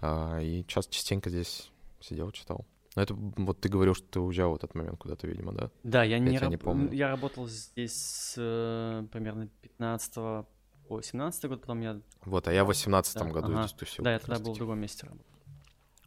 А, 0.00 0.40
И 0.40 0.64
час 0.66 0.86
частенько 0.88 1.28
здесь 1.30 1.70
сидел, 2.00 2.30
читал. 2.32 2.66
Но 2.94 3.02
это 3.02 3.14
вот 3.14 3.60
ты 3.60 3.68
говорил, 3.68 3.94
что 3.94 4.06
ты 4.06 4.20
уезжал 4.20 4.52
в 4.52 4.56
этот 4.56 4.74
момент 4.74 4.98
куда-то, 4.98 5.26
видимо, 5.26 5.52
да? 5.52 5.70
Да, 5.82 6.02
я 6.04 6.18
не, 6.18 6.36
тебя 6.36 6.46
не 6.48 6.56
раб- 6.56 6.62
помню. 6.64 6.92
Я 6.92 7.08
работал 7.08 7.46
здесь 7.48 7.94
с 7.94 8.34
э, 8.36 9.06
примерно 9.10 9.48
15 9.62 10.14
по 10.14 11.00
17 11.02 11.44
год, 11.48 11.60
потом 11.62 11.80
я... 11.80 12.00
Вот, 12.24 12.48
а 12.48 12.52
я 12.52 12.64
в 12.64 12.66
18 12.68 13.14
Да, 13.14 13.24
году 13.24 13.52
ага. 13.52 13.62
здесь 13.62 13.72
тусил. 13.72 14.04
да, 14.04 14.12
я 14.12 14.18
тогда 14.18 14.38
был 14.38 14.52
в 14.52 14.56
другом 14.58 14.78
месте 14.80 15.06
работал. 15.06 15.26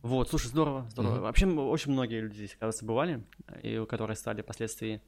Вот, 0.04 0.30
слушай, 0.30 0.48
здорово, 0.48 0.88
здорово. 0.92 1.14
Мгм. 1.16 1.22
Вообще, 1.24 1.48
очень 1.48 1.92
многие 1.92 2.22
люди 2.22 2.36
здесь, 2.36 2.56
кажется, 2.60 2.86
бывали, 2.86 3.26
и 3.64 3.84
которые 3.90 4.16
стали 4.16 4.44
впоследствии 4.44 5.02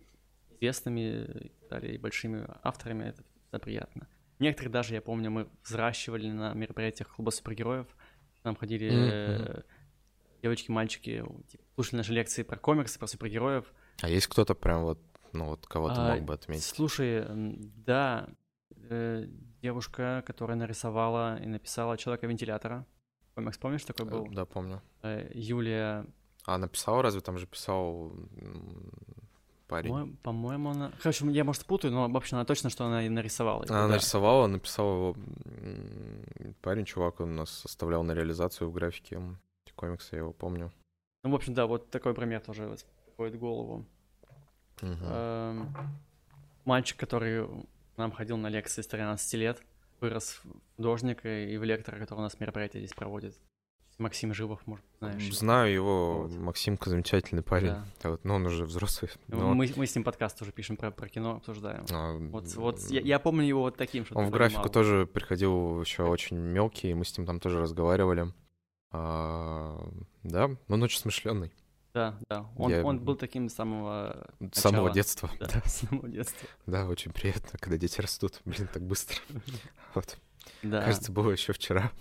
известными 0.59 1.25
и 1.25 1.51
стали 1.65 1.93
и 1.93 1.97
большими 1.99 2.47
авторами, 2.63 3.03
это 3.09 3.21
всегда 3.43 3.59
приятно. 3.59 4.07
Некоторых 4.39 4.71
даже, 4.71 4.95
я 4.95 5.01
помню, 5.01 5.29
мы 5.29 5.47
взращивали 5.63 6.27
на 6.31 6.53
мероприятиях 6.53 7.09
клуба 7.15 7.29
супергероев. 7.29 7.85
Нам 8.43 8.55
ходили 8.55 8.89
Мгм. 8.89 9.63
Девочки, 10.41 10.71
мальчики, 10.71 11.23
типа, 11.49 11.63
слушали 11.75 11.97
наши 11.97 12.13
лекции 12.13 12.43
про 12.43 12.57
комиксы, 12.57 12.99
про 12.99 13.07
супергероев. 13.07 13.65
А 14.01 14.09
есть 14.09 14.27
кто-то 14.27 14.53
прям 14.55 14.83
вот, 14.83 14.99
ну 15.33 15.45
вот 15.45 15.65
кого 15.67 15.89
ты 15.89 15.95
А, 16.01 16.15
мог 16.15 16.23
бы 16.23 16.33
отметить? 16.33 16.63
Слушай, 16.63 17.25
да, 17.29 18.27
э, 18.89 19.27
девушка, 19.61 20.23
которая 20.25 20.57
нарисовала 20.57 21.37
и 21.41 21.47
написала 21.47 21.97
Человека-вентилятора. 21.97 22.85
Комикс, 23.35 23.57
помнишь, 23.57 23.83
такой 23.83 24.05
Э, 24.05 24.09
был? 24.09 24.27
Да, 24.31 24.45
помню. 24.45 24.81
Э, 25.03 25.29
Юлия, 25.33 26.05
А 26.45 26.57
написал 26.57 27.01
разве? 27.01 27.21
Там 27.21 27.37
же 27.37 27.45
писал 27.47 28.11
парень. 29.67 29.91
по- 29.91 30.23
по-моему, 30.23 30.69
она... 30.69 30.91
Короче, 31.01 31.25
я, 31.31 31.43
может, 31.43 31.65
путаю, 31.65 31.93
но, 31.93 32.07
в 32.07 32.15
общем, 32.17 32.37
она 32.37 32.45
точно, 32.45 32.69
что 32.69 32.85
она 32.85 33.05
и 33.05 33.09
нарисовала. 33.09 33.65
Она 33.67 33.81
да. 33.83 33.87
нарисовала, 33.89 34.47
написал 34.47 34.93
его 34.93 35.15
парень, 36.61 36.85
чувак, 36.85 37.19
он 37.19 37.35
нас 37.35 37.49
составлял 37.49 38.03
на 38.03 38.13
реализацию 38.13 38.69
в 38.69 38.73
графике 38.73 39.21
комиксы, 39.77 40.15
я 40.15 40.19
его 40.19 40.33
помню. 40.33 40.71
Ну, 41.23 41.31
в 41.31 41.35
общем, 41.35 41.53
да, 41.53 41.65
вот 41.67 41.89
такой 41.89 42.13
пример 42.13 42.41
тоже 42.41 42.75
приходит 43.05 43.35
в 43.35 43.39
голову. 43.39 43.85
Мгм. 44.81 44.97
Эм, 45.03 45.75
Мальчик, 46.65 46.97
который 46.99 47.47
нам 47.95 48.11
ходил 48.11 48.35
на 48.37 48.49
лекции 48.49 48.81
с 48.81 48.87
13 48.87 49.33
лет, 49.35 49.61
вырос 50.01 50.41
в 50.43 50.75
художника 50.75 51.29
и 51.45 51.57
в 51.57 51.63
лектора, 51.63 51.97
который 51.97 52.19
у 52.19 52.23
нас 52.23 52.39
мероприятие 52.39 52.81
здесь 52.83 52.93
проводит. 52.93 53.35
Максим 53.97 54.31
Живов, 54.31 54.59
может, 54.67 54.85
знаешь. 54.99 55.35
Знаю 55.35 55.73
его, 55.73 56.21
Вот. 56.23 56.31
Максимка 56.33 56.89
замечательный 56.91 57.41
парень. 57.41 57.69
Да. 57.69 57.85
Да, 58.03 58.09
вот, 58.11 58.25
но 58.25 58.35
он 58.35 58.45
уже 58.45 58.65
взрослый. 58.65 59.09
но, 59.27 59.55
Мы, 59.55 59.67
мы 59.75 59.87
с 59.87 59.95
ним 59.95 60.03
подкаст 60.03 60.37
тоже 60.37 60.51
пишем 60.51 60.77
про, 60.77 60.91
про 60.91 61.09
кино, 61.09 61.37
обсуждаем. 61.37 61.83
а, 61.91 62.15
Вот, 62.29 62.53
вот 62.55 62.79
я, 62.91 63.01
я 63.01 63.17
помню 63.17 63.47
его 63.47 63.61
вот 63.61 63.75
таким, 63.75 64.05
что 64.05 64.15
Он 64.15 64.27
в 64.27 64.29
графику 64.29 64.69
тоже 64.69 65.07
приходил 65.07 65.81
еще 65.81 66.03
очень 66.03 66.37
мелкий, 66.37 66.91
и 66.91 66.93
мы 66.93 67.05
с 67.05 67.17
ним 67.17 67.25
там 67.25 67.39
тоже 67.39 67.59
разговаривали. 67.59 68.31
А, 68.91 69.89
да, 70.23 70.49
он 70.67 70.83
очень 70.83 70.99
смышленый. 70.99 71.51
Да, 71.93 72.17
да. 72.29 72.45
Он, 72.57 72.69
Я- 72.71 72.83
он 72.85 72.99
был 72.99 73.15
таким 73.15 73.49
с 73.49 73.53
самого 73.55 74.29
С 74.53 74.59
самого 74.59 74.91
детства. 74.91 75.29
Да, 75.39 75.47
Да. 75.47 75.61
с 75.65 75.77
самого 75.79 76.07
детства. 76.07 76.47
Да, 76.67 76.85
очень 76.85 77.11
приятно, 77.11 77.57
когда 77.59 77.77
дети 77.77 77.99
растут. 78.01 78.39
Блин, 78.45 78.67
так 78.71 78.83
быстро. 78.83 79.17
Вот. 79.95 80.17
Да. 80.63 80.83
Кажется, 80.83 81.11
было 81.11 81.31
еще 81.31 81.53
вчера. 81.53 81.91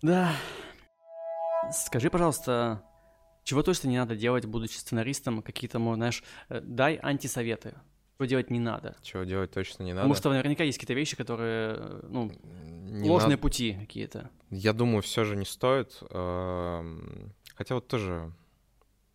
Да. 0.00 0.32
Скажи, 1.72 2.08
пожалуйста, 2.10 2.82
чего 3.44 3.62
точно 3.62 3.88
не 3.88 3.98
надо 3.98 4.16
делать, 4.16 4.46
будучи 4.46 4.76
сценаристом? 4.76 5.42
Какие-то, 5.42 5.78
знаешь, 5.94 6.22
э, 6.48 6.60
дай 6.60 6.96
антисоветы. 7.02 7.74
Что 8.16 8.24
делать 8.26 8.50
не 8.50 8.60
надо. 8.60 8.94
Чего 9.02 9.24
делать 9.24 9.50
точно 9.50 9.82
не 9.84 9.92
надо. 9.92 10.02
Потому 10.02 10.14
что 10.14 10.30
наверняка 10.30 10.62
есть 10.64 10.78
какие-то 10.78 10.94
вещи, 10.94 11.16
которые, 11.16 12.00
ну, 12.08 12.30
Не 12.84 13.08
ложные 13.10 13.30
надо- 13.30 13.42
пути 13.42 13.74
какие-то. 13.80 14.30
Я 14.50 14.72
думаю, 14.72 15.02
все 15.02 15.24
же 15.24 15.34
не 15.36 15.44
стоит. 15.44 15.98
эм, 16.10 17.32
Хотя 17.54 17.74
вот 17.74 17.86
тоже, 17.88 18.32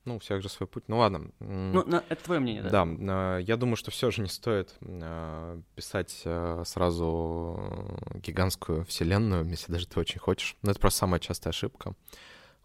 ну, 0.05 0.15
у 0.15 0.19
всех 0.19 0.41
же 0.41 0.49
свой 0.49 0.67
путь. 0.67 0.83
Ну 0.87 0.97
ладно. 0.99 1.31
Ну, 1.39 1.81
это 2.09 2.23
твое 2.23 2.39
мнение, 2.39 2.63
да? 2.63 2.85
Да, 2.85 3.37
я 3.39 3.55
думаю, 3.57 3.75
что 3.77 3.91
все 3.91 4.09
же 4.11 4.21
не 4.21 4.29
стоит 4.29 4.75
э, 4.81 5.61
писать 5.75 6.21
э, 6.25 6.63
сразу 6.65 7.59
гигантскую 8.15 8.83
вселенную, 8.85 9.45
если 9.47 9.71
даже 9.71 9.87
ты 9.87 9.99
очень 9.99 10.19
хочешь. 10.19 10.55
Но 10.63 10.71
это 10.71 10.79
просто 10.79 10.99
самая 10.99 11.19
частая 11.19 11.51
ошибка. 11.51 11.93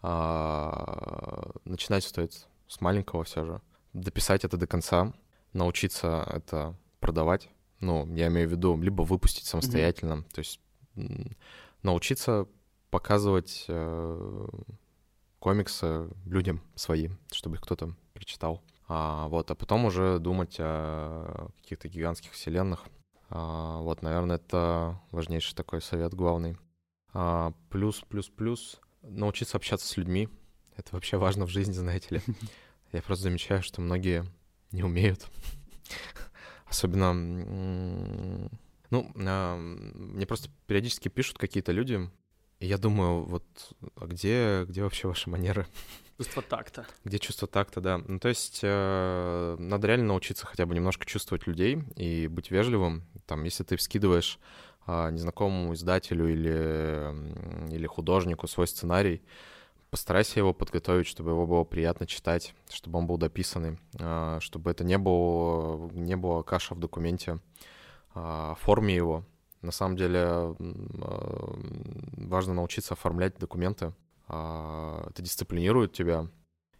А, 0.03 1.51
Начинать 1.65 2.05
стоит 2.05 2.47
с 2.69 2.81
маленького 2.81 3.25
все 3.25 3.45
же. 3.45 3.61
Дописать 3.93 4.45
это 4.45 4.57
до 4.57 4.67
конца, 4.67 5.13
научиться 5.53 6.27
это 6.33 6.77
продавать. 7.01 7.49
Ну, 7.81 8.07
я 8.15 8.29
имею 8.29 8.49
в 8.49 8.53
виду, 8.53 8.81
либо 8.81 9.03
выпустить 9.03 9.47
самостоятельно. 9.47 10.25
То 10.33 10.39
есть 10.39 10.61
научиться 11.83 12.47
показывать 12.91 13.65
э, 13.69 14.47
комиксы 15.39 16.09
людям 16.27 16.63
свои, 16.75 17.09
чтобы 17.33 17.57
их 17.57 17.63
кто-то 17.63 17.95
прочитал. 18.13 18.63
А, 18.87 19.27
вот, 19.29 19.51
а 19.51 19.55
потом 19.55 19.87
уже 19.87 20.19
думать 20.19 20.57
о 20.59 21.49
каких-то 21.63 21.89
гигантских 21.89 22.33
вселенных. 22.33 22.85
А, 23.31 23.79
вот, 23.79 24.03
наверное, 24.03 24.37
это 24.37 25.01
важнейший 25.11 25.57
такой 25.57 25.81
совет 25.81 26.15
главный. 26.15 26.59
А, 27.15 27.55
плюс, 27.71 28.03
плюс, 28.03 28.29
плюс, 28.29 28.81
научиться 29.03 29.57
общаться 29.57 29.87
с 29.89 29.97
людьми. 29.97 30.29
Это 30.77 30.91
вообще 30.93 31.17
важно 31.17 31.47
в 31.47 31.51
жизни, 31.51 31.73
знаете 31.73 32.17
ли. 32.17 32.21
Я 32.93 33.03
просто 33.03 33.25
замечаю, 33.25 33.63
что 33.63 33.81
многие 33.81 34.27
не 34.73 34.83
умеют. 34.83 35.27
Особенно, 36.67 37.13
ну, 38.91 39.13
а, 39.17 39.57
мне 39.57 40.27
просто 40.27 40.51
периодически 40.67 41.09
пишут 41.09 41.39
какие-то 41.39 41.73
люди, 41.73 42.11
и 42.61 42.67
я 42.67 42.79
думаю, 42.79 43.25
вот, 43.25 43.45
а 43.97 44.07
где, 44.07 44.65
где 44.69 44.83
вообще 44.83 45.09
ваши 45.09 45.29
манеры? 45.29 45.67
Чувство 46.17 46.43
такта. 46.43 46.87
Где 47.05 47.19
чувство 47.19 47.49
такта, 47.49 47.81
да. 47.81 47.99
Ну, 47.99 48.21
то 48.21 48.29
есть 48.29 48.61
э, 48.63 49.57
надо 49.59 49.89
реально 49.89 50.07
научиться 50.07 50.47
хотя 50.47 50.65
бы 50.65 50.75
немножко 50.75 51.05
чувствовать 51.05 51.47
людей 51.49 51.83
и 51.97 52.29
быть 52.29 52.53
вежливым. 52.53 53.05
Там, 53.27 53.43
если 53.43 53.65
ты 53.65 53.77
скидываешь 53.79 54.39
а, 54.87 55.11
незнакомому 55.11 55.75
издателю 55.75 56.29
или, 56.29 57.75
или 57.75 57.87
художнику 57.87 58.47
свой 58.47 58.69
сценарий, 58.69 59.23
постарайся 59.93 60.41
его 60.41 60.55
подготовить, 60.55 61.07
чтобы 61.07 61.33
его 61.33 61.47
было 61.47 61.65
приятно 61.65 62.07
читать, 62.07 62.55
чтобы 62.71 62.99
он 62.99 63.07
был 63.07 63.19
дописанный, 63.19 63.79
а, 64.01 64.41
чтобы 64.41 64.71
это 64.71 64.85
не 64.85 64.97
было, 64.97 65.91
не 65.93 66.17
было 66.17 66.43
каша 66.43 66.75
в 66.75 66.81
документе, 66.81 67.41
а, 68.15 68.53
оформи 68.53 68.93
его. 68.93 69.23
На 69.61 69.71
самом 69.71 69.99
деле 69.99 70.19
а, 70.25 70.55
важно 72.17 72.55
научиться 72.55 72.95
оформлять 72.95 73.39
документы. 73.39 73.93
Это 74.29 75.13
дисциплинирует 75.19 75.93
тебя, 75.93 76.27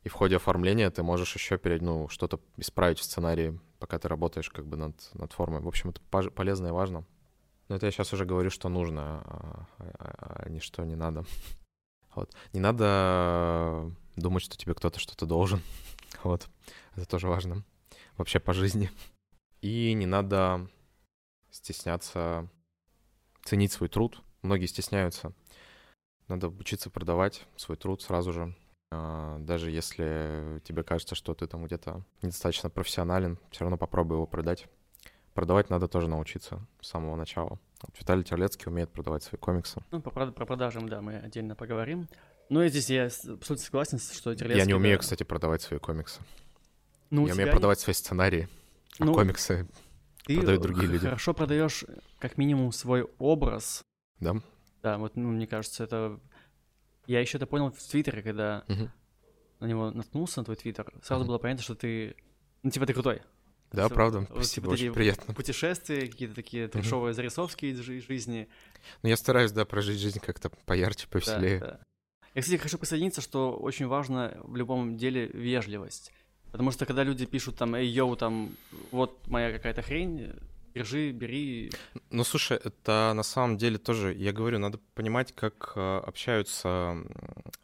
и 0.05 0.09
в 0.09 0.15
ходе 0.15 0.37
оформления 0.37 0.89
ты 0.91 1.03
можешь 1.03 1.35
еще 1.35 1.59
перед, 1.59 1.83
ну, 1.83 2.09
что-то 2.09 2.41
исправить 2.57 2.99
в 2.99 3.03
сценарии, 3.03 3.61
пока 3.79 3.99
ты 3.99 4.09
работаешь 4.09 4.49
как 4.49 4.67
бы 4.67 4.79
над, 4.79 4.95
над 5.13 5.33
формой. 5.35 5.61
В 5.61 5.69
общем, 5.69 5.91
это 5.91 6.01
полезно 6.31 6.69
и 6.69 6.71
важно. 6.71 7.05
Но 7.69 7.77
это 7.77 7.85
я 7.85 7.93
сейчас 7.93 8.15
уже 8.15 8.25
говорю, 8.25 8.49
что 8.49 8.71
нужно, 8.71 9.23
а, 9.27 9.67
а- 9.79 10.43
а 10.45 10.49
не 10.49 10.61
что 10.61 10.83
не 10.85 10.97
надо. 10.97 11.25
Вот. 12.15 12.35
Не 12.53 12.61
надо 12.61 13.91
думать, 14.17 14.43
что 14.43 14.57
тебе 14.57 14.75
кто-то 14.75 14.99
что-то 14.99 15.27
должен. 15.27 15.61
Вот. 16.23 16.49
Это 16.95 17.07
тоже 17.07 17.27
важно. 17.27 17.65
Вообще 18.17 18.39
по 18.39 18.53
жизни. 18.53 18.91
И 19.61 19.93
не 19.95 20.07
надо 20.07 20.69
стесняться 21.51 22.49
ценить 23.43 23.73
свой 23.73 23.89
труд. 23.89 24.21
Многие 24.43 24.67
стесняются. 24.67 25.33
Надо 26.29 26.49
учиться 26.49 26.91
продавать 26.91 27.47
свой 27.57 27.77
труд 27.77 28.03
сразу 28.03 28.33
же. 28.33 28.55
А, 28.91 29.39
даже 29.39 29.71
если 29.71 30.61
тебе 30.65 30.83
кажется, 30.83 31.15
что 31.15 31.35
ты 31.35 31.47
там 31.47 31.65
где-то 31.65 32.05
недостаточно 32.21 32.71
профессионален, 32.71 33.39
все 33.51 33.65
равно 33.65 33.79
попробуй 33.79 34.17
его 34.17 34.27
продать. 34.27 34.69
Продавать 35.35 35.71
надо 35.71 35.89
тоже 35.89 36.09
научиться 36.09 36.67
с 36.81 36.89
самого 36.89 37.17
начала. 37.17 37.59
Виталий 37.99 38.25
Терлецкий 38.25 38.69
умеет 38.69 38.91
продавать 38.91 39.23
свои 39.23 39.39
комиксы. 39.39 39.83
Ну, 39.91 40.01
по, 40.01 40.11
про 40.11 40.47
продажам, 40.47 40.89
да, 40.89 41.01
мы 41.01 41.17
отдельно 41.17 41.55
поговорим. 41.55 42.09
Но 42.49 42.67
здесь 42.67 42.91
я 42.91 43.07
абсолютно 43.07 43.57
согласен, 43.57 43.99
что 43.99 44.35
Терлецкий... 44.35 44.61
Я 44.61 44.67
не 44.67 44.75
умею, 44.75 44.97
да... 44.97 45.01
кстати, 45.01 45.23
продавать 45.23 45.63
свои 45.63 45.79
комиксы. 45.79 46.21
Ну, 47.11 47.27
я 47.27 47.35
умею 47.35 47.51
продавать 47.51 47.81
свои 47.81 47.95
сценарии, 47.95 48.49
а 48.99 49.05
ну, 49.05 49.15
комиксы 49.15 49.69
ты 50.25 50.37
продают 50.37 50.63
другие 50.63 50.87
люди. 50.87 51.05
хорошо 51.05 51.35
продаешь 51.35 51.85
как 52.19 52.39
минимум 52.39 52.73
свой 52.73 53.09
образ. 53.19 53.83
Да? 54.21 54.37
Да, 54.83 54.99
вот, 54.99 55.17
ну, 55.17 55.31
мне 55.31 55.47
кажется, 55.47 55.85
это... 55.85 56.21
Я 57.07 57.21
еще 57.21 57.39
это 57.39 57.47
понял 57.47 57.71
в 57.71 57.83
Твиттере, 57.83 58.23
когда 58.23 58.65
угу. 58.69 58.89
на 59.61 59.67
него 59.67 59.91
наткнулся, 59.91 60.41
на 60.41 60.45
твой 60.45 60.57
Твиттер. 60.57 60.93
Сразу 61.03 61.23
угу. 61.23 61.29
было 61.29 61.39
понятно, 61.39 61.63
что 61.63 61.75
ты... 61.75 62.17
Ну, 62.63 62.71
типа, 62.71 62.87
ты 62.87 62.93
крутой. 62.93 63.23
Да, 63.73 63.85
есть, 63.85 63.95
правда, 63.95 64.21
вот, 64.21 64.45
спасибо, 64.45 64.67
вот 64.67 64.75
очень 64.75 64.93
приятно. 64.93 65.35
Путешествия, 65.35 66.07
какие-то 66.07 66.35
такие 66.35 66.69
трешовые 66.69 67.15
зарисовки 67.15 67.67
из 67.67 67.79
жизни. 67.79 68.49
Ну, 69.03 69.09
я 69.09 69.17
стараюсь, 69.17 69.53
да, 69.53 69.65
прожить 69.65 69.99
жизнь 69.99 70.21
как-то 70.21 70.51
поярче, 70.67 71.07
повеселее. 71.09 71.59
Да, 71.61 71.67
да. 71.67 71.81
Я, 72.35 72.43
кстати, 72.43 72.61
хочу 72.61 72.79
присоединиться, 72.79 73.21
что 73.21 73.55
очень 73.55 73.87
важно 73.87 74.39
в 74.45 74.57
любом 74.57 74.97
деле 74.97 75.27
вежливость. 75.27 76.13
Потому 76.51 76.71
что 76.71 76.85
когда 76.87 77.03
люди 77.03 77.25
пишут 77.25 77.57
там, 77.57 77.75
эй, 77.75 77.87
йоу, 77.87 78.17
там, 78.17 78.51
вот 78.91 79.27
моя 79.27 79.53
какая-то 79.53 79.83
хрень, 79.83 80.33
Держи, 80.75 81.13
бери. 81.13 81.71
Ну, 82.11 82.25
слушай, 82.25 82.57
это 82.57 83.13
на 83.15 83.23
самом 83.23 83.59
деле 83.59 83.79
тоже, 83.79 84.15
я 84.15 84.33
говорю, 84.33 84.59
надо 84.59 84.79
понимать, 84.95 85.33
как 85.35 85.73
э, 85.77 85.99
общаются... 85.99 86.97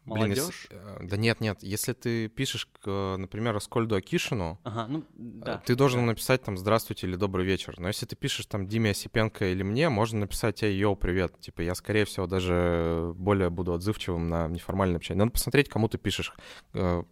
Молодежь? 0.05 0.67
Блин, 0.69 0.81
если... 0.99 1.07
Да 1.07 1.17
нет, 1.17 1.39
нет, 1.41 1.59
если 1.61 1.93
ты 1.93 2.27
пишешь, 2.29 2.67
например, 2.85 3.55
Аскольду 3.55 3.95
Акишину, 3.95 4.59
ага, 4.63 4.87
ну, 4.87 5.03
да, 5.13 5.57
ты 5.65 5.75
должен 5.75 6.01
да. 6.01 6.07
написать 6.07 6.43
там 6.43 6.57
«Здравствуйте» 6.57 7.07
или 7.07 7.15
«Добрый 7.15 7.45
вечер». 7.45 7.79
Но 7.79 7.87
если 7.87 8.05
ты 8.05 8.15
пишешь 8.15 8.45
там 8.45 8.67
Диме 8.67 8.91
Осипенко 8.91 9.51
или 9.51 9.63
мне, 9.63 9.89
можно 9.89 10.19
написать 10.19 10.63
«Эй, 10.63 10.75
йоу, 10.75 10.95
привет». 10.95 11.39
Типа 11.39 11.61
я, 11.61 11.75
скорее 11.75 12.05
всего, 12.05 12.27
даже 12.27 13.13
более 13.15 13.49
буду 13.49 13.73
отзывчивым 13.73 14.27
на 14.29 14.47
неформальное 14.47 14.97
общение. 14.97 15.19
Надо 15.19 15.31
посмотреть, 15.31 15.69
кому 15.69 15.89
ты 15.89 15.97
пишешь, 15.97 16.33
э, 16.73 17.03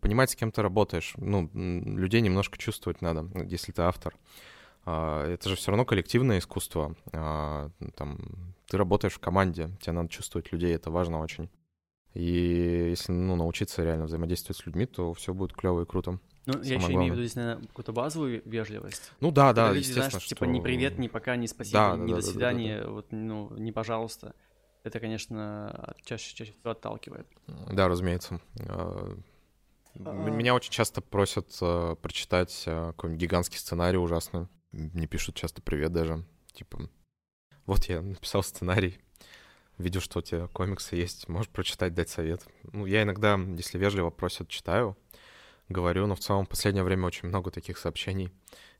понимать, 0.00 0.30
с 0.30 0.36
кем 0.36 0.52
ты 0.52 0.62
работаешь. 0.62 1.14
Ну, 1.16 1.50
людей 1.54 2.20
немножко 2.20 2.58
чувствовать 2.58 3.02
надо, 3.02 3.28
если 3.44 3.72
ты 3.72 3.82
автор. 3.82 4.14
А, 4.84 5.26
это 5.26 5.48
же 5.48 5.56
все 5.56 5.70
равно 5.70 5.84
коллективное 5.84 6.38
искусство. 6.38 6.96
А, 7.12 7.70
там, 7.96 8.54
ты 8.66 8.76
работаешь 8.76 9.14
в 9.14 9.18
команде, 9.18 9.70
тебе 9.80 9.92
надо 9.92 10.08
чувствовать 10.08 10.52
людей, 10.52 10.74
это 10.74 10.90
важно 10.90 11.20
очень. 11.20 11.50
И 12.14 12.88
если 12.90 13.12
ну, 13.12 13.36
научиться 13.36 13.84
реально 13.84 14.06
взаимодействовать 14.06 14.56
с 14.56 14.66
людьми, 14.66 14.86
то 14.86 15.12
все 15.14 15.34
будет 15.34 15.52
клево 15.52 15.82
и 15.82 15.86
круто. 15.86 16.18
Ну, 16.46 16.52
Самое 16.54 16.68
я 16.68 16.74
еще 16.76 16.86
главное. 16.86 16.96
имею 16.96 17.12
в 17.12 17.16
виду 17.16 17.26
здесь, 17.26 17.36
наверное, 17.36 17.66
какую-то 17.66 17.92
базовую 17.92 18.42
вежливость. 18.46 19.12
Ну 19.20 19.30
да, 19.30 19.48
Когда 19.48 19.66
да, 19.66 19.68
люди, 19.68 19.80
естественно, 19.80 20.10
знаешь, 20.10 20.22
что... 20.24 20.34
типа 20.34 20.44
ни 20.44 20.60
привет, 20.60 20.98
ни 20.98 21.08
пока, 21.08 21.36
ни 21.36 21.46
спасибо, 21.46 21.78
да, 21.78 21.96
ни 21.96 22.10
да, 22.10 22.16
до 22.16 22.22
да, 22.22 22.32
свидания, 22.32 22.76
да, 22.76 22.80
да, 22.80 22.86
да. 22.86 22.92
вот, 22.92 23.06
ну, 23.12 23.56
не 23.58 23.72
пожалуйста. 23.72 24.34
Это, 24.82 25.00
конечно, 25.00 25.94
чаще, 26.04 26.34
чаще 26.34 26.52
всего 26.52 26.70
отталкивает. 26.70 27.26
Да, 27.70 27.88
разумеется. 27.88 28.40
А, 28.60 29.14
меня 29.94 30.54
очень 30.54 30.72
часто 30.72 31.02
просят 31.02 31.48
uh, 31.60 31.96
прочитать 31.96 32.64
uh, 32.66 32.88
какой-нибудь 32.92 33.20
гигантский 33.20 33.58
сценарий 33.58 33.98
ужасный. 33.98 34.46
Мне 34.72 35.06
пишут 35.06 35.36
часто 35.36 35.62
привет 35.62 35.92
даже. 35.92 36.24
Типа, 36.52 36.88
вот 37.66 37.84
я 37.84 38.02
написал 38.02 38.42
сценарий, 38.42 38.98
видел, 39.78 40.00
что 40.00 40.18
у 40.18 40.22
тебя 40.22 40.46
комиксы 40.48 40.96
есть, 40.96 41.28
можешь 41.28 41.50
прочитать, 41.50 41.94
дать 41.94 42.10
совет. 42.10 42.46
Ну, 42.72 42.86
я 42.86 43.02
иногда, 43.02 43.38
если 43.56 43.78
вежливо 43.78 44.10
просят, 44.10 44.48
читаю, 44.48 44.96
говорю, 45.68 46.06
но 46.06 46.14
в 46.14 46.20
целом 46.20 46.44
в 46.44 46.48
последнее 46.48 46.84
время 46.84 47.06
очень 47.06 47.28
много 47.28 47.50
таких 47.50 47.78
сообщений. 47.78 48.30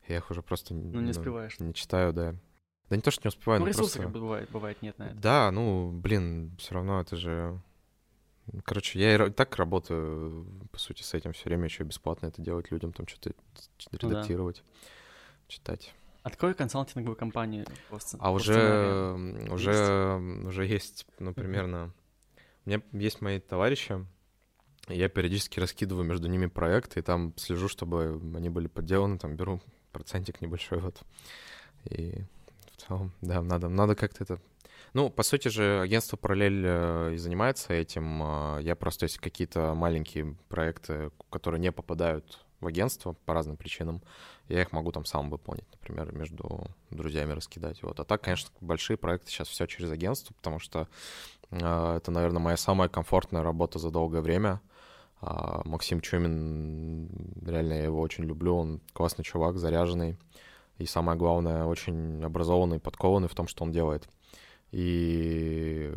Я 0.08 0.18
их 0.18 0.30
уже 0.30 0.42
просто 0.42 0.74
ну, 0.74 1.00
не 1.00 1.10
успеваешь. 1.10 1.58
не 1.58 1.74
читаю, 1.74 2.12
да. 2.12 2.34
Да 2.88 2.96
не 2.96 3.02
то, 3.02 3.10
что 3.10 3.26
не 3.26 3.28
успеваю, 3.28 3.60
ну, 3.60 3.66
но 3.66 3.70
ресурсы 3.70 3.98
просто... 3.98 4.18
бывает, 4.18 4.50
бывает 4.50 4.80
нет 4.82 4.98
на 4.98 5.08
это. 5.08 5.16
Да, 5.16 5.50
ну, 5.50 5.90
блин, 5.90 6.56
все 6.58 6.74
равно 6.74 7.00
это 7.00 7.16
же... 7.16 7.60
Короче, 8.64 8.98
я 8.98 9.26
и 9.26 9.30
так 9.30 9.56
работаю, 9.56 10.46
по 10.72 10.78
сути, 10.78 11.02
с 11.02 11.12
этим 11.12 11.34
все 11.34 11.44
время 11.44 11.64
еще 11.64 11.84
бесплатно 11.84 12.26
это 12.26 12.40
делать 12.40 12.70
людям, 12.70 12.94
там 12.94 13.06
что-то 13.06 13.34
редактировать. 13.92 14.62
Ну, 14.64 14.72
да 14.72 14.97
читать. 15.48 15.94
Открой 16.22 16.54
консалтинговую 16.54 17.16
компанию. 17.16 17.66
Просто, 17.88 18.18
а 18.20 18.30
уже, 18.30 19.14
уже, 19.50 19.70
есть. 19.70 20.46
уже 20.46 20.66
есть, 20.66 21.06
ну, 21.18 21.32
примерно... 21.32 21.92
У 22.64 22.70
меня 22.70 22.82
есть 22.92 23.22
мои 23.22 23.40
товарищи, 23.40 24.04
я 24.88 25.08
периодически 25.08 25.58
раскидываю 25.58 26.04
между 26.04 26.28
ними 26.28 26.46
проекты, 26.46 27.00
и 27.00 27.02
там 27.02 27.32
слежу, 27.36 27.68
чтобы 27.68 28.20
они 28.34 28.50
были 28.50 28.66
подделаны, 28.66 29.18
там 29.18 29.36
беру 29.36 29.60
процентик 29.92 30.40
небольшой 30.40 30.78
вот. 30.78 31.00
И 31.90 32.24
в 32.72 32.82
целом, 32.82 33.12
да, 33.20 33.42
надо, 33.42 33.68
надо 33.68 33.94
как-то 33.94 34.24
это... 34.24 34.40
Ну, 34.94 35.10
по 35.10 35.22
сути 35.22 35.48
же, 35.48 35.80
агентство 35.80 36.16
«Параллель» 36.16 36.62
э, 36.64 37.14
и 37.14 37.16
занимается 37.18 37.74
этим. 37.74 38.22
А 38.22 38.58
я 38.58 38.74
просто, 38.74 39.04
если 39.04 39.18
какие-то 39.18 39.74
маленькие 39.74 40.34
проекты, 40.48 41.10
которые 41.30 41.60
не 41.60 41.70
попадают 41.72 42.46
в 42.60 42.66
агентство 42.66 43.14
по 43.24 43.34
разным 43.34 43.56
причинам, 43.56 44.02
я 44.48 44.62
их 44.62 44.72
могу 44.72 44.92
там 44.92 45.04
сам 45.04 45.30
выполнить, 45.30 45.66
например, 45.72 46.12
между 46.12 46.66
друзьями 46.90 47.32
раскидать. 47.32 47.82
Вот. 47.82 48.00
А 48.00 48.04
так, 48.04 48.22
конечно, 48.22 48.50
большие 48.60 48.96
проекты 48.96 49.30
сейчас 49.30 49.48
все 49.48 49.66
через 49.66 49.90
агентство, 49.90 50.34
потому 50.34 50.58
что 50.58 50.88
э, 51.50 51.96
это, 51.96 52.10
наверное, 52.10 52.40
моя 52.40 52.56
самая 52.56 52.88
комфортная 52.88 53.42
работа 53.42 53.78
за 53.78 53.90
долгое 53.90 54.20
время. 54.20 54.60
А 55.20 55.62
Максим 55.64 56.00
Чумин, 56.00 57.08
реально 57.44 57.74
я 57.74 57.84
его 57.84 58.00
очень 58.00 58.24
люблю, 58.24 58.56
он 58.56 58.80
классный 58.92 59.24
чувак, 59.24 59.58
заряженный. 59.58 60.16
И 60.78 60.86
самое 60.86 61.18
главное, 61.18 61.64
очень 61.64 62.22
образованный, 62.22 62.78
подкованный 62.78 63.28
в 63.28 63.34
том, 63.34 63.48
что 63.48 63.64
он 63.64 63.72
делает. 63.72 64.08
И 64.70 65.92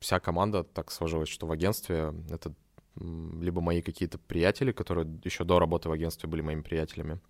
вся 0.00 0.18
команда 0.18 0.64
так 0.64 0.90
сложилась, 0.90 1.28
что 1.28 1.46
в 1.46 1.52
агентстве 1.52 2.12
это 2.30 2.52
либо 2.96 3.60
мои 3.60 3.82
какие-то 3.82 4.18
приятели, 4.18 4.72
которые 4.72 5.06
еще 5.24 5.44
до 5.44 5.58
работы 5.58 5.88
в 5.88 5.92
агентстве 5.92 6.28
были 6.28 6.40
моими 6.42 6.62
приятелями, 6.62 7.20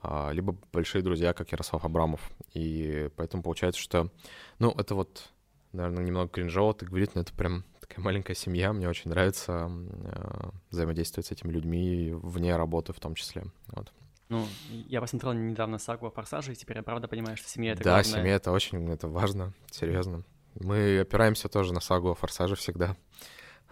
а, 0.00 0.30
либо 0.30 0.56
большие 0.72 1.02
друзья, 1.02 1.32
как 1.32 1.50
Ярослав 1.52 1.84
Абрамов. 1.84 2.30
И 2.54 3.10
поэтому 3.16 3.42
получается, 3.42 3.80
что, 3.80 4.10
ну, 4.58 4.70
это 4.72 4.94
вот, 4.94 5.30
наверное, 5.72 6.04
немного 6.04 6.28
кринжово 6.28 6.74
так 6.74 6.88
говорить, 6.88 7.14
но 7.14 7.22
это 7.22 7.32
прям 7.32 7.64
такая 7.80 8.04
маленькая 8.04 8.34
семья. 8.34 8.72
Мне 8.72 8.88
очень 8.88 9.10
нравится 9.10 9.70
э, 9.70 10.50
взаимодействовать 10.70 11.26
с 11.26 11.32
этими 11.32 11.50
людьми 11.50 12.12
вне 12.12 12.56
работы 12.56 12.92
в 12.92 13.00
том 13.00 13.14
числе. 13.14 13.44
Вот. 13.68 13.92
Ну, 14.28 14.46
я 14.68 15.00
посмотрел 15.00 15.32
недавно 15.32 15.78
сагу 15.78 16.06
о 16.06 16.10
«Форсаже», 16.10 16.52
и 16.52 16.54
теперь 16.54 16.76
я 16.76 16.82
правда 16.82 17.08
понимаю, 17.08 17.38
что 17.38 17.48
семья— 17.48 17.72
это 17.72 17.82
Да, 17.82 18.02
главное. 18.02 18.20
семья— 18.20 18.34
это 18.36 18.52
очень, 18.52 18.86
это 18.90 19.08
важно, 19.08 19.54
серьезно. 19.70 20.22
Мы 20.60 21.00
опираемся 21.00 21.48
тоже 21.48 21.72
на 21.72 21.80
сагу 21.80 22.10
о 22.10 22.14
«Форсаже» 22.14 22.54
всегда. 22.54 22.94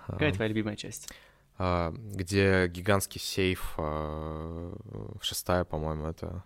Какая 0.07 0.33
твоя 0.33 0.49
любимая 0.49 0.77
часть? 0.77 1.11
А, 1.59 1.92
где 1.92 2.66
гигантский 2.69 3.21
сейф, 3.21 3.75
а, 3.79 4.77
шестая, 5.21 5.64
по-моему, 5.64 6.07
это 6.07 6.45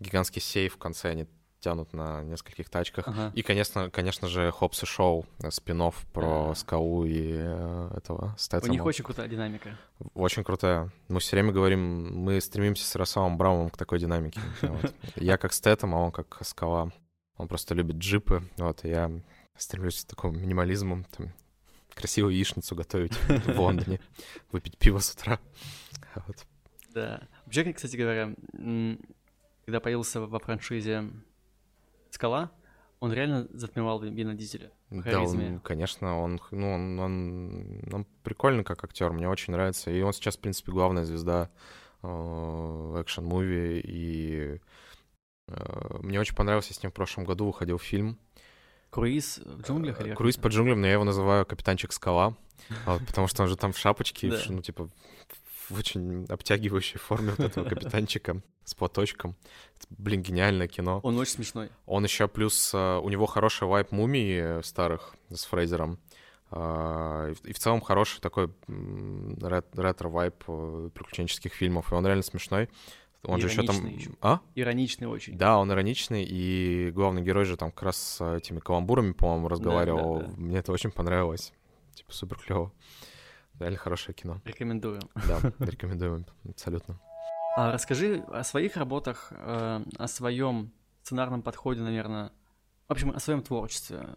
гигантский 0.00 0.40
сейф 0.40 0.74
в 0.74 0.78
конце 0.78 1.10
они 1.10 1.26
тянут 1.64 1.94
на 1.94 2.22
нескольких 2.22 2.68
тачках. 2.68 3.08
Ага. 3.08 3.32
И, 3.34 3.42
конечно, 3.42 3.90
конечно 3.90 4.28
же, 4.28 4.50
Хопс 4.50 4.82
и 4.82 4.86
Шоу, 4.86 5.24
э, 5.42 5.50
спин 5.50 5.82
про 6.12 6.50
а. 6.50 6.54
Скау 6.54 7.06
и 7.06 7.32
э, 7.32 7.90
этого 7.96 8.34
Стэттема. 8.36 8.70
У 8.70 8.74
них 8.74 8.84
очень 8.84 9.02
крутая 9.02 9.28
динамика. 9.28 9.78
Очень 10.12 10.44
крутая. 10.44 10.90
Мы 11.08 11.20
все 11.20 11.36
время 11.36 11.52
говорим, 11.52 12.22
мы 12.22 12.38
стремимся 12.42 12.84
с 12.84 12.94
Ярославом 12.94 13.38
Браумом 13.38 13.70
к 13.70 13.78
такой 13.78 13.98
динамике. 13.98 14.40
Я 15.16 15.38
как 15.38 15.54
Стэттем, 15.54 15.94
а 15.94 15.98
он 16.00 16.12
как 16.12 16.36
Скала. 16.42 16.92
Он 17.38 17.48
просто 17.48 17.74
любит 17.74 17.96
джипы, 17.96 18.48
вот, 18.58 18.84
я 18.84 19.10
стремлюсь 19.56 20.04
к 20.04 20.08
такому 20.08 20.38
минимализму, 20.38 21.04
там, 21.16 21.32
красивую 21.94 22.34
яичницу 22.34 22.74
готовить 22.74 23.14
в 23.14 23.58
Лондоне, 23.58 24.00
выпить 24.52 24.78
пиво 24.78 24.98
с 24.98 25.12
утра. 25.12 25.38
Вот. 26.14 26.46
Да. 26.94 27.26
Вообще, 27.44 27.72
кстати 27.72 27.96
говоря, 27.96 28.34
когда 29.64 29.80
появился 29.80 30.20
во 30.20 30.38
франшизе 30.38 31.10
«Скала», 32.10 32.50
он 33.00 33.12
реально 33.12 33.48
затмевал 33.52 34.00
Вина 34.00 34.34
Дизеля. 34.34 34.72
Да, 34.90 35.20
он, 35.20 35.60
конечно, 35.60 36.18
он, 36.18 36.40
ну, 36.50 36.72
он, 36.72 36.98
он, 36.98 37.82
он 37.92 38.06
прикольный 38.22 38.64
как 38.64 38.82
актер, 38.84 39.12
мне 39.12 39.28
очень 39.28 39.52
нравится. 39.52 39.90
И 39.90 40.00
он 40.00 40.12
сейчас, 40.12 40.36
в 40.36 40.40
принципе, 40.40 40.72
главная 40.72 41.04
звезда 41.04 41.50
э, 42.02 42.06
экшен-муви. 42.06 43.80
И 43.84 44.60
э, 45.48 45.98
мне 46.00 46.18
очень 46.18 46.34
понравился, 46.34 46.72
с 46.72 46.82
ним 46.82 46.92
в 46.92 46.94
прошлом 46.94 47.24
году 47.24 47.46
выходил 47.46 47.78
фильм 47.78 48.18
Круиз 48.94 49.40
в 49.44 49.62
джунглях? 49.62 50.00
Или 50.00 50.14
Круиз 50.14 50.36
по 50.36 50.46
джунглям, 50.46 50.80
но 50.80 50.86
я 50.86 50.92
его 50.92 51.02
называю 51.02 51.44
Капитанчик 51.44 51.92
Скала, 51.92 52.36
вот, 52.86 53.04
потому 53.08 53.26
что 53.26 53.42
он 53.42 53.48
же 53.48 53.56
там 53.56 53.72
в 53.72 53.78
шапочке, 53.78 54.32
ну, 54.48 54.62
типа, 54.62 54.88
в 55.68 55.76
очень 55.76 56.26
обтягивающей 56.28 57.00
форме 57.00 57.32
вот 57.36 57.40
этого 57.40 57.68
капитанчика 57.68 58.40
с 58.62 58.72
платочком. 58.74 59.34
Это, 59.76 59.88
блин, 59.90 60.22
гениальное 60.22 60.68
кино. 60.68 61.00
Он 61.02 61.18
очень 61.18 61.32
смешной. 61.32 61.70
Он 61.86 62.04
еще 62.04 62.28
плюс, 62.28 62.72
э, 62.72 62.98
у 62.98 63.08
него 63.08 63.26
хороший 63.26 63.66
вайб 63.66 63.90
Мумии 63.90 64.62
старых 64.62 65.16
с 65.28 65.44
Фрейзером. 65.46 65.98
А, 66.52 67.32
и 67.42 67.52
в 67.52 67.58
целом 67.58 67.80
хороший 67.80 68.20
такой 68.20 68.48
ретро-вайб 68.68 70.44
э, 70.46 70.90
приключенческих 70.94 71.52
фильмов, 71.52 71.90
и 71.90 71.96
он 71.96 72.06
реально 72.06 72.22
смешной. 72.22 72.68
Он 73.24 73.40
же 73.40 73.48
еще 73.48 73.62
там... 73.62 73.86
Еще. 73.86 74.10
А? 74.20 74.40
Ироничный 74.54 75.08
очень. 75.08 75.36
Да, 75.36 75.58
он 75.58 75.70
ироничный, 75.72 76.24
и 76.24 76.90
главный 76.90 77.22
герой 77.22 77.44
же 77.44 77.56
там 77.56 77.70
как 77.70 77.84
раз 77.84 77.96
с 77.96 78.36
этими 78.36 78.60
каламбурами, 78.60 79.12
по-моему, 79.12 79.48
разговаривал. 79.48 80.18
Да, 80.18 80.26
да, 80.26 80.32
да. 80.32 80.36
Мне 80.36 80.58
это 80.58 80.72
очень 80.72 80.90
понравилось. 80.90 81.52
Типа 81.94 82.12
супер 82.12 82.38
клево. 82.38 82.72
Реально 83.58 83.78
хорошее 83.78 84.14
кино. 84.14 84.40
Рекомендую. 84.44 85.00
Да, 85.14 85.40
рекомендую, 85.60 86.26
абсолютно. 86.48 87.00
А 87.56 87.72
расскажи 87.72 88.24
о 88.28 88.42
своих 88.42 88.76
работах, 88.76 89.28
э, 89.30 89.84
о 89.96 90.08
своем 90.08 90.72
сценарном 91.02 91.42
подходе, 91.42 91.82
наверное. 91.82 92.32
В 92.88 92.92
общем, 92.92 93.10
о 93.10 93.20
своем 93.20 93.42
творчестве. 93.42 94.08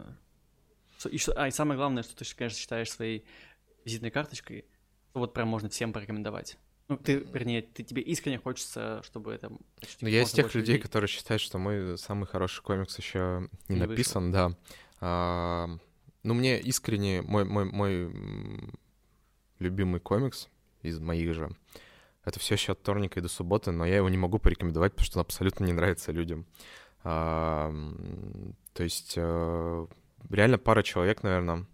И 1.08 1.18
что, 1.18 1.32
а, 1.40 1.46
и 1.46 1.52
самое 1.52 1.78
главное, 1.78 2.02
что 2.02 2.16
ты, 2.16 2.24
конечно, 2.34 2.58
считаешь 2.58 2.90
своей 2.90 3.24
визитной 3.84 4.10
карточкой, 4.10 4.64
вот 5.14 5.32
прям 5.34 5.46
можно 5.48 5.68
всем 5.68 5.92
порекомендовать. 5.92 6.58
Ну, 6.88 6.96
ты, 6.96 7.16
вернее, 7.16 7.60
ты, 7.62 7.82
тебе 7.82 8.00
искренне 8.00 8.38
хочется, 8.38 9.02
чтобы 9.04 9.32
это... 9.32 9.50
Ну, 10.00 10.08
я 10.08 10.22
из 10.22 10.30
тех 10.32 10.54
людей, 10.54 10.74
людей, 10.74 10.78
которые 10.78 11.08
считают, 11.08 11.42
что 11.42 11.58
мой 11.58 11.98
самый 11.98 12.26
хороший 12.26 12.62
комикс 12.62 12.96
еще 12.96 13.48
не, 13.68 13.74
не 13.74 13.86
написан, 13.86 14.30
вышел. 14.30 14.50
да. 14.50 14.56
А, 15.00 15.68
ну, 16.22 16.34
мне 16.34 16.58
искренне, 16.60 17.20
мой, 17.20 17.44
мой, 17.44 17.66
мой 17.66 18.10
любимый 19.58 20.00
комикс 20.00 20.48
из 20.80 20.98
моих 20.98 21.34
же, 21.34 21.50
это 22.24 22.40
все 22.40 22.54
еще 22.54 22.72
от 22.72 22.78
вторника 22.78 23.20
и 23.20 23.22
до 23.22 23.28
субботы, 23.28 23.70
но 23.70 23.84
я 23.84 23.96
его 23.96 24.08
не 24.08 24.18
могу 24.18 24.38
порекомендовать, 24.38 24.92
потому 24.92 25.06
что 25.06 25.18
он 25.18 25.22
абсолютно 25.22 25.64
не 25.64 25.74
нравится 25.74 26.10
людям. 26.10 26.46
А, 27.04 27.70
то 28.72 28.82
есть 28.82 29.12
э, 29.16 29.86
реально 30.30 30.58
пара 30.58 30.82
человек, 30.82 31.22
наверное, 31.22 31.66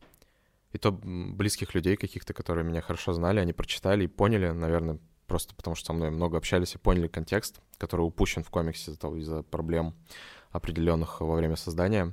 и 0.74 0.78
то 0.78 0.90
близких 0.90 1.72
людей 1.74 1.96
каких-то, 1.96 2.34
которые 2.34 2.64
меня 2.64 2.80
хорошо 2.80 3.12
знали, 3.12 3.38
они 3.38 3.52
прочитали 3.52 4.04
и 4.04 4.08
поняли, 4.08 4.50
наверное, 4.50 4.98
просто 5.28 5.54
потому 5.54 5.76
что 5.76 5.87
со 5.87 5.92
мной 5.92 6.10
много 6.10 6.37
общались 6.37 6.74
и 6.74 6.78
поняли 6.78 7.06
контекст, 7.06 7.60
который 7.78 8.02
упущен 8.02 8.42
в 8.42 8.50
комиксе 8.50 8.90
из-за, 8.90 9.08
из 9.16 9.44
проблем 9.44 9.94
определенных 10.50 11.20
во 11.20 11.37
время 11.37 11.54
создания. 11.54 12.12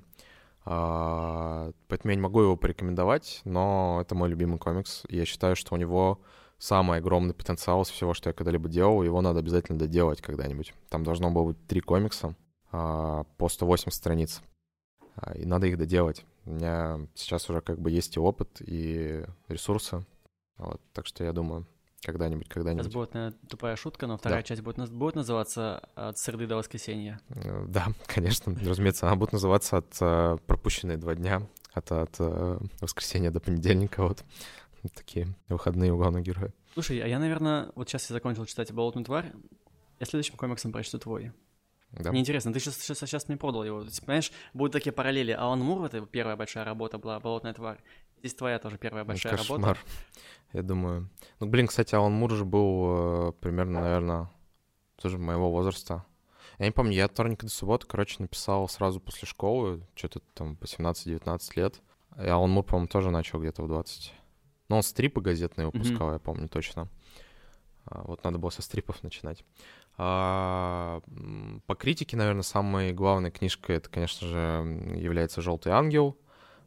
А, 0.64 1.72
поэтому 1.88 2.12
я 2.12 2.16
не 2.16 2.22
могу 2.22 2.42
его 2.42 2.56
порекомендовать, 2.56 3.42
но 3.46 3.98
это 4.00 4.14
мой 4.14 4.30
любимый 4.30 4.60
комикс. 4.60 5.04
Я 5.10 5.26
считаю, 5.26 5.56
что 5.56 5.74
у 5.74 5.78
него 5.78 6.22
самый 6.60 7.00
огромный 7.00 7.34
потенциал 7.34 7.82
из 7.82 7.90
всего, 7.90 8.14
что 8.14 8.30
я 8.30 8.34
когда-либо 8.34 8.70
делал. 8.70 9.02
Его 9.02 9.22
надо 9.22 9.40
обязательно 9.40 9.80
доделать 9.80 10.22
когда-нибудь. 10.22 10.76
Там 10.90 11.04
должно 11.04 11.32
было 11.32 11.46
быть 11.46 11.66
три 11.66 11.82
комикса 11.82 12.36
а, 12.72 13.24
по 13.38 13.50
180 13.50 13.92
страниц. 13.92 14.44
А, 15.16 15.34
и 15.36 15.46
надо 15.46 15.66
их 15.66 15.80
доделать. 15.80 16.26
У 16.46 16.52
меня 16.52 17.08
сейчас 17.14 17.50
уже 17.50 17.62
как 17.62 17.80
бы 17.80 17.92
есть 17.92 18.18
и 18.18 18.20
опыт, 18.20 18.62
и 18.62 19.26
ресурсы. 19.48 20.06
Вот, 20.58 20.82
так 20.94 21.06
что 21.06 21.24
я 21.24 21.34
думаю, 21.34 21.66
когда-нибудь, 22.02 22.48
когда-нибудь. 22.50 22.86
Сейчас 22.86 22.94
будет, 22.94 23.14
наверное, 23.14 23.38
тупая 23.48 23.76
шутка, 23.76 24.08
но 24.08 24.18
вторая 24.18 24.42
да. 24.42 24.48
часть 24.48 24.62
будет, 24.62 24.92
будет 24.92 25.16
называться 25.16 25.90
«От 25.96 26.18
среды 26.18 26.48
до 26.48 26.56
воскресенья». 26.56 27.20
Э, 27.30 27.66
да, 27.68 27.88
конечно, 28.08 28.56
разумеется, 28.60 29.08
она 29.08 29.16
будет 29.16 29.34
называться 29.34 29.78
«От 29.78 29.98
э, 30.02 30.38
пропущенные 30.48 30.98
два 30.98 31.16
дня», 31.16 31.48
от, 31.74 31.92
от 31.92 32.16
э, 32.20 32.60
воскресенья 32.80 33.32
до 33.32 33.40
понедельника, 33.40 34.04
вот. 34.04 34.24
Такие 34.96 35.28
выходные 35.48 35.94
у 35.94 35.98
главного 35.98 36.24
героя. 36.24 36.52
Слушай, 36.74 37.00
а 37.02 37.08
я, 37.08 37.20
наверное, 37.20 37.72
вот 37.76 37.88
сейчас 37.88 38.10
я 38.10 38.16
закончил 38.16 38.46
читать 38.46 38.72
«Болотную 38.72 39.06
тварь», 39.06 39.32
я 40.00 40.06
следующим 40.08 40.36
комиксом 40.36 40.72
прочту 40.72 40.98
твой. 40.98 41.32
Да. 41.92 42.12
Мне 42.12 42.22
интересно, 42.22 42.54
ты 42.54 42.60
сейчас, 42.60 42.78
сейчас, 42.78 43.00
сейчас 43.00 43.28
мне 43.28 43.38
продал 43.38 43.64
его. 43.64 43.84
Ты 43.84 44.02
понимаешь, 44.02 44.32
будут 44.54 44.72
такие 44.72 44.94
параллели. 44.94 45.32
Алан 45.32 45.60
Мур, 45.60 45.84
это 45.84 46.06
первая 46.06 46.38
большая 46.38 46.64
работа 46.64 46.98
была, 46.98 47.20
«Болотная 47.20 47.54
тварь». 47.54 47.80
Здесь 48.20 48.36
твоя 48.36 48.60
тоже 48.60 48.78
первая 48.78 49.04
большая 49.04 49.34
ну, 49.34 49.40
работа. 49.40 49.78
Я 50.54 50.62
думаю. 50.62 51.10
Ну, 51.40 51.48
блин, 51.48 51.68
кстати, 51.68 51.96
Алан 51.96 52.14
Мур 52.14 52.32
же 52.32 52.46
был 52.46 53.30
э, 53.30 53.32
примерно, 53.42 53.82
наверное, 53.82 54.30
тоже 54.96 55.18
моего 55.18 55.52
возраста. 55.52 56.06
Я 56.60 56.66
не 56.66 56.72
помню, 56.72 56.94
я 56.94 57.06
от 57.06 57.14
вторника 57.14 57.46
до 57.46 57.52
субботы, 57.52 57.88
короче, 57.88 58.18
написал 58.20 58.70
сразу 58.70 59.00
после 59.00 59.28
школы, 59.28 59.86
что-то 59.96 60.20
там 60.34 60.56
по 60.56 60.66
17-19 60.66 61.40
лет. 61.56 61.82
И 62.18 62.28
Алан 62.28 62.52
Мур, 62.52 62.64
по-моему, 62.64 62.88
тоже 62.88 63.10
начал 63.10 63.40
где-то 63.40 63.64
в 63.64 63.68
20. 63.68 64.14
Но 64.70 64.78
он 64.78 64.84
стрипы 64.84 65.20
газетные 65.20 65.66
выпускал, 65.66 66.10
mm-hmm. 66.10 66.14
я 66.14 66.20
помню 66.20 66.48
точно. 66.48 66.88
А, 67.86 68.04
вот 68.04 68.24
надо 68.24 68.38
было 68.38 68.50
со 68.52 68.62
стрипов 68.62 69.04
начинать. 69.04 69.44
А, 69.98 71.02
по 71.68 71.76
критике, 71.76 72.18
наверное, 72.18 72.44
самой 72.44 72.94
главной 72.94 73.32
книжкой 73.32 73.78
это, 73.78 73.90
конечно 73.90 74.28
же, 74.28 74.38
является 74.96 75.42
«Желтый 75.42 75.72
ангел». 75.72 76.18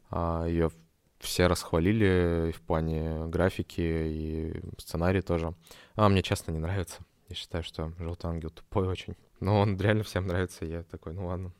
А, 0.09 0.45
Ее 0.45 0.71
все 1.19 1.47
расхвалили 1.47 2.53
в 2.55 2.61
плане 2.61 3.25
графики 3.27 3.81
и 3.81 4.61
сценария 4.77 5.21
тоже. 5.21 5.53
А 5.95 6.07
мне 6.09 6.21
честно 6.21 6.51
не 6.51 6.59
нравится. 6.59 7.03
Я 7.29 7.35
считаю, 7.35 7.63
что 7.63 7.91
«Желтый 7.99 8.29
ангел» 8.29 8.51
тупой 8.51 8.87
очень. 8.87 9.15
Но 9.39 9.59
он 9.59 9.77
реально 9.77 10.03
всем 10.03 10.27
нравится, 10.27 10.65
и 10.65 10.69
я 10.69 10.83
такой, 10.83 11.13
ну 11.13 11.27
ладно. 11.27 11.51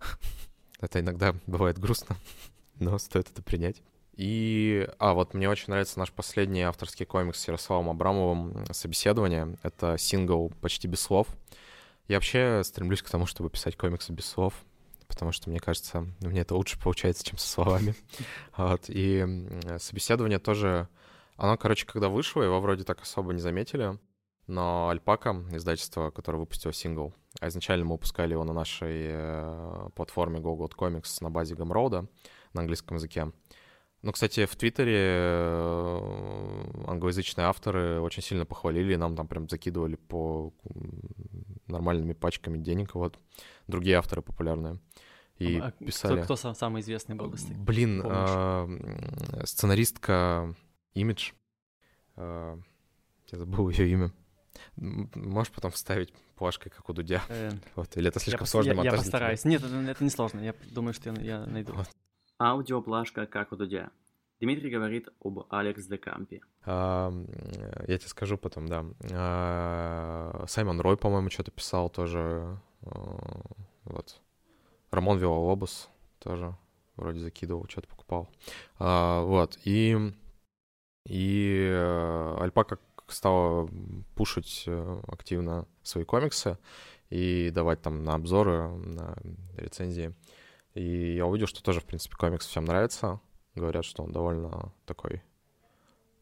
Это 0.80 1.00
иногда 1.00 1.34
бывает 1.46 1.78
грустно, 1.78 2.16
но 2.78 2.98
стоит 2.98 3.28
это 3.30 3.42
принять. 3.42 3.82
И, 4.18 4.88
а, 4.98 5.14
вот 5.14 5.32
мне 5.32 5.48
очень 5.48 5.66
нравится 5.68 5.96
наш 5.96 6.10
последний 6.10 6.62
авторский 6.62 7.06
комикс 7.06 7.38
с 7.38 7.46
Ярославом 7.46 7.88
Абрамовым 7.88 8.64
«Собеседование». 8.72 9.56
Это 9.62 9.96
сингл 9.96 10.52
почти 10.60 10.88
без 10.88 11.00
слов. 11.00 11.28
Я 12.08 12.16
вообще 12.16 12.62
стремлюсь 12.64 13.00
к 13.00 13.08
тому, 13.08 13.26
чтобы 13.26 13.48
писать 13.48 13.76
комиксы 13.76 14.12
без 14.12 14.26
слов, 14.26 14.54
потому 15.06 15.30
что, 15.30 15.50
мне 15.50 15.60
кажется, 15.60 16.04
мне 16.18 16.40
это 16.40 16.56
лучше 16.56 16.80
получается, 16.80 17.24
чем 17.24 17.38
со 17.38 17.48
словами. 17.48 17.94
Вот. 18.56 18.86
И 18.88 19.24
«Собеседование» 19.78 20.40
тоже... 20.40 20.88
Оно, 21.36 21.56
короче, 21.56 21.86
когда 21.86 22.08
вышло, 22.08 22.42
его 22.42 22.60
вроде 22.60 22.82
так 22.82 23.00
особо 23.00 23.32
не 23.32 23.40
заметили, 23.40 24.00
но 24.48 24.88
«Альпака», 24.88 25.44
издательство, 25.52 26.10
которое 26.10 26.38
выпустило 26.38 26.72
сингл, 26.72 27.14
а 27.38 27.46
изначально 27.46 27.84
мы 27.84 27.92
выпускали 27.92 28.32
его 28.32 28.42
на 28.42 28.52
нашей 28.52 29.10
э, 29.12 29.90
платформе 29.94 30.40
GoGod 30.40 30.72
Comics 30.76 31.18
на 31.20 31.30
базе 31.30 31.54
Gumroad 31.54 32.08
на 32.52 32.60
английском 32.60 32.96
языке, 32.96 33.30
ну, 34.02 34.12
кстати, 34.12 34.46
в 34.46 34.54
Твиттере 34.54 34.96
э, 34.96 36.84
англоязычные 36.86 37.46
авторы 37.46 38.00
очень 38.00 38.22
сильно 38.22 38.46
похвалили, 38.46 38.94
нам 38.94 39.16
там 39.16 39.26
прям 39.26 39.48
закидывали 39.48 39.96
по 39.96 40.52
нормальными 41.66 42.12
пачками 42.12 42.58
денег, 42.58 42.94
вот. 42.94 43.18
Другие 43.66 43.96
авторы 43.96 44.22
популярные. 44.22 44.78
И 45.38 45.58
а 45.58 45.70
писали... 45.72 46.22
Кто, 46.22 46.36
кто 46.36 46.54
самый 46.54 46.82
известный 46.82 47.14
был? 47.14 47.34
Блин, 47.56 48.02
э, 48.04 49.44
сценаристка 49.44 50.54
Image. 50.94 51.32
Э, 52.16 52.56
я 53.30 53.38
забыл 53.38 53.68
ее 53.68 53.90
имя. 53.90 54.12
Можешь 54.76 55.52
потом 55.52 55.70
вставить 55.70 56.12
плашкой, 56.34 56.70
как 56.70 56.88
у 56.88 56.92
Дудя. 56.92 57.22
Э, 57.28 57.50
вот, 57.76 57.96
или 57.96 58.08
это 58.08 58.18
слишком 58.20 58.44
я, 58.44 58.50
сложно 58.50 58.72
я, 58.72 58.82
я 58.82 58.92
постараюсь. 58.92 59.44
Нет, 59.44 59.62
это, 59.62 59.74
это 59.74 60.02
не 60.02 60.10
сложно. 60.10 60.40
Я 60.40 60.54
думаю, 60.70 60.94
что 60.94 61.10
я, 61.10 61.20
я 61.20 61.46
найду. 61.46 61.72
Вот. 61.72 61.88
Аудиоплашка 62.38 63.26
как 63.26 63.52
у 63.52 63.56
Дудя. 63.56 63.90
Дмитрий 64.40 64.70
говорит 64.70 65.08
об 65.20 65.46
Алекс 65.50 65.84
Декампе. 65.86 66.40
А, 66.64 67.12
я 67.88 67.98
тебе 67.98 68.08
скажу 68.08 68.38
потом, 68.38 68.68
да. 68.68 68.84
А, 69.12 70.44
Саймон 70.46 70.80
Рой, 70.80 70.96
по-моему, 70.96 71.30
что-то 71.30 71.50
писал 71.50 71.90
тоже. 71.90 72.60
А, 72.82 73.40
вот. 73.84 74.20
Рамон 74.92 75.18
Вилалобус 75.18 75.88
тоже 76.20 76.54
вроде 76.96 77.18
закидывал, 77.18 77.66
что-то 77.68 77.88
покупал. 77.88 78.28
А, 78.78 79.22
вот. 79.22 79.58
И, 79.64 79.96
и 81.06 81.68
э, 81.68 82.36
Альпака 82.38 82.78
стала 83.08 83.68
пушить 84.14 84.64
э, 84.66 85.00
активно 85.08 85.66
свои 85.82 86.04
комиксы 86.04 86.58
и 87.10 87.50
давать 87.50 87.82
там 87.82 88.04
на 88.04 88.14
обзоры, 88.14 88.68
на 88.68 89.16
рецензии. 89.56 90.14
И 90.78 91.16
я 91.16 91.26
увидел, 91.26 91.48
что 91.48 91.60
тоже, 91.60 91.80
в 91.80 91.84
принципе, 91.84 92.14
комикс 92.14 92.46
всем 92.46 92.64
нравится. 92.64 93.20
Говорят, 93.56 93.84
что 93.84 94.04
он 94.04 94.12
довольно 94.12 94.72
такой 94.86 95.22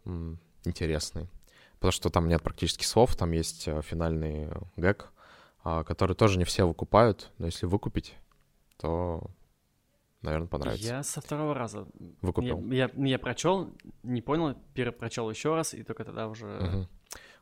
м- 0.07 0.39
интересный. 0.65 1.29
Потому 1.75 1.93
что 1.93 2.09
там 2.09 2.27
нет 2.27 2.43
практически 2.43 2.83
слов, 2.85 3.17
там 3.17 3.33
есть 3.33 3.69
э, 3.69 3.83
финальный 3.83 4.49
гэг, 4.77 5.13
а, 5.63 5.85
который 5.85 6.17
тоже 6.17 6.39
не 6.39 6.45
все 6.45 6.67
выкупают, 6.67 7.31
но 7.37 7.45
если 7.45 7.67
выкупить, 7.67 8.15
то, 8.79 9.31
наверное, 10.23 10.49
понравится. 10.49 10.87
Я 10.87 11.03
со 11.03 11.21
второго 11.21 11.53
раза 11.53 11.87
выкупил. 12.23 12.59
Я, 12.71 12.91
я, 12.97 13.05
я 13.05 13.19
прочел, 13.19 13.75
не 14.03 14.23
понял, 14.23 14.55
перепрочел 14.73 15.29
еще 15.29 15.55
раз, 15.55 15.75
и 15.75 15.83
только 15.83 16.03
тогда 16.07 16.29
уже 16.29 16.47
угу. 16.47 16.89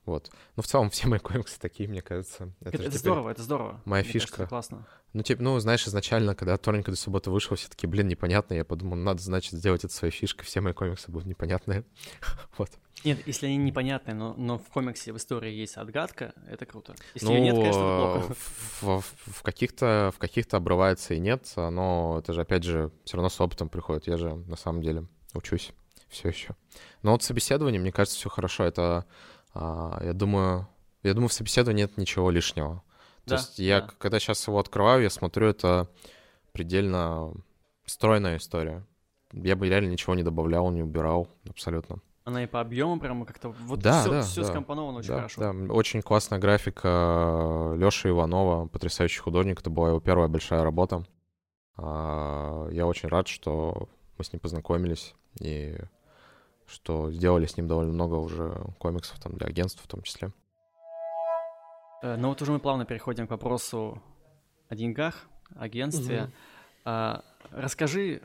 Вот. 0.06 0.30
Но 0.56 0.62
в 0.62 0.66
целом 0.66 0.90
все 0.90 1.08
мои 1.08 1.18
комиксы 1.18 1.58
такие, 1.58 1.88
мне 1.88 2.02
кажется. 2.02 2.52
Это, 2.60 2.82
это 2.82 2.98
здорово, 2.98 3.30
это 3.30 3.42
здорово. 3.42 3.80
Моя 3.84 4.02
мне 4.02 4.12
фишка. 4.12 4.30
Кажется, 4.30 4.48
классно. 4.48 4.86
Ну, 5.12 5.22
типа, 5.22 5.42
ну, 5.42 5.58
знаешь, 5.60 5.86
изначально, 5.86 6.34
когда 6.34 6.56
вторник 6.56 6.86
до 6.86 6.96
субботы 6.96 7.30
вышел, 7.30 7.56
все 7.56 7.68
таки 7.68 7.86
блин, 7.86 8.08
непонятно. 8.08 8.54
Я 8.54 8.64
подумал, 8.64 8.96
надо, 8.96 9.22
значит, 9.22 9.52
сделать 9.52 9.84
это 9.84 9.94
своей 9.94 10.12
фишкой. 10.12 10.44
Все 10.44 10.60
мои 10.60 10.72
комиксы 10.72 11.10
будут 11.10 11.26
непонятные. 11.26 11.84
вот. 12.58 12.70
Нет, 13.04 13.26
если 13.26 13.46
они 13.46 13.56
непонятные, 13.56 14.14
но, 14.14 14.34
но 14.34 14.58
в 14.58 14.68
комиксе, 14.70 15.12
в 15.12 15.16
истории 15.16 15.52
есть 15.52 15.76
отгадка, 15.76 16.32
это 16.48 16.64
круто. 16.64 16.94
Если 17.14 17.26
ну, 17.26 17.34
ее 17.34 17.40
нет, 17.40 17.54
конечно, 17.54 17.80
это 17.80 17.96
плохо. 17.98 18.34
В, 18.34 19.00
в, 19.00 19.32
в 19.38 19.42
каких-то 19.42 20.10
в 20.14 20.18
каких-то 20.18 20.56
обрывается 20.56 21.14
и 21.14 21.18
нет, 21.18 21.52
но 21.56 22.16
это 22.20 22.32
же, 22.32 22.40
опять 22.40 22.64
же, 22.64 22.92
все 23.04 23.16
равно 23.16 23.28
с 23.28 23.40
опытом 23.40 23.68
приходит. 23.68 24.06
Я 24.06 24.16
же, 24.16 24.34
на 24.34 24.56
самом 24.56 24.80
деле, 24.80 25.06
учусь 25.34 25.72
все 26.14 26.28
еще. 26.28 26.56
Но 27.02 27.12
вот 27.12 27.22
собеседование, 27.22 27.80
мне 27.80 27.92
кажется, 27.92 28.16
все 28.16 28.28
хорошо. 28.30 28.64
Это, 28.64 29.04
я 29.54 30.12
думаю, 30.14 30.66
я 31.02 31.14
думаю, 31.14 31.28
в 31.28 31.32
собеседовании 31.32 31.82
нет 31.82 31.96
ничего 31.96 32.30
лишнего. 32.30 32.82
То 33.24 33.30
Да, 33.30 33.36
есть 33.36 33.58
я, 33.58 33.80
да. 33.82 33.90
когда 33.98 34.18
сейчас 34.18 34.46
его 34.46 34.58
открываю, 34.58 35.02
я 35.02 35.10
смотрю, 35.10 35.46
это 35.48 35.88
предельно 36.52 37.32
стройная 37.86 38.36
история. 38.38 38.84
Я 39.32 39.56
бы 39.56 39.68
реально 39.68 39.88
ничего 39.90 40.14
не 40.14 40.22
добавлял, 40.22 40.70
не 40.70 40.82
убирал 40.82 41.28
абсолютно. 41.48 41.98
Она 42.24 42.44
и 42.44 42.46
по 42.46 42.60
объему 42.60 42.98
прямо 43.00 43.26
как-то 43.26 43.50
вот 43.50 43.80
Да, 43.80 44.00
все, 44.00 44.10
да, 44.10 44.22
все 44.22 44.42
да. 44.42 44.46
скомпоновано 44.48 44.98
очень 44.98 45.08
да, 45.08 45.16
хорошо. 45.16 45.40
да, 45.40 45.72
очень 45.74 46.00
классная 46.00 46.38
графика 46.38 47.74
Лёши 47.76 48.08
Иванова, 48.08 48.66
потрясающий 48.68 49.20
художник. 49.20 49.60
Это 49.60 49.68
была 49.70 49.90
его 49.90 50.00
первая 50.00 50.28
большая 50.28 50.62
работа. 50.62 51.04
А, 51.76 52.68
Я 52.70 52.86
очень 52.86 53.08
рад, 53.08 53.28
что 53.28 53.88
мы 54.16 54.24
с 54.24 54.32
ним 54.32 54.40
познакомились 54.40 55.14
и 55.40 55.76
что 56.66 57.10
сделали 57.10 57.46
с 57.46 57.56
ним 57.56 57.68
довольно 57.68 57.92
много 57.92 58.14
уже 58.14 58.54
комиксов 58.78 59.18
там 59.20 59.34
для 59.34 59.46
агентств 59.46 59.82
в 59.82 59.86
том 59.88 60.02
числе. 60.02 60.32
Э, 62.02 62.16
Ну 62.16 62.28
вот 62.28 62.40
уже 62.42 62.52
мы 62.52 62.58
плавно 62.58 62.84
переходим 62.84 63.26
к 63.26 63.30
вопросу 63.30 64.02
о 64.68 64.74
деньгах, 64.74 65.26
агентстве. 65.56 66.30
А, 66.84 67.24
расскажи 67.50 68.22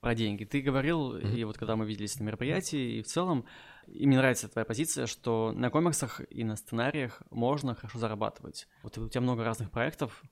про 0.00 0.14
деньги. 0.14 0.44
Ты 0.44 0.60
говорил, 0.60 1.14
Мгм. 1.14 1.34
и 1.34 1.44
вот 1.44 1.58
когда 1.58 1.74
мы 1.74 1.84
виделись 1.86 2.18
на 2.20 2.24
мероприятии, 2.24 2.98
и 2.98 3.02
в 3.02 3.06
целом, 3.06 3.44
и 3.88 4.06
мне 4.06 4.16
нравится 4.18 4.48
твоя 4.48 4.64
позиция, 4.64 5.06
что 5.06 5.52
на 5.52 5.70
комиксах 5.70 6.20
и 6.30 6.44
на 6.44 6.54
сценариях 6.56 7.20
можно 7.30 7.74
хорошо 7.74 7.98
зарабатывать. 7.98 8.68
Вот 8.82 8.96
у 8.98 9.08
тебя 9.08 9.20
много 9.22 9.44
разных 9.44 9.70
проектов. 9.70 10.22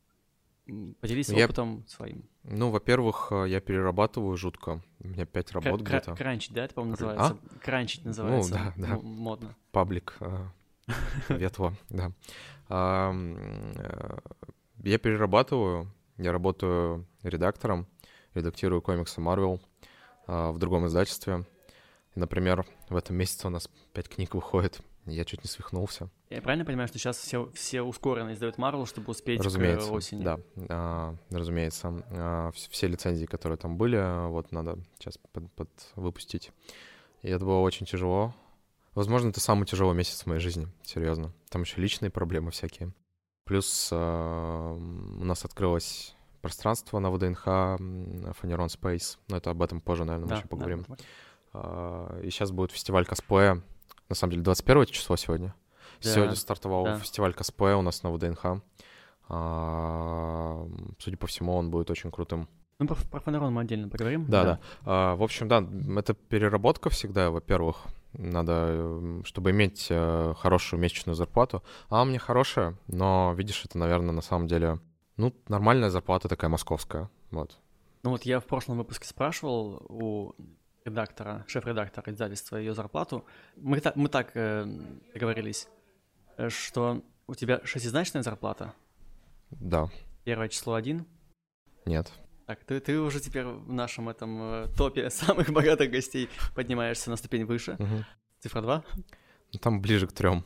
Поделись 1.01 1.29
Я- 1.29 1.45
опытом 1.45 1.85
своим. 1.87 2.25
Ну, 2.43 2.71
во-первых, 2.71 3.29
э, 3.31 3.47
я 3.49 3.61
перерабатываю 3.61 4.37
жутко. 4.37 4.83
У 5.01 5.09
меня 5.09 5.25
пять 5.25 5.53
работ 5.53 5.83
Кра- 5.83 5.99
где-то. 6.01 6.14
Кранчить, 6.17 6.53
да, 6.53 6.64
это, 6.64 6.75
по-моему, 6.75 6.97
Кр- 6.97 7.07
а? 7.07 7.14
называется? 7.14 7.59
Кранчить 7.61 8.05
называется. 8.05 8.53
да, 8.53 8.73
да. 8.77 8.89
м- 8.95 9.05
Модно. 9.05 9.55
паблик 9.71 10.17
э, 10.21 10.45
Ветва, 11.29 11.75
да. 11.89 12.11
Э, 12.69 14.19
Я 14.83 14.99
перерабатываю, 14.99 15.93
я 16.19 16.33
работаю 16.33 17.07
редактором, 17.23 17.87
редактирую 18.35 18.83
комиксы 18.83 19.21
Marvel 19.21 19.61
в 20.27 20.59
другом 20.59 20.87
издательстве. 20.87 21.45
Например, 22.14 22.64
в 22.89 22.97
этом 22.97 23.17
месяце 23.17 23.47
у 23.47 23.51
нас 23.51 23.69
пять 23.93 24.09
книг 24.09 24.35
выходит, 24.35 24.81
я 25.07 25.25
чуть 25.25 25.43
не 25.45 25.49
свихнулся. 25.49 26.11
Я 26.31 26.43
правильно 26.43 26.65
понимаю, 26.65 26.89
что 26.89 26.99
сейчас 26.99 27.17
все, 27.19 27.51
все 27.55 27.83
ускоренно 27.83 28.33
издают 28.33 28.59
Марвел, 28.59 28.87
чтобы 28.87 29.11
успеть 29.13 29.41
Разумеется, 29.41 29.89
к 29.89 29.93
осени? 29.93 30.23
да, 30.25 30.39
а, 30.69 31.15
разумеется. 31.31 32.05
А, 32.11 32.51
вс- 32.51 32.69
Все 32.71 32.87
лицензии, 32.89 33.27
которые 33.27 33.57
там 33.59 33.77
были, 33.79 34.29
вот 34.29 34.53
надо 34.53 34.79
сейчас 34.99 35.19
под, 35.33 35.51
под- 35.53 35.93
выпустить. 35.95 36.51
И 37.23 37.29
это 37.29 37.45
было 37.45 37.59
очень 37.61 37.87
тяжело. 37.87 38.35
Возможно, 38.95 39.29
это 39.29 39.41
самый 39.41 39.67
тяжелый 39.67 39.95
месяц 39.95 40.23
в 40.23 40.27
моей 40.27 40.41
жизни, 40.41 40.69
серьезно. 40.83 41.33
Там 41.51 41.63
еще 41.63 41.81
личные 41.81 42.11
проблемы 42.11 42.51
всякие. 42.51 42.93
Плюс 43.45 43.91
а, 43.93 44.73
у 44.75 45.25
нас 45.25 45.45
открылось 45.45 46.15
пространство 46.43 46.99
на 47.01 47.11
ВДНХ 47.11 47.43
Фанерон 47.45 48.69
Space. 48.69 49.19
Но 49.29 49.37
это 49.37 49.51
об 49.51 49.63
этом 49.63 49.81
позже, 49.81 50.05
наверное, 50.05 50.25
мы 50.27 50.31
Да, 50.31 50.37
еще 50.39 50.49
поговорим. 50.49 50.85
да. 50.89 50.97
А, 51.53 52.21
И 52.23 52.31
сейчас 52.31 52.51
будет 52.53 52.73
фестиваль 52.73 53.05
косплея. 53.07 53.63
На 54.09 54.15
самом 54.15 54.33
деле, 54.33 54.43
21 54.43 54.87
число 54.87 55.17
сегодня. 55.17 55.55
Да, 56.03 56.11
Сегодня 56.11 56.35
стартовал 56.35 56.85
да. 56.85 56.99
фестиваль 56.99 57.33
косплея 57.33 57.77
у 57.77 57.83
нас 57.83 58.03
на 58.03 58.13
ВДНХ. 58.13 58.63
А, 59.29 60.69
Судя 60.99 61.17
по 61.17 61.27
всему, 61.27 61.55
он 61.57 61.71
будет 61.71 61.91
очень 61.91 62.11
крутым. 62.11 62.49
Ну, 62.79 62.87
про, 62.87 62.97
про 62.97 63.21
Фанерон 63.21 63.55
мы 63.55 63.63
отдельно 63.63 63.89
поговорим. 63.89 64.27
Да, 64.29 64.45
да. 64.45 64.61
А, 64.85 65.17
В 65.17 65.23
общем, 65.23 65.49
да, 65.49 65.67
это 65.99 66.15
переработка 66.15 66.91
всегда, 66.91 67.31
во-первых. 67.31 67.85
Надо, 68.13 69.23
чтобы 69.25 69.51
иметь 69.51 69.89
э, 69.91 70.35
хорошую 70.39 70.81
месячную 70.81 71.15
зарплату. 71.15 71.63
А 71.91 72.03
у 72.03 72.05
меня 72.07 72.19
хорошая, 72.19 72.79
но, 72.87 73.35
видишь, 73.37 73.63
это, 73.67 73.77
наверное, 73.77 74.13
на 74.13 74.23
самом 74.23 74.47
деле, 74.47 74.79
ну, 75.19 75.35
нормальная 75.49 75.91
зарплата 75.91 76.27
такая 76.29 76.49
московская. 76.49 77.11
Вот. 77.31 77.59
Ну 78.03 78.11
вот 78.11 78.23
я 78.23 78.41
в 78.41 78.45
прошлом 78.45 78.79
выпуске 78.79 79.07
спрашивал 79.07 79.83
у 79.89 80.33
редактора, 80.87 81.45
шеф-редактора 81.49 82.12
издательства 82.12 82.57
ее 82.57 82.74
зарплату. 82.74 83.24
Мы, 83.57 83.80
так- 83.80 83.97
мы 83.97 84.09
так 84.09 84.30
э, 84.34 84.64
договорились, 85.12 85.68
э, 86.39 86.49
что 86.49 87.03
у 87.26 87.34
тебя 87.34 87.61
шестизначная 87.64 88.22
зарплата, 88.22 88.72
Да, 89.51 89.89
первое 90.24 90.49
число 90.49 90.74
один. 90.74 91.05
нет. 91.84 92.11
Так, 92.47 92.62
ты, 92.64 92.78
ты 92.78 93.01
уже 93.01 93.18
теперь 93.18 93.45
в 93.45 93.72
нашем 93.72 94.09
этом 94.09 94.41
э, 94.41 94.66
топе 94.76 95.11
самых 95.11 95.51
богатых 95.51 95.91
гостей 95.91 96.28
поднимаешься 96.55 97.11
на 97.11 97.16
ступень 97.16 97.45
выше. 97.45 97.74
Мгм. 97.78 98.05
Цифра 98.39 98.61
2. 98.62 98.84
Ну, 99.53 99.59
Там 99.59 99.80
ближе 99.80 100.07
к 100.07 100.12
трем. 100.12 100.45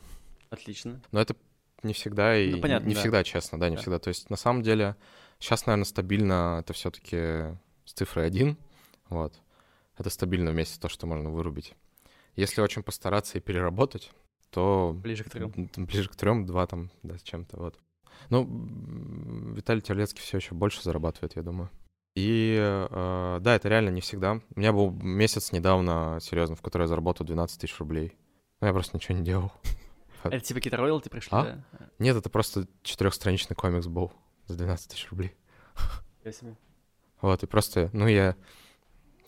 Отлично. 0.49 0.99
Но 1.11 1.21
это 1.21 1.35
не 1.83 1.93
всегда 1.93 2.35
и 2.37 2.53
Ну, 2.53 2.61
понятно, 2.61 2.87
не 2.87 2.95
да. 2.95 2.99
всегда 3.01 3.23
честно, 3.23 3.59
да, 3.59 3.69
не 3.69 3.75
Да. 3.75 3.81
всегда. 3.83 3.99
То 3.99 4.07
есть 4.07 4.29
на 4.31 4.35
самом 4.35 4.63
деле 4.63 4.95
сейчас, 5.39 5.67
наверное, 5.67 5.85
стабильно 5.85 6.57
это 6.61 6.73
все-таки 6.73 7.55
с 7.85 7.93
цифрой 7.93 8.25
один, 8.25 8.57
вот. 9.09 9.39
Это 9.97 10.09
стабильно 10.09 10.51
вместе 10.51 10.79
то, 10.79 10.89
что 10.89 11.07
можно 11.07 11.29
вырубить. 11.29 11.73
Если 12.35 12.61
очень 12.61 12.83
постараться 12.83 13.37
и 13.37 13.41
переработать, 13.41 14.11
то 14.49 14.93
Ближе 14.95 15.23
к 15.23 15.29
трем. 15.29 15.51
ближе 15.77 16.09
к 16.09 16.15
трем, 16.15 16.45
два 16.45 16.65
там, 16.67 16.89
да, 17.03 17.17
с 17.17 17.23
чем-то, 17.23 17.57
вот. 17.57 17.79
Ну, 18.29 18.45
Виталий 19.55 19.81
Терлецкий 19.81 20.21
все 20.21 20.37
еще 20.37 20.53
больше 20.53 20.81
зарабатывает, 20.83 21.35
я 21.35 21.41
думаю. 21.41 21.69
И 22.15 22.57
э, 22.59 23.37
да, 23.41 23.55
это 23.55 23.69
реально 23.69 23.89
не 23.89 24.01
всегда. 24.01 24.41
У 24.55 24.59
меня 24.59 24.73
был 24.73 24.91
месяц 24.91 25.51
недавно, 25.51 26.19
серьезно, 26.21 26.55
в 26.55 26.61
который 26.61 26.83
я 26.83 26.87
заработал 26.87 27.25
12 27.25 27.59
тысяч 27.59 27.77
рублей. 27.79 28.15
Но 28.59 28.67
я 28.67 28.73
просто 28.73 28.97
ничего 28.97 29.17
не 29.17 29.23
делал. 29.23 29.51
Это 30.23 30.39
тебе 30.41 30.55
какие-то 30.59 30.77
роялти 30.77 31.09
пришли, 31.09 31.29
А? 31.31 31.43
да? 31.43 31.87
Нет, 31.99 32.15
это 32.15 32.29
просто 32.29 32.67
четырехстраничный 32.83 33.55
комикс 33.55 33.87
был 33.87 34.11
за 34.45 34.55
12 34.57 34.89
тысяч 34.91 35.09
рублей. 35.09 35.33
Я 36.23 36.31
себе. 36.31 36.55
Вот, 37.21 37.41
и 37.43 37.47
просто, 37.47 37.89
ну, 37.93 38.07
я, 38.07 38.35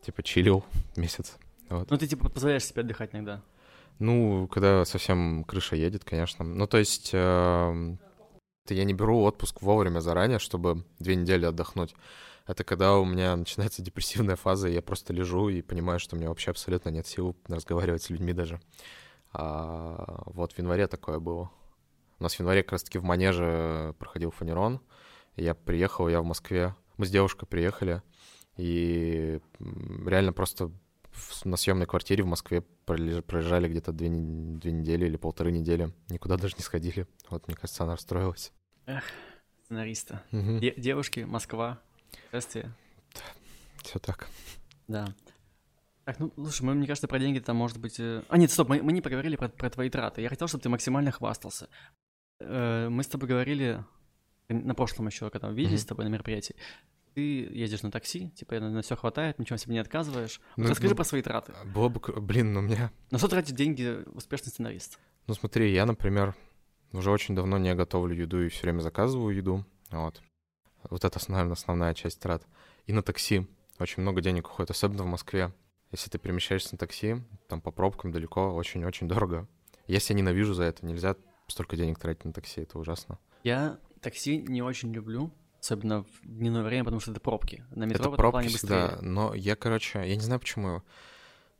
типа, 0.03 0.23
чилил 0.23 0.63
месяц. 0.95 1.37
Вот. 1.69 1.89
Ну 1.89 1.97
ты 1.97 2.07
типа 2.07 2.29
позволяешь 2.29 2.65
себе 2.65 2.81
отдыхать 2.81 3.13
иногда. 3.13 3.41
Ну, 3.99 4.47
когда 4.47 4.85
совсем 4.85 5.43
крыша 5.43 5.75
едет, 5.75 6.03
конечно. 6.03 6.43
Ну, 6.43 6.65
то 6.67 6.77
есть, 6.77 7.09
это 8.65 8.73
я 8.73 8.83
не 8.85 8.93
беру 8.93 9.21
отпуск 9.21 9.61
вовремя 9.61 9.99
заранее, 9.99 10.39
чтобы 10.39 10.83
две 10.99 11.15
недели 11.15 11.45
отдохнуть. 11.45 11.93
Это 12.45 12.63
когда 12.63 12.97
у 12.97 13.05
меня 13.05 13.35
начинается 13.35 13.81
депрессивная 13.81 14.35
фаза, 14.35 14.67
и 14.67 14.73
я 14.73 14.81
просто 14.81 15.13
лежу 15.13 15.49
и 15.49 15.61
понимаю, 15.61 15.99
что 15.99 16.15
у 16.15 16.19
меня 16.19 16.29
вообще 16.29 16.51
абсолютно 16.51 16.89
нет 16.89 17.07
сил 17.07 17.35
разговаривать 17.47 18.03
с 18.03 18.09
людьми 18.09 18.33
даже. 18.33 18.59
А, 19.31 20.23
вот 20.25 20.53
в 20.53 20.57
январе 20.57 20.87
такое 20.87 21.19
было. 21.19 21.51
У 22.19 22.23
нас 22.23 22.35
в 22.35 22.39
январе 22.39 22.63
как 22.63 22.73
раз-таки 22.73 22.99
в 22.99 23.03
Манеже 23.03 23.95
проходил 23.97 24.31
фанерон. 24.31 24.81
Я 25.35 25.55
приехал, 25.55 26.07
я 26.07 26.21
в 26.21 26.25
Москве. 26.25 26.75
Мы 26.97 27.05
с 27.05 27.09
девушкой 27.09 27.47
приехали, 27.47 28.03
и 28.57 29.39
реально 30.05 30.33
просто 30.33 30.71
на 31.45 31.57
съемной 31.57 31.85
квартире 31.85 32.23
в 32.23 32.27
Москве 32.27 32.61
пролежали 32.85 33.67
где-то 33.69 33.91
две, 33.91 34.09
две 34.09 34.71
недели 34.71 35.05
или 35.05 35.15
полторы 35.17 35.51
недели. 35.51 35.91
Никуда 36.09 36.37
даже 36.37 36.55
не 36.57 36.63
сходили. 36.63 37.07
Вот, 37.29 37.47
мне 37.47 37.55
кажется, 37.55 37.83
она 37.83 37.93
расстроилась. 37.93 38.51
Сценариста. 39.65 40.23
Мгм. 40.31 40.59
Де- 40.59 40.73
девушки, 40.77 41.21
Москва, 41.21 41.79
шествие. 42.31 42.73
Все 43.83 43.99
так. 43.99 44.27
Да. 44.87 45.13
Так, 46.05 46.19
ну, 46.19 46.31
слушай, 46.35 46.63
мы, 46.63 46.73
мне 46.73 46.85
кажется, 46.87 47.07
про 47.07 47.19
деньги 47.19 47.39
там 47.39 47.55
может 47.55 47.77
быть... 47.79 47.97
э, 47.99 48.23
А, 48.27 48.37
нет, 48.37 48.51
стоп, 48.51 48.67
мы, 48.69 48.81
мы 48.81 48.91
не 48.91 49.01
поговорили 49.01 49.35
про, 49.37 49.47
про 49.49 49.69
твои 49.69 49.89
траты. 49.89 50.21
Я 50.21 50.29
хотел, 50.29 50.47
чтобы 50.49 50.61
ты 50.61 50.67
максимально 50.69 51.11
хвастался. 51.11 51.69
Э, 52.41 52.89
Мы 52.89 53.03
с 53.03 53.07
тобой 53.07 53.29
говорили 53.29 53.83
э, 54.49 54.53
на 54.53 54.75
прошлом 54.75 55.07
еще, 55.07 55.29
когда 55.29 55.47
мы 55.47 55.53
виделись 55.55 55.79
Мгм. 55.79 55.83
с 55.83 55.85
тобой 55.85 56.05
на 56.05 56.09
мероприятии. 56.09 56.55
Ты 57.13 57.21
ездишь 57.21 57.83
на 57.83 57.91
такси, 57.91 58.29
типа 58.31 58.59
на, 58.59 58.81
все 58.81 58.95
хватает, 58.95 59.37
ничего 59.37 59.57
себе 59.57 59.73
не 59.73 59.79
отказываешь. 59.79 60.41
Ну, 60.57 60.67
расскажи 60.67 60.89
ну, 60.89 60.95
про 60.95 61.03
свои 61.03 61.21
траты. 61.21 61.53
Было 61.65 61.89
бы... 61.89 61.99
Блин, 62.21 62.53
ну 62.53 62.59
у 62.59 62.63
меня... 62.63 62.91
На 63.11 63.19
что 63.19 63.27
тратит 63.27 63.55
деньги 63.55 64.03
успешный 64.13 64.49
сценарист? 64.49 64.99
Ну 65.27 65.33
смотри, 65.35 65.71
я, 65.71 65.85
например, 65.85 66.35
уже 66.91 67.11
очень 67.11 67.35
давно 67.35 67.57
не 67.57 67.73
готовлю 67.75 68.15
еду 68.15 68.43
и 68.43 68.49
все 68.49 68.63
время 68.63 68.79
заказываю 68.79 69.35
еду. 69.35 69.65
Вот. 69.91 70.21
Вот 70.89 71.05
это, 71.05 71.19
наверное, 71.27 71.53
основная 71.53 71.93
часть 71.93 72.19
трат. 72.19 72.45
И 72.85 72.93
на 72.93 73.03
такси 73.03 73.47
очень 73.79 74.01
много 74.01 74.21
денег 74.21 74.47
уходит, 74.47 74.71
особенно 74.71 75.03
в 75.03 75.07
Москве. 75.07 75.53
Если 75.91 76.09
ты 76.09 76.17
перемещаешься 76.17 76.69
на 76.73 76.77
такси, 76.79 77.17
там 77.47 77.61
по 77.61 77.71
пробкам 77.71 78.11
далеко, 78.11 78.53
очень-очень 78.53 79.07
дорого. 79.07 79.47
Я 79.85 79.99
себя 79.99 80.17
ненавижу 80.17 80.53
за 80.53 80.63
это. 80.63 80.85
Нельзя 80.85 81.15
столько 81.47 81.77
денег 81.77 81.99
тратить 81.99 82.25
на 82.25 82.33
такси, 82.33 82.61
это 82.61 82.79
ужасно. 82.79 83.19
Я 83.43 83.79
такси 84.01 84.37
не 84.37 84.61
очень 84.61 84.91
люблю, 84.91 85.31
особенно 85.63 86.03
в 86.03 86.07
дневное 86.23 86.61
время, 86.61 86.83
потому 86.83 86.99
что 86.99 87.11
это 87.11 87.21
пробки. 87.21 87.63
На 87.71 87.85
метро 87.85 88.01
это 88.01 88.09
в 88.09 88.13
этом 88.13 88.17
пробки 88.17 88.33
плане 88.33 88.49
всегда. 88.49 88.87
быстрее. 88.89 89.09
Но 89.09 89.33
я, 89.33 89.55
короче, 89.55 89.99
я 89.99 90.15
не 90.15 90.21
знаю 90.21 90.41
почему. 90.41 90.83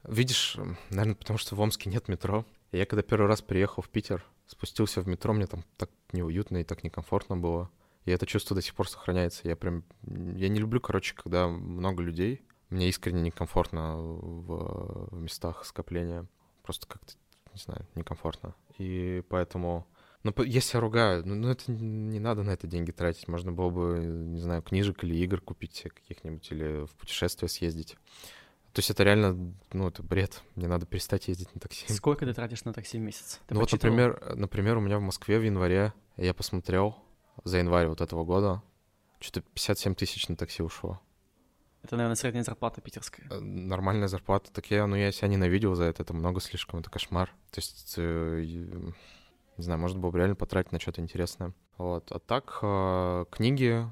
Видишь, 0.04 0.58
наверное, 0.89 1.16
потому 1.16 1.39
что 1.39 1.56
в 1.56 1.62
Омске 1.62 1.89
нет 1.89 2.10
метро. 2.10 2.45
Я 2.74 2.86
когда 2.86 3.01
первый 3.01 3.28
раз 3.28 3.41
приехал 3.41 3.82
в 3.82 3.89
Питер, 3.89 4.26
спустился 4.45 5.01
в 5.01 5.08
метро, 5.08 5.34
мне 5.34 5.47
там 5.47 5.64
так 5.78 5.89
неуютно 6.12 6.58
и 6.58 6.64
так 6.66 6.84
некомфортно 6.84 7.38
было. 7.38 7.72
И 8.04 8.12
это 8.12 8.26
чувство 8.26 8.56
до 8.56 8.62
сих 8.62 8.76
пор 8.76 8.89
сохраняется. 8.89 9.47
Я 9.47 9.56
прям... 9.56 9.86
Я 10.06 10.49
не 10.49 10.60
люблю, 10.60 10.82
короче, 10.82 11.16
когда 11.16 11.47
много 11.47 12.04
людей. 12.04 12.43
мне 12.70 12.89
искренне 12.89 13.22
некомфортно 13.22 13.95
в, 13.95 15.16
в 15.16 15.22
местах 15.22 15.64
скопления. 15.64 16.28
Просто 16.64 16.88
как-то, 16.88 17.14
не 17.54 17.60
знаю, 17.60 17.88
некомфортно. 17.95 18.54
И 18.78 19.24
поэтому... 19.30 19.88
Ну, 20.24 20.34
я 20.44 20.62
себя 20.62 20.80
ругаю, 20.80 21.24
ну, 21.26 21.36
ну 21.36 21.50
это 21.50 21.70
не 21.72 22.20
надо 22.20 22.44
на 22.44 22.52
это 22.52 22.66
деньги 22.66 22.92
тратить. 22.92 23.28
Можно 23.28 23.52
было 23.52 23.70
бы, 23.70 24.00
не 24.00 24.40
знаю, 24.40 24.62
книжек 24.62 25.04
или 25.04 25.16
игр 25.16 25.42
купить 25.42 25.76
себе 25.76 25.90
каких-нибудь, 25.90 26.50
или 26.52 26.86
в 26.86 26.92
путешествие 26.92 27.50
съездить. 27.50 27.98
То 28.72 28.80
есть 28.80 28.90
это 28.90 29.04
реально, 29.04 29.54
ну, 29.74 29.88
это 29.88 30.02
бред. 30.02 30.42
Мне 30.56 30.68
надо 30.68 30.86
перестать 30.86 31.28
ездить 31.28 31.54
на 31.54 31.60
такси. 31.60 31.92
Сколько 31.92 32.26
ты 32.26 32.34
тратишь 32.34 32.64
на 32.64 32.74
такси 32.74 32.98
в 32.98 33.02
месяц? 33.02 33.40
Ты 33.48 33.54
ну 33.54 33.60
вот, 33.60 33.72
например, 33.72 34.36
например, 34.36 34.78
у 34.78 34.82
меня 34.82 34.98
в 34.98 35.02
Москве 35.02 35.38
в 35.38 35.44
январе, 35.44 35.94
я 36.18 36.34
посмотрел, 36.34 36.98
за 37.44 37.58
январь 37.58 37.88
вот 37.88 38.02
этого 38.02 38.24
года, 38.24 38.64
что-то 39.20 39.42
57 39.54 39.96
тысяч 39.96 40.28
на 40.28 40.36
такси 40.36 40.64
ушло. 40.64 41.02
Это, 41.84 41.98
наверное, 41.98 42.16
средняя 42.16 42.44
зарплата 42.44 42.80
питерская. 42.80 43.28
Э, 43.30 43.40
нормальная 43.40 44.08
зарплата. 44.08 44.52
Так 44.54 44.72
я, 44.72 44.88
ну, 44.88 44.96
я 44.96 45.12
себя 45.12 45.28
ненавидел 45.28 45.76
за 45.76 45.84
это, 45.84 46.04
это 46.04 46.14
много 46.14 46.40
слишком, 46.40 46.80
это 46.80 46.90
кошмар. 46.90 47.30
То 47.52 47.60
есть, 47.60 47.96
э, 47.98 48.42
не 49.58 49.64
знаю, 49.64 49.80
может 49.80 49.97
было 49.97 50.12
бы 50.12 50.18
реально 50.18 50.36
потратить 50.36 50.72
на 50.72 50.80
что-то 50.80 51.01
интересное. 51.01 51.54
Вот. 51.78 52.12
А 52.12 52.20
так, 52.20 52.60
э, 52.62 53.26
книги, 53.32 53.86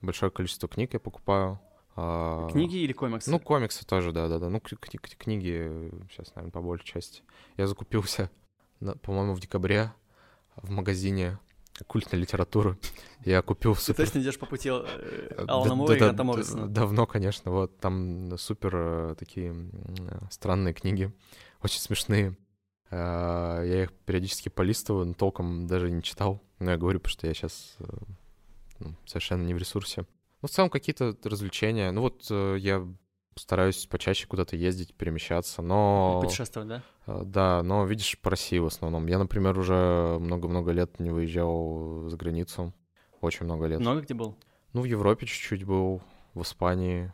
большое 0.00 0.30
количество 0.30 0.68
книг 0.68 0.94
я 0.94 1.00
покупаю. 1.00 1.60
А, 1.96 2.48
книги 2.50 2.76
или 2.78 2.92
комиксы? 2.92 3.30
Ну, 3.30 3.38
комиксы 3.38 3.86
тоже, 3.86 4.12
да-да-да. 4.12 4.48
Ну, 4.48 4.60
книги 4.60 5.90
сейчас, 6.10 6.34
наверное, 6.34 6.52
по 6.52 6.60
большей 6.60 6.86
части. 6.86 7.22
Я 7.56 7.66
закупился, 7.66 8.30
по-моему, 9.02 9.34
в 9.34 9.40
декабре 9.40 9.92
в 10.56 10.70
магазине 10.70 11.38
культной 11.86 12.18
литературы. 12.18 12.78
Я 13.24 13.42
купил 13.42 13.74
супер... 13.74 13.96
Ты 13.96 14.04
точно 14.04 14.18
идешь 14.20 14.38
по 14.38 14.46
пути 14.46 14.70
э, 14.70 15.44
Алана 15.48 15.74
Мура 15.74 15.94
и 15.94 15.98
Гранта 15.98 16.24
Моррисона? 16.24 16.68
Давно, 16.68 17.06
конечно. 17.06 17.50
Вот 17.50 17.78
там 17.78 18.36
супер 18.38 18.72
э, 18.74 19.14
такие 19.18 19.54
странные 20.30 20.74
книги, 20.74 21.12
очень 21.62 21.80
смешные. 21.80 22.36
А, 22.90 23.62
я 23.62 23.84
их 23.84 23.92
периодически 23.92 24.48
полистываю, 24.48 25.06
но 25.06 25.14
толком 25.14 25.66
даже 25.66 25.90
не 25.90 26.02
читал. 26.02 26.42
Но 26.58 26.72
я 26.72 26.76
говорю, 26.76 27.00
потому 27.00 27.12
что 27.12 27.26
я 27.26 27.34
сейчас 27.34 27.76
э, 27.80 27.84
ну, 28.78 28.94
совершенно 29.06 29.42
не 29.44 29.54
в 29.54 29.58
ресурсе. 29.58 30.06
Ну, 30.42 30.48
в 30.48 30.50
целом 30.50 30.70
какие-то 30.70 31.16
развлечения. 31.24 31.90
Ну 31.90 32.02
вот 32.02 32.30
я 32.30 32.86
стараюсь 33.36 33.86
почаще 33.86 34.26
куда-то 34.26 34.56
ездить, 34.56 34.94
перемещаться, 34.94 35.62
но... 35.62 36.20
Путешествовать, 36.22 36.68
да? 36.68 36.82
Да, 37.24 37.62
но 37.62 37.84
видишь, 37.84 38.18
по 38.20 38.30
России 38.30 38.58
в 38.58 38.66
основном. 38.66 39.06
Я, 39.06 39.18
например, 39.18 39.58
уже 39.58 40.18
много-много 40.20 40.72
лет 40.72 41.00
не 41.00 41.10
выезжал 41.10 42.08
за 42.08 42.16
границу. 42.16 42.72
Очень 43.20 43.46
много 43.46 43.66
лет. 43.66 43.80
Много 43.80 44.02
где 44.02 44.14
был? 44.14 44.36
Ну, 44.72 44.82
в 44.82 44.84
Европе 44.84 45.26
чуть-чуть 45.26 45.64
был, 45.64 46.02
в 46.34 46.42
Испании, 46.42 47.12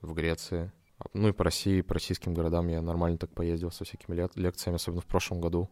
в 0.00 0.14
Греции. 0.14 0.72
Ну 1.12 1.28
и 1.28 1.32
по 1.32 1.44
России, 1.44 1.80
по 1.82 1.94
российским 1.94 2.34
городам 2.34 2.68
я 2.68 2.80
нормально 2.82 3.18
так 3.18 3.30
поездил 3.32 3.70
со 3.70 3.84
всякими 3.84 4.14
лек- 4.16 4.36
лекциями, 4.36 4.76
особенно 4.76 5.00
в 5.00 5.06
прошлом 5.06 5.40
году. 5.40 5.68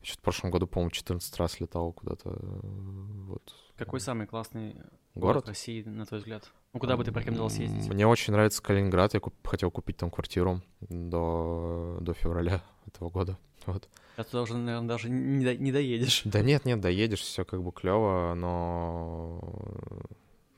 Я 0.00 0.06
что-то 0.06 0.20
в 0.20 0.24
прошлом 0.24 0.50
году, 0.50 0.66
по-моему, 0.66 0.90
14 0.90 1.36
раз 1.38 1.60
летал 1.60 1.92
куда-то. 1.92 2.30
Вот. 2.30 3.54
Какой 3.76 4.00
самый 4.00 4.26
классный 4.26 4.76
город, 5.14 5.48
России, 5.48 5.82
на 5.84 6.04
твой 6.04 6.20
взгляд? 6.20 6.52
Ну, 6.72 6.80
куда 6.80 6.96
бы 6.96 7.04
ты 7.04 7.12
порекомендовал 7.12 7.50
съездить? 7.50 7.88
Мне 7.88 8.06
очень 8.06 8.32
нравится 8.32 8.62
Калининград. 8.62 9.14
Я 9.14 9.20
куп- 9.20 9.46
хотел 9.46 9.70
купить 9.70 9.96
там 9.96 10.10
квартиру 10.10 10.60
до, 10.80 11.98
до 12.00 12.12
февраля 12.14 12.62
этого 12.86 13.10
года. 13.10 13.38
Вот. 13.66 13.88
А 14.18 14.24
туда 14.24 14.42
уже, 14.42 14.58
наверное, 14.58 14.86
даже 14.88 15.08
не, 15.08 15.42
до, 15.42 15.56
не 15.56 15.72
доедешь. 15.72 16.20
Да 16.26 16.42
нет, 16.42 16.66
нет, 16.66 16.82
доедешь, 16.82 17.20
все 17.22 17.46
как 17.46 17.62
бы 17.62 17.72
клево, 17.72 18.34
но... 18.34 19.40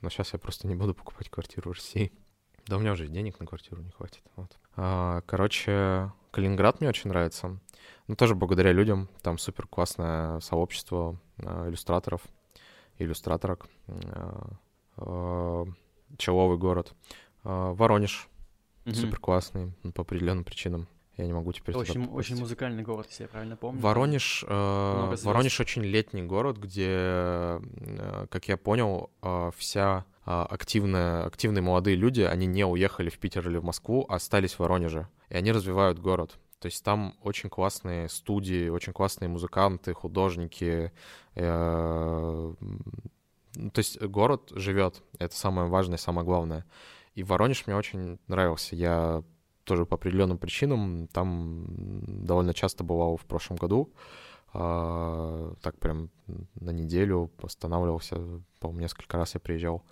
Но 0.01 0.09
сейчас 0.09 0.33
я 0.33 0.39
просто 0.39 0.67
не 0.67 0.75
буду 0.75 0.93
покупать 0.93 1.29
квартиру 1.29 1.71
в 1.71 1.75
России. 1.75 2.11
Да 2.67 2.77
у 2.77 2.79
меня 2.79 2.91
уже 2.91 3.07
денег 3.07 3.39
на 3.39 3.45
квартиру 3.45 3.81
не 3.81 3.91
хватит. 3.91 4.21
Вот. 4.35 4.57
А, 4.75 5.21
короче, 5.25 6.11
Калининград 6.31 6.79
мне 6.79 6.89
очень 6.89 7.09
нравится. 7.09 7.59
Ну, 8.07 8.15
тоже 8.15 8.35
благодаря 8.35 8.71
людям. 8.71 9.09
Там 9.21 9.37
супер 9.37 9.67
классное 9.67 10.39
сообщество 10.39 11.19
а, 11.39 11.67
иллюстраторов, 11.69 12.21
иллюстраторок. 12.97 13.67
А, 13.87 14.49
а, 14.97 15.65
Челововый 16.17 16.57
город. 16.57 16.93
Воронеж. 17.43 18.29
Угу. 18.85 18.95
Супер 18.95 19.19
классный 19.19 19.73
по 19.93 20.03
определенным 20.03 20.45
причинам. 20.45 20.87
Я 21.17 21.25
не 21.25 21.33
могу 21.33 21.51
теперь 21.51 21.75
очень, 21.75 22.05
очень 22.05 22.37
музыкальный 22.37 22.83
город, 22.83 23.07
если 23.09 23.23
я 23.23 23.29
правильно 23.29 23.57
помню. 23.57 23.81
Воронеж, 23.81 24.45
э, 24.47 25.15
Воронеж 25.23 25.59
очень 25.59 25.81
летний 25.81 26.21
город, 26.21 26.57
где, 26.57 26.89
э, 26.89 28.27
как 28.29 28.47
я 28.47 28.55
понял, 28.55 29.09
э, 29.23 29.49
вся 29.57 30.05
э, 30.27 30.45
активная, 30.49 31.25
активные 31.25 31.61
молодые 31.61 31.95
люди, 31.95 32.21
они 32.21 32.45
не 32.45 32.65
уехали 32.65 33.09
в 33.09 33.17
Питер 33.17 33.49
или 33.49 33.57
в 33.57 33.63
Москву, 33.63 34.05
а 34.09 34.15
остались 34.15 34.53
в 34.53 34.59
Воронеже. 34.59 35.07
И 35.29 35.35
они 35.35 35.51
развивают 35.51 35.99
город. 35.99 36.37
То 36.59 36.67
есть 36.67 36.83
там 36.83 37.15
очень 37.21 37.49
классные 37.49 38.09
студии, 38.09 38.69
очень 38.69 38.93
классные 38.93 39.29
музыканты, 39.29 39.93
художники. 39.93 40.91
Э, 41.35 42.53
то 43.73 43.79
есть 43.79 44.01
город 44.01 44.51
живет, 44.51 45.01
это 45.17 45.35
самое 45.35 45.67
важное, 45.67 45.97
самое 45.97 46.25
главное. 46.25 46.65
И 47.15 47.23
Воронеж 47.23 47.65
мне 47.65 47.75
очень 47.75 48.19
нравился. 48.27 48.75
Я 48.75 49.23
тоже 49.63 49.85
по 49.85 49.95
определенным 49.95 50.37
причинам 50.37 51.07
там 51.07 51.65
довольно 52.25 52.53
часто 52.53 52.83
бывал 52.83 53.17
в 53.17 53.25
прошлом 53.25 53.57
году. 53.57 53.91
А, 54.53 55.53
так 55.61 55.77
прям 55.77 56.09
на 56.55 56.71
неделю 56.71 57.31
останавливался, 57.41 58.15
по-моему, 58.59 58.81
несколько 58.81 59.17
раз 59.17 59.33
я 59.33 59.39
приезжал. 59.39 59.83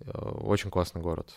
Э, 0.00 0.10
очень 0.42 0.70
классный 0.70 1.02
город. 1.02 1.34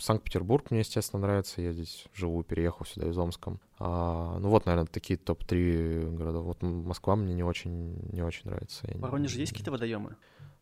Санкт-Петербург 0.00 0.70
мне, 0.70 0.80
естественно, 0.80 1.22
нравится. 1.22 1.60
Я 1.60 1.72
здесь 1.72 2.06
живу, 2.14 2.44
переехал 2.44 2.86
сюда 2.86 3.08
из 3.08 3.18
Омска. 3.18 3.58
А, 3.80 4.38
ну 4.38 4.50
вот, 4.50 4.66
наверное, 4.66 4.86
такие 4.86 5.18
топ-3 5.18 6.16
города. 6.16 6.38
Вот 6.38 6.62
Москва 6.62 7.16
мне 7.16 7.34
не 7.34 7.42
очень, 7.42 7.98
не 8.12 8.22
очень 8.22 8.48
нравится. 8.48 8.86
В 8.94 9.00
Воронеже 9.00 9.40
есть 9.40 9.52
какие-то 9.52 9.72
водоемы? 9.72 10.16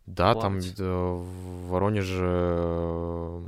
Да, 0.06 0.32
плавать. 0.32 0.76
там 0.76 1.18
в 1.20 1.68
Воронеже 1.68 2.26
э, 2.26 3.42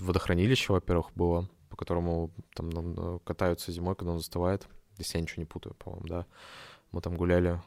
водохранилище, 0.00 0.72
во-первых, 0.72 1.10
было, 1.14 1.50
по 1.68 1.76
которому 1.76 2.30
там 2.54 3.18
катаются 3.24 3.72
зимой, 3.72 3.94
когда 3.94 4.12
он 4.12 4.18
застывает. 4.18 4.68
Если 4.96 5.18
я 5.18 5.22
ничего 5.22 5.42
не 5.42 5.46
путаю, 5.46 5.74
по-моему, 5.74 6.06
да. 6.06 6.26
Мы 6.92 7.00
там 7.00 7.16
гуляли. 7.16 7.60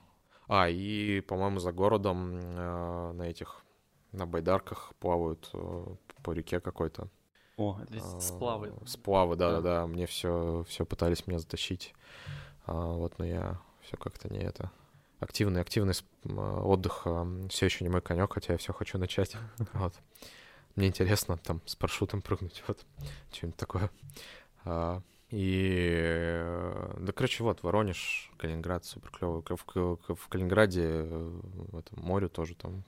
А, 0.47 0.69
и, 0.69 1.21
по-моему, 1.21 1.59
за 1.59 1.71
городом 1.71 2.35
э, 2.35 3.11
на 3.13 3.23
этих, 3.23 3.63
на 4.11 4.25
байдарках 4.25 4.93
плавают 4.99 5.49
э, 5.53 5.85
по 6.23 6.31
реке 6.31 6.59
какой-то. 6.59 7.07
О, 7.57 7.79
а, 7.79 8.19
сплавы. 8.19 8.73
Сплавы, 8.85 9.35
да-да-да. 9.35 9.87
Мне 9.87 10.05
все, 10.05 10.65
все 10.67 10.85
пытались 10.85 11.27
меня 11.27 11.39
затащить. 11.39 11.93
А, 12.65 12.93
вот, 12.93 13.17
но 13.19 13.25
я 13.25 13.59
все 13.81 13.97
как-то 13.97 14.31
не 14.33 14.39
это 14.39 14.71
активный, 15.21 15.61
активный 15.61 15.93
отдых 16.25 17.05
все 17.49 17.65
еще 17.65 17.85
не 17.85 17.89
мой 17.89 18.01
конек, 18.01 18.33
хотя 18.33 18.53
я 18.53 18.57
все 18.57 18.73
хочу 18.73 18.97
начать. 18.97 19.37
Вот. 19.73 19.93
Мне 20.75 20.87
интересно 20.87 21.37
там 21.37 21.61
с 21.65 21.75
парашютом 21.75 22.21
прыгнуть, 22.21 22.63
вот, 22.67 22.85
что-нибудь 23.31 23.57
такое. 23.57 23.91
А, 24.63 25.01
и, 25.29 25.89
э, 25.93 26.95
да, 26.99 27.11
короче, 27.11 27.43
вот, 27.43 27.61
Воронеж, 27.63 28.31
Калининград, 28.37 28.85
супер 28.85 29.11
клевый. 29.11 29.41
В, 29.41 29.65
в, 29.75 30.15
в 30.15 30.27
Калининграде, 30.29 30.83
э, 30.83 31.39
в 31.71 31.77
этом 31.77 32.03
море 32.03 32.29
тоже 32.29 32.55
там, 32.55 32.83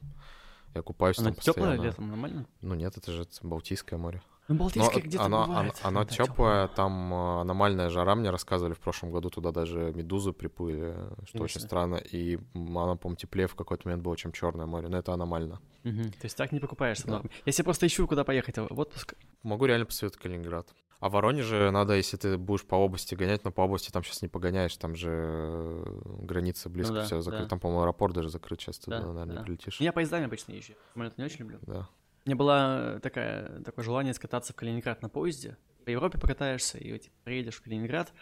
я 0.76 0.82
купаюсь 0.82 1.17
Оно 1.19 1.30
там 1.30 1.36
постоянно. 1.36 1.71
теплое 1.74 1.88
летом, 1.88 2.07
нормально? 2.09 2.45
Ну 2.61 2.76
нет, 2.76 2.97
это 2.97 3.11
же 3.11 3.26
Балтийское 3.41 3.99
море. 3.99 4.21
Ну, 4.49 4.55
Балтийское 4.55 5.01
где-то 5.01 5.24
оно, 5.24 5.45
бывает. 5.45 5.74
Оно, 5.84 5.99
оно 6.01 6.09
теплое, 6.09 6.67
там 6.67 7.13
э, 7.13 7.41
аномальная 7.41 7.89
жара, 7.89 8.13
мне 8.15 8.30
рассказывали 8.30 8.74
в 8.74 8.80
прошлом 8.80 9.11
году, 9.11 9.30
туда 9.30 9.51
даже 9.51 9.93
медузы 9.93 10.34
приплыли, 10.34 10.91
что 11.26 11.38
Конечно. 11.38 11.43
очень 11.43 11.61
странно, 11.61 11.95
и 11.95 12.38
она, 12.53 12.95
по-моему, 12.95 13.15
теплее 13.15 13.47
в 13.47 13.55
какой-то 13.55 13.88
момент 13.88 14.03
было, 14.03 14.17
чем 14.17 14.34
Черное 14.34 14.65
море, 14.65 14.89
но 14.89 14.97
это 14.97 15.13
аномально. 15.13 15.61
Угу. 15.86 16.03
То 16.03 16.24
есть 16.24 16.36
так 16.36 16.51
не 16.51 16.59
покупаешься 16.59 17.07
да. 17.07 17.21
Если 17.45 17.63
просто 17.63 17.88
ищу, 17.88 18.05
куда 18.07 18.24
поехать 18.26 18.57
в 18.57 18.80
отпуск. 18.80 19.15
Могу 19.43 19.65
реально 19.65 19.86
посоветовать 19.86 20.21
Калининград. 20.21 20.67
А 21.04 21.10
в 21.10 21.12
Воронеже 21.12 21.70
надо, 21.70 21.95
если 21.95 22.16
ты 22.16 22.38
будешь 22.38 22.64
по 22.64 22.76
области 22.76 23.14
гонять, 23.14 23.43
но 23.43 23.51
по 23.51 23.60
области 23.60 23.91
там 23.91 24.06
сейчас 24.06 24.22
не 24.22 24.30
погоняешь, 24.30 24.78
там 24.78 24.95
же 24.95 25.10
э, 25.12 26.01
граница 26.22 26.70
близко 26.70 26.93
ну, 26.93 26.99
да, 26.99 27.06
все 27.06 27.20
закрыто. 27.20 27.43
Да. 27.43 27.49
Там, 27.49 27.60
по-моему, 27.60 27.82
аэропорт 27.82 28.14
даже 28.14 28.30
закрыт, 28.30 28.62
сейчас 28.62 28.80
да, 28.80 29.01
туда, 29.01 29.12
наверное, 29.12 29.26
да. 29.26 29.39
не 29.41 29.45
прилетишь. 29.45 29.82
Я 29.82 29.91
поездами 29.91 30.28
обычно 30.28 30.54
езжу. 30.54 30.76
Самолет 30.93 31.18
не 31.18 31.26
очень 31.26 31.39
люблю. 31.39 31.60
Да. 31.64 31.89
У 32.24 32.30
меня 32.30 32.38
было 32.38 33.01
такая, 33.04 33.62
такое 33.64 33.84
желание 33.84 34.14
скататься 34.14 34.54
в 34.54 34.56
Калининград 34.56 35.01
на 35.01 35.10
поезде. 35.10 35.58
По 35.84 35.89
Европе 35.89 36.18
покатаешься 36.18 36.78
и 36.78 36.97
типа, 36.97 37.16
приедешь 37.26 37.56
в 37.56 37.64
Калининград. 37.64 38.14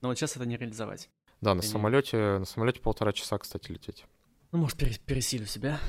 Но 0.00 0.06
вот 0.06 0.16
сейчас 0.16 0.36
это 0.36 0.46
не 0.46 0.56
реализовать. 0.56 1.10
Да, 1.40 1.56
на 1.56 1.62
самолете, 1.62 2.38
на 2.38 2.44
самолете 2.44 2.80
полтора 2.80 3.12
часа, 3.12 3.36
кстати, 3.38 3.72
лететь. 3.72 4.04
Ну, 4.52 4.60
может, 4.60 4.78
пересилю 4.78 5.46
себя. 5.46 5.80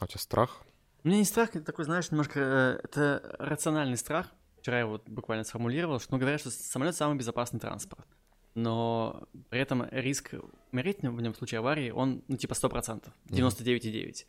А 0.00 0.04
у 0.06 0.08
тебя 0.08 0.18
страх? 0.18 0.62
У 1.04 1.08
меня 1.08 1.18
не 1.18 1.24
страх, 1.24 1.50
это 1.50 1.64
такой, 1.64 1.84
знаешь, 1.84 2.10
немножко... 2.10 2.40
Э, 2.40 2.80
это 2.82 3.36
рациональный 3.38 3.96
страх. 3.96 4.32
Вчера 4.60 4.80
я 4.80 4.86
вот 4.86 5.08
буквально 5.08 5.44
сформулировал, 5.44 6.00
что 6.00 6.12
ну, 6.12 6.18
говорят, 6.18 6.40
что 6.40 6.50
самолет 6.50 6.94
самый 6.94 7.16
безопасный 7.16 7.60
транспорт. 7.60 8.06
Но 8.54 9.28
при 9.48 9.60
этом 9.60 9.86
риск 9.90 10.34
умереть 10.72 10.98
в 10.98 11.20
нем 11.20 11.32
в 11.32 11.36
случае 11.36 11.60
аварии, 11.60 11.90
он, 11.90 12.22
ну, 12.28 12.36
типа 12.36 12.52
100%, 12.52 13.08
99,9%. 13.28 14.26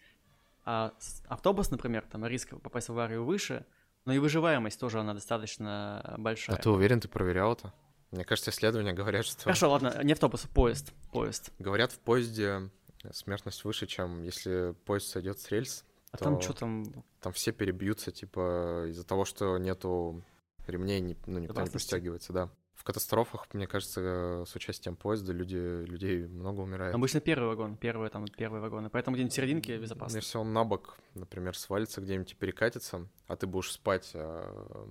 А 0.64 0.94
автобус, 1.28 1.72
например, 1.72 2.06
там 2.10 2.26
риск 2.26 2.50
попасть 2.62 2.90
в 2.90 2.92
аварию 2.92 3.26
выше, 3.26 3.66
Но 4.06 4.14
и 4.14 4.20
выживаемость 4.20 4.80
тоже, 4.80 5.00
она 5.00 5.14
достаточно 5.14 6.16
большая. 6.18 6.56
А 6.56 6.60
ты 6.60 6.70
уверен, 6.70 7.00
ты 7.00 7.08
проверял 7.08 7.54
это? 7.54 7.74
Мне 8.12 8.26
кажется, 8.26 8.52
исследования 8.52 8.94
говорят, 8.94 9.26
что... 9.26 9.44
Хорошо, 9.44 9.72
ладно, 9.72 10.00
не 10.04 10.14
автобус, 10.14 10.42
поезд, 10.54 10.92
поезд. 11.12 11.52
Говорят, 11.60 11.92
в 11.92 12.00
поезде 12.00 12.70
смертность 13.12 13.64
выше, 13.64 13.88
чем 13.88 14.24
если 14.24 14.76
поезд 14.86 15.08
сойдет 15.08 15.40
с 15.40 15.50
рельс. 15.50 15.86
А 16.12 16.18
там 16.18 16.41
что 16.41 16.53
там? 16.53 16.86
Там 17.22 17.34
все 17.34 17.51
перебьются, 17.51 18.12
типа, 18.12 18.88
из-за 18.89 19.05
того, 19.05 19.26
что 19.26 19.57
нету 19.57 20.24
ремней, 20.68 21.18
ну, 21.26 21.39
никто 21.39 21.62
не 21.62 21.70
пристегивается, 21.70 22.34
да. 22.34 22.49
В 22.76 22.84
катастрофах, 22.84 23.47
мне 23.53 23.68
кажется, 23.68 24.43
с 24.47 24.55
участием 24.55 24.95
поезда 24.95 25.34
люди, 25.34 25.55
людей 25.55 26.26
много 26.26 26.62
умирает. 26.62 26.95
Обычно 26.95 27.20
первый 27.20 27.49
вагон, 27.49 27.78
первый, 27.78 28.09
там, 28.09 28.26
первые 28.26 28.59
вагоны. 28.59 28.89
Поэтому 28.89 29.16
где-нибудь 29.16 29.34
в 29.34 29.36
серединке 29.36 29.78
безопасно. 29.78 30.18
Если 30.18 30.38
он 30.39 30.51
на 30.51 30.64
бок, 30.64 30.97
например, 31.14 31.55
свалится 31.55 32.01
где-нибудь 32.01 32.32
и 32.32 32.36
перекатится, 32.36 33.07
а 33.28 33.36
ты 33.36 33.45
будешь 33.45 33.72
спать 33.72 34.12
а, 34.16 34.88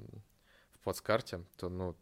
в 0.73 0.79
плацкарте, 0.85 1.45
то, 1.57 1.69
ну, 1.69 1.97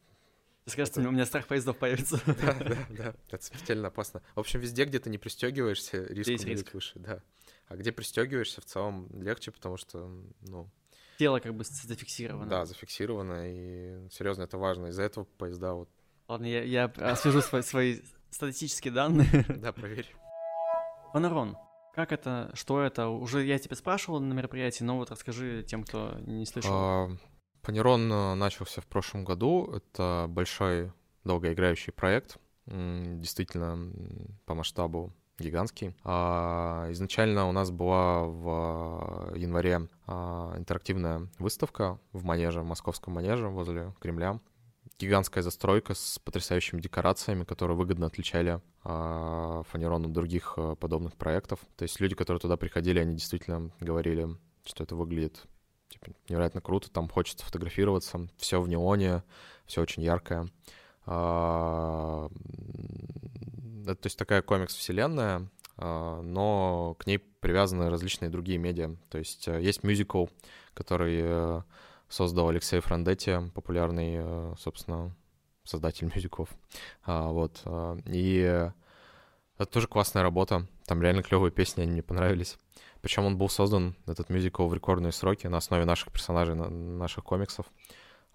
ты 0.68 0.72
скажешь, 0.72 0.92
это... 0.94 1.08
у 1.08 1.10
меня 1.10 1.24
страх 1.24 1.46
поездов 1.46 1.78
появится. 1.78 2.20
Да, 2.26 2.52
да, 2.52 2.76
да. 2.90 3.14
Это 3.30 3.42
смертельно 3.42 3.88
опасно. 3.88 4.20
В 4.34 4.40
общем, 4.40 4.60
везде, 4.60 4.84
где 4.84 4.98
ты 4.98 5.08
не 5.08 5.16
пристегиваешься, 5.16 6.04
риск 6.04 6.44
риск. 6.44 6.74
выше, 6.74 6.98
да. 6.98 7.22
А 7.68 7.76
где 7.76 7.92
пристегиваешься, 7.92 8.60
в 8.60 8.64
целом 8.64 9.08
легче, 9.12 9.50
потому 9.50 9.76
что, 9.76 10.10
ну... 10.40 10.70
Тело 11.18 11.40
как 11.40 11.54
бы 11.54 11.64
зафиксировано. 11.64 12.48
Да, 12.48 12.64
зафиксировано, 12.64 13.44
и 13.46 14.08
серьезно, 14.10 14.42
это 14.42 14.56
важно. 14.56 14.86
Из-за 14.86 15.02
этого 15.02 15.24
поезда 15.24 15.74
вот... 15.74 15.90
Ладно, 16.28 16.46
я, 16.46 16.62
я 16.62 16.84
освежу 16.84 17.40
свои, 17.40 17.62
свои 17.62 18.00
статистические 18.30 18.92
данные. 18.92 19.44
Да, 19.58 19.72
проверь. 19.72 20.14
Панарон. 21.12 21.56
Как 21.94 22.12
это, 22.12 22.50
что 22.54 22.80
это? 22.80 23.08
Уже 23.08 23.44
я 23.44 23.58
тебя 23.58 23.74
спрашивал 23.74 24.20
на 24.20 24.32
мероприятии, 24.32 24.84
но 24.84 24.96
вот 24.96 25.10
расскажи 25.10 25.64
тем, 25.66 25.82
кто 25.82 26.16
не 26.20 26.46
слышал. 26.46 26.70
А, 26.72 27.10
Панерон 27.62 28.12
э, 28.12 28.34
начался 28.34 28.80
в 28.80 28.86
прошлом 28.86 29.24
году. 29.24 29.72
Это 29.74 30.26
большой 30.28 30.92
долгоиграющий 31.24 31.92
проект, 31.92 32.38
действительно 32.66 33.92
по 34.46 34.54
масштабу 34.54 35.12
гигантский. 35.38 35.94
А 36.04 36.88
изначально 36.90 37.48
у 37.48 37.52
нас 37.52 37.70
была 37.70 38.24
в 38.24 39.32
январе 39.36 39.88
а, 40.06 40.54
интерактивная 40.56 41.28
выставка 41.38 41.98
в 42.12 42.24
манеже, 42.24 42.60
в 42.60 42.64
московском 42.64 43.14
манеже 43.14 43.48
возле 43.48 43.92
Кремля. 44.00 44.40
Гигантская 44.98 45.42
застройка 45.42 45.94
с 45.94 46.18
потрясающими 46.18 46.80
декорациями, 46.80 47.44
которые 47.44 47.76
выгодно 47.76 48.06
отличали 48.06 48.60
а, 48.84 49.62
фанерон 49.68 50.06
от 50.06 50.12
других 50.12 50.54
а, 50.56 50.74
подобных 50.74 51.16
проектов. 51.16 51.60
То 51.76 51.84
есть 51.84 52.00
люди, 52.00 52.14
которые 52.14 52.40
туда 52.40 52.56
приходили, 52.56 52.98
они 52.98 53.14
действительно 53.14 53.70
говорили, 53.80 54.28
что 54.64 54.82
это 54.84 54.96
выглядит 54.96 55.46
типа, 55.88 56.08
невероятно 56.28 56.60
круто, 56.60 56.90
там 56.90 57.08
хочется 57.08 57.44
фотографироваться, 57.44 58.28
все 58.36 58.60
в 58.60 58.68
неоне, 58.68 59.22
все 59.66 59.82
очень 59.82 60.02
яркое. 60.02 60.48
А, 63.88 63.94
то 63.94 64.06
есть 64.06 64.18
такая 64.18 64.42
комикс-вселенная, 64.42 65.48
а, 65.76 66.20
но 66.20 66.94
к 66.98 67.06
ней 67.06 67.18
привязаны 67.18 67.90
различные 67.90 68.30
другие 68.30 68.58
медиа. 68.58 68.96
То 69.08 69.18
есть 69.18 69.48
э, 69.48 69.62
есть 69.62 69.82
мюзикл, 69.82 70.26
который 70.74 71.20
э, 71.22 71.62
создал 72.08 72.48
Алексей 72.48 72.80
Франдетти, 72.80 73.36
популярный, 73.54 74.16
э, 74.18 74.54
собственно, 74.58 75.16
создатель 75.64 76.06
мюзиклов. 76.14 76.50
А, 77.04 77.28
вот. 77.28 77.62
И 78.06 78.70
это 79.56 79.70
тоже 79.70 79.88
классная 79.88 80.22
работа. 80.22 80.66
Там 80.84 81.02
реально 81.02 81.22
клевые 81.22 81.50
песни, 81.50 81.82
они 81.82 81.92
мне 81.92 82.02
понравились. 82.02 82.58
Причем 83.00 83.24
он 83.24 83.38
был 83.38 83.48
создан, 83.48 83.96
этот 84.06 84.28
мюзикл, 84.28 84.66
в 84.66 84.74
рекордные 84.74 85.12
сроки 85.12 85.46
на 85.46 85.58
основе 85.58 85.84
наших 85.84 86.12
персонажей, 86.12 86.54
наших 86.54 87.24
комиксов. 87.24 87.66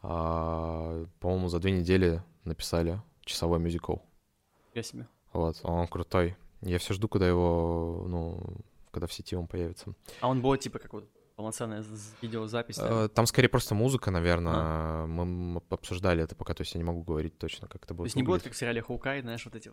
А, 0.02 1.06
по-моему, 1.20 1.50
за 1.50 1.60
две 1.60 1.72
недели 1.72 2.24
написали 2.44 3.02
часовой 3.26 3.60
мюзикл. 3.60 3.98
Я 4.74 4.84
себе. 4.84 5.08
Вот, 5.34 5.60
он 5.64 5.88
крутой. 5.88 6.36
Я 6.62 6.80
все 6.80 6.94
жду, 6.94 7.08
когда 7.08 7.28
его, 7.28 8.06
ну, 8.08 8.42
когда 8.92 9.08
в 9.08 9.14
сети 9.14 9.36
он 9.36 9.48
появится. 9.48 9.94
А 10.22 10.30
он 10.30 10.42
был 10.42 10.56
типа 10.56 10.80
как 10.80 10.94
вот 10.94 11.10
полноценная 11.36 11.84
видеозапись? 12.22 12.78
Да? 12.78 13.06
Э, 13.06 13.10
там 13.10 13.26
скорее 13.26 13.50
просто 13.50 13.76
музыка, 13.76 14.12
наверное. 14.12 14.54
А. 14.56 15.06
Мы 15.08 15.62
обсуждали 15.70 16.24
это 16.24 16.36
пока, 16.36 16.54
то 16.54 16.62
есть 16.62 16.74
я 16.76 16.78
не 16.78 16.86
могу 16.86 17.04
говорить 17.04 17.38
точно, 17.38 17.68
как 17.68 17.84
это 17.84 17.94
будет. 17.94 18.06
То 18.06 18.08
есть 18.08 18.16
не 18.16 18.24
будет 18.24 18.44
как 18.44 18.54
в 18.54 18.56
сериале 18.56 18.82
Хоукай, 18.82 19.22
знаешь, 19.22 19.44
вот 19.44 19.56
эти 19.56 19.72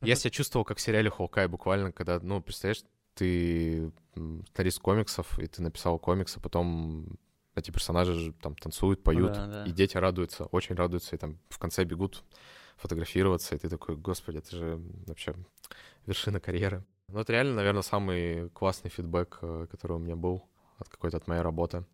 я 0.00 0.16
себя 0.16 0.30
чувствовал 0.30 0.64
как 0.64 0.78
в 0.78 0.80
сериале 0.80 1.10
Хоукай 1.10 1.48
буквально, 1.48 1.92
когда, 1.92 2.20
ну, 2.20 2.42
представляешь, 2.42 2.84
ты 3.14 3.90
сценарист 4.12 4.80
комиксов, 4.80 5.38
и 5.38 5.46
ты 5.46 5.62
написал 5.62 5.98
комикс, 5.98 6.36
а 6.36 6.40
потом 6.40 7.18
эти 7.54 7.70
персонажи 7.70 8.32
там 8.42 8.54
танцуют, 8.56 9.02
поют, 9.02 9.32
да, 9.32 9.46
да. 9.46 9.64
и 9.64 9.70
дети 9.70 9.96
радуются, 9.96 10.44
очень 10.46 10.74
радуются, 10.74 11.14
и 11.14 11.18
там 11.18 11.38
в 11.48 11.58
конце 11.58 11.84
бегут 11.84 12.24
фотографироваться, 12.76 13.54
и 13.54 13.58
ты 13.58 13.68
такой, 13.68 13.96
господи, 13.96 14.38
это 14.38 14.56
же 14.56 14.80
вообще 15.06 15.34
вершина 16.06 16.40
карьеры. 16.40 16.84
Ну, 17.08 17.20
это 17.20 17.32
реально, 17.32 17.54
наверное, 17.54 17.82
самый 17.82 18.48
классный 18.50 18.90
фидбэк, 18.90 19.38
э, 19.42 19.66
который 19.70 19.96
у 19.96 20.00
меня 20.00 20.16
был 20.16 20.42
от 20.78 20.88
какой-то 20.88 21.18
от 21.18 21.26
моей 21.26 21.42
работы. 21.42 21.84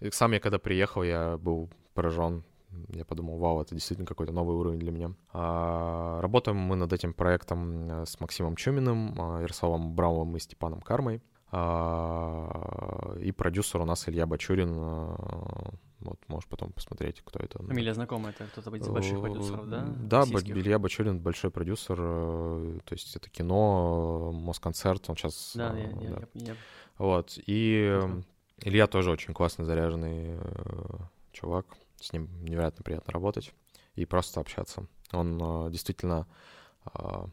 И 0.00 0.10
сам 0.10 0.32
я, 0.32 0.40
когда 0.40 0.58
приехал, 0.58 1.02
я 1.02 1.38
был 1.38 1.70
поражен 1.94 2.44
я 2.88 3.04
подумал, 3.04 3.38
вау, 3.38 3.62
это 3.62 3.74
действительно 3.74 4.06
какой-то 4.06 4.32
новый 4.32 4.56
уровень 4.56 4.78
для 4.78 4.92
меня. 4.92 5.14
А, 5.32 6.20
работаем 6.20 6.58
мы 6.58 6.76
над 6.76 6.92
этим 6.92 7.14
проектом 7.14 7.90
э, 7.90 8.06
с 8.06 8.20
Максимом 8.20 8.56
Чуминым, 8.56 9.14
а, 9.18 9.40
Ярославом 9.40 9.94
Браумом 9.94 10.36
и 10.36 10.40
Степаном 10.40 10.80
Кармой. 10.80 11.22
А, 11.50 13.16
и 13.20 13.32
продюсер 13.32 13.80
у 13.80 13.84
нас 13.84 14.08
Илья 14.08 14.26
Бачурин. 14.26 14.74
А, 14.76 15.70
вот, 16.00 16.20
можешь 16.28 16.48
потом 16.48 16.72
посмотреть, 16.72 17.22
кто 17.24 17.40
это. 17.40 17.62
Фамилия 17.62 17.94
знакомая, 17.94 18.32
это 18.32 18.44
кто-то 18.46 18.74
из 18.76 18.88
больших 18.88 19.20
продюсеров, 19.20 19.68
да? 19.68 19.84
Да, 19.86 20.20
Российских? 20.20 20.56
Илья 20.56 20.78
Бачурин 20.78 21.20
большой 21.20 21.50
продюсер, 21.50 21.96
э, 21.98 22.78
то 22.84 22.94
есть 22.94 23.16
это 23.16 23.28
кино, 23.30 24.30
Москонцерт, 24.32 25.10
он 25.10 25.16
сейчас... 25.16 25.52
Да, 25.54 25.76
я, 25.76 25.88
да. 25.88 26.00
Я, 26.00 26.10
я, 26.10 26.28
я... 26.34 26.56
Вот, 26.98 27.38
и 27.46 28.00
Илья 28.60 28.86
тоже 28.86 29.10
очень 29.10 29.34
классный, 29.34 29.64
заряженный 29.64 30.36
э, 30.36 30.98
чувак. 31.32 31.66
С 32.00 32.12
ним 32.12 32.28
невероятно 32.44 32.82
приятно 32.82 33.12
работать 33.12 33.52
и 33.94 34.04
просто 34.04 34.40
общаться. 34.40 34.86
Он 35.12 35.38
э, 35.40 35.70
действительно, 35.70 36.26
э, 36.92 37.26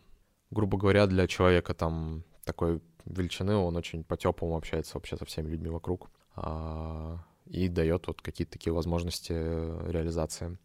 грубо 0.52 0.78
говоря, 0.78 1.08
для 1.08 1.28
человека 1.28 1.74
там 1.74 2.24
такой 2.46 2.82
величины, 3.06 3.56
он 3.56 3.76
очень 3.76 4.04
по-теплому 4.04 4.56
общается 4.56 4.96
вообще 4.96 5.18
со 5.18 5.26
всеми 5.26 5.50
людьми 5.50 5.70
вокруг 5.70 6.10
э, 6.38 7.18
и 7.48 7.68
дает 7.68 8.08
вот 8.08 8.22
какие-то 8.22 8.54
такие 8.54 8.74
возможности 8.74 9.34
реализации. 9.34 10.58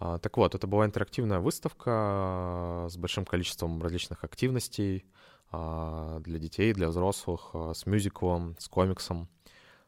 Э, 0.00 0.18
так 0.22 0.36
вот, 0.36 0.54
это 0.54 0.66
была 0.66 0.86
интерактивная 0.86 1.40
выставка 1.40 2.86
с 2.88 2.96
большим 2.96 3.24
количеством 3.24 3.82
различных 3.82 4.24
активностей 4.24 5.04
э, 5.52 6.20
для 6.24 6.38
детей, 6.38 6.72
для 6.72 6.88
взрослых, 6.88 7.50
э, 7.54 7.72
с 7.74 7.86
мюзиклом, 7.86 8.56
с 8.58 8.68
комиксом. 8.68 9.28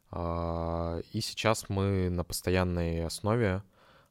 А, 0.09 0.99
и 1.11 1.21
сейчас 1.21 1.69
мы 1.69 2.09
на 2.09 2.23
постоянной 2.23 3.05
основе 3.05 3.63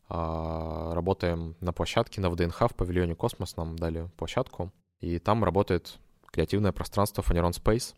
а, 0.09 0.95
работаем 0.95 1.57
на 1.61 1.73
площадке 1.73 2.21
на 2.21 2.31
ВДНХ 2.31 2.69
в 2.71 2.75
павильоне 2.75 3.15
«Космос». 3.15 3.57
Нам 3.57 3.77
дали 3.77 4.09
площадку. 4.17 4.73
И 5.01 5.19
там 5.19 5.45
работает 5.45 5.99
креативное 6.37 6.73
пространство 6.73 7.23
Phaneron 7.23 7.53
Space, 7.53 7.95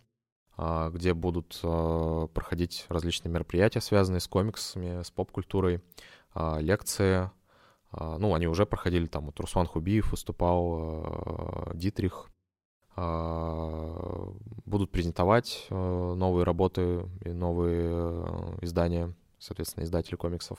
а, 0.57 0.91
где 0.91 1.13
будут 1.13 1.61
проходить 1.61 2.87
различные 2.89 3.33
мероприятия, 3.33 3.81
связанные 3.81 4.21
с 4.21 4.29
комиксами, 4.29 5.03
с 5.03 5.11
поп-культурой, 5.11 5.83
лекции. 6.37 7.31
Ну, 7.91 8.35
они 8.35 8.47
уже 8.47 8.65
проходили, 8.65 9.07
там 9.07 9.27
вот 9.27 9.41
Руслан 9.41 9.67
Хубиев 9.67 10.13
выступал, 10.13 11.73
Дитрих, 11.75 12.29
а, 12.95 14.33
будут 14.67 14.93
презентовать 14.93 15.67
новые 15.71 16.45
работы 16.45 17.09
и 17.25 17.31
новые 17.31 18.59
издания, 18.61 19.15
соответственно, 19.39 19.83
издатели 19.85 20.15
комиксов. 20.15 20.59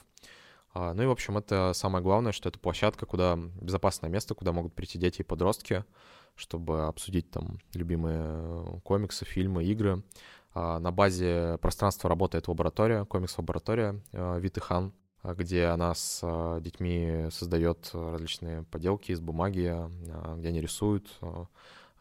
А, 0.74 0.94
ну 0.94 1.04
и, 1.04 1.06
в 1.06 1.12
общем, 1.12 1.38
это 1.38 1.72
самое 1.74 2.04
главное, 2.04 2.32
что 2.32 2.50
это 2.50 2.60
площадка, 2.60 3.06
куда 3.06 3.38
безопасное 3.62 4.10
место, 4.10 4.36
куда 4.36 4.52
могут 4.52 4.74
прийти 4.74 4.98
дети 4.98 5.22
и 5.22 5.26
подростки, 5.26 5.84
чтобы 6.36 6.86
обсудить 6.88 7.30
там 7.32 7.60
любимые 7.74 8.20
э, 8.22 8.80
комиксы, 8.84 9.26
фильмы, 9.26 9.64
игры. 9.66 10.04
А, 10.54 10.80
на 10.80 10.92
базе 10.92 11.58
пространства 11.62 12.10
работает 12.10 12.48
лаборатория, 12.48 13.06
комикс-лаборатория 13.06 14.02
Витыхан, 14.14 14.94
где 15.24 15.66
она 15.66 15.94
с 15.94 16.22
детьми 16.62 17.28
создает 17.32 17.90
различные 17.94 18.64
поделки 18.64 19.12
из 19.12 19.20
бумаги, 19.20 19.76
где 20.38 20.48
они 20.48 20.62
рисуют, 20.62 21.08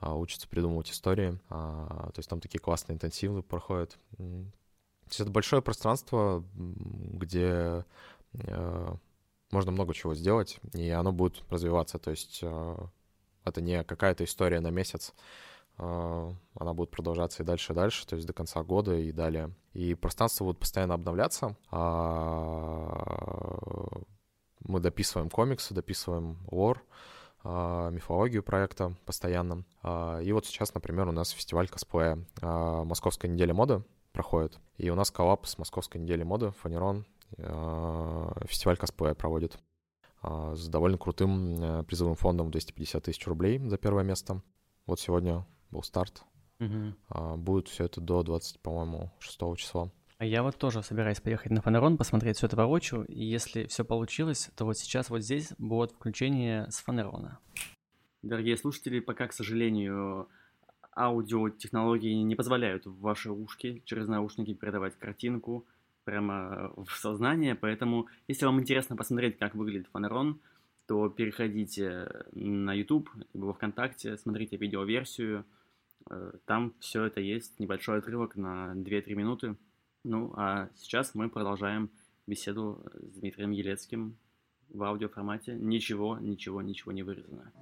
а, 0.00 0.14
учатся 0.14 0.48
придумывать 0.48 0.90
истории. 0.90 1.38
А, 1.50 2.10
то 2.14 2.18
есть 2.18 2.28
там 2.28 2.40
такие 2.40 2.60
классные 2.60 2.94
интенсивы 2.94 3.42
проходят. 3.42 3.98
То 4.16 5.10
есть 5.10 5.20
это 5.20 5.30
большое 5.30 5.62
пространство, 5.62 6.44
где 6.54 7.84
э, 8.34 8.94
можно 9.50 9.72
много 9.72 9.94
чего 9.94 10.14
сделать, 10.14 10.58
и 10.74 10.90
оно 10.90 11.12
будет 11.12 11.42
развиваться. 11.48 11.98
То 11.98 12.10
есть 12.10 12.40
э, 12.42 12.76
это 13.48 13.60
не 13.60 13.82
какая-то 13.84 14.24
история 14.24 14.60
на 14.60 14.70
месяц. 14.70 15.12
э, 15.78 16.32
она 16.54 16.74
будет 16.74 16.90
продолжаться 16.90 17.42
и 17.42 17.46
дальше, 17.46 17.72
и 17.72 17.76
дальше, 17.76 18.06
то 18.06 18.16
есть 18.16 18.26
до 18.26 18.32
конца 18.32 18.62
года 18.62 18.94
и 18.94 19.12
далее. 19.12 19.52
И 19.72 19.94
пространство 19.94 20.44
будет 20.44 20.58
постоянно 20.58 20.94
обновляться. 20.94 21.56
А, 21.70 22.98
мы 24.60 24.80
дописываем 24.80 25.30
комиксы, 25.30 25.72
дописываем 25.74 26.38
лор, 26.50 26.82
а, 27.44 27.90
мифологию 27.90 28.42
проекта 28.42 28.96
постоянно. 29.04 29.64
А, 29.82 30.18
и 30.18 30.32
вот 30.32 30.46
сейчас, 30.46 30.74
например, 30.74 31.06
у 31.08 31.12
нас 31.12 31.30
фестиваль 31.30 31.68
косплея 31.68 32.18
«Московская 32.42 33.28
неделя 33.28 33.54
моды» 33.54 33.84
проходит. 34.12 34.58
И 34.78 34.90
у 34.90 34.96
нас 34.96 35.10
коллап 35.12 35.46
с 35.46 35.58
Московской 35.58 36.00
неделей 36.00 36.24
моды, 36.24 36.50
Фанерон, 36.62 37.06
фестиваль 37.36 38.78
косплея 38.78 39.14
проводит 39.14 39.58
с 40.22 40.68
довольно 40.68 40.98
крутым 40.98 41.62
э, 41.62 41.84
призовым 41.84 42.14
фондом 42.14 42.50
250 42.50 43.04
тысяч 43.04 43.26
рублей 43.26 43.58
за 43.58 43.78
первое 43.78 44.04
место. 44.04 44.42
Вот 44.86 45.00
сегодня 45.00 45.46
был 45.70 45.82
старт. 45.82 46.22
Угу. 46.60 47.36
Будет 47.36 47.68
все 47.68 47.84
это 47.84 48.00
до 48.00 48.22
20, 48.22 48.60
по-моему, 48.60 49.12
6 49.20 49.38
числа. 49.56 49.92
А 50.18 50.24
я 50.24 50.42
вот 50.42 50.56
тоже 50.56 50.82
собираюсь 50.82 51.20
поехать 51.20 51.52
на 51.52 51.62
Фанерон, 51.62 51.96
посмотреть 51.96 52.38
все 52.38 52.46
это 52.46 52.56
воочию, 52.56 53.04
и 53.04 53.24
если 53.24 53.66
все 53.66 53.84
получилось, 53.84 54.50
то 54.56 54.64
вот 54.64 54.76
сейчас 54.76 55.10
вот 55.10 55.20
здесь 55.20 55.52
будет 55.58 55.92
включение 55.92 56.68
с 56.72 56.78
Фанерона. 56.78 57.38
Дорогие 58.22 58.56
слушатели, 58.56 58.98
пока, 58.98 59.28
к 59.28 59.32
сожалению, 59.32 60.28
аудиотехнологии 60.96 62.14
не 62.22 62.34
позволяют 62.34 62.84
в 62.84 62.98
ваши 62.98 63.30
ушки 63.30 63.80
через 63.84 64.08
наушники 64.08 64.54
передавать 64.54 64.98
картинку 64.98 65.64
прямо 66.08 66.72
в 66.74 66.90
сознание, 66.92 67.54
поэтому 67.54 68.08
если 68.28 68.46
вам 68.46 68.60
интересно 68.60 68.96
посмотреть, 68.96 69.38
как 69.38 69.54
выглядит 69.54 69.88
Фанерон, 69.92 70.40
то 70.86 71.10
переходите 71.10 72.08
на 72.32 72.72
YouTube, 72.72 73.10
либо 73.34 73.44
во 73.44 73.52
ВКонтакте, 73.52 74.16
смотрите 74.16 74.56
видеоверсию, 74.56 75.44
э, 76.10 76.32
там 76.46 76.72
все 76.80 77.04
это 77.04 77.20
есть, 77.20 77.60
небольшой 77.60 77.98
отрывок 77.98 78.36
на 78.36 78.72
2-3 78.74 79.14
минуты, 79.16 79.56
ну, 80.02 80.32
а 80.34 80.70
сейчас 80.76 81.14
мы 81.14 81.28
продолжаем 81.28 81.90
беседу 82.26 82.82
с 82.94 83.18
Дмитрием 83.18 83.50
Елецким 83.50 84.16
в 84.70 84.82
аудиоформате. 84.82 85.56
Ничего, 85.56 86.16
ничего, 86.18 86.62
ничего 86.62 86.92
не 86.92 87.02
вырезано. 87.02 87.52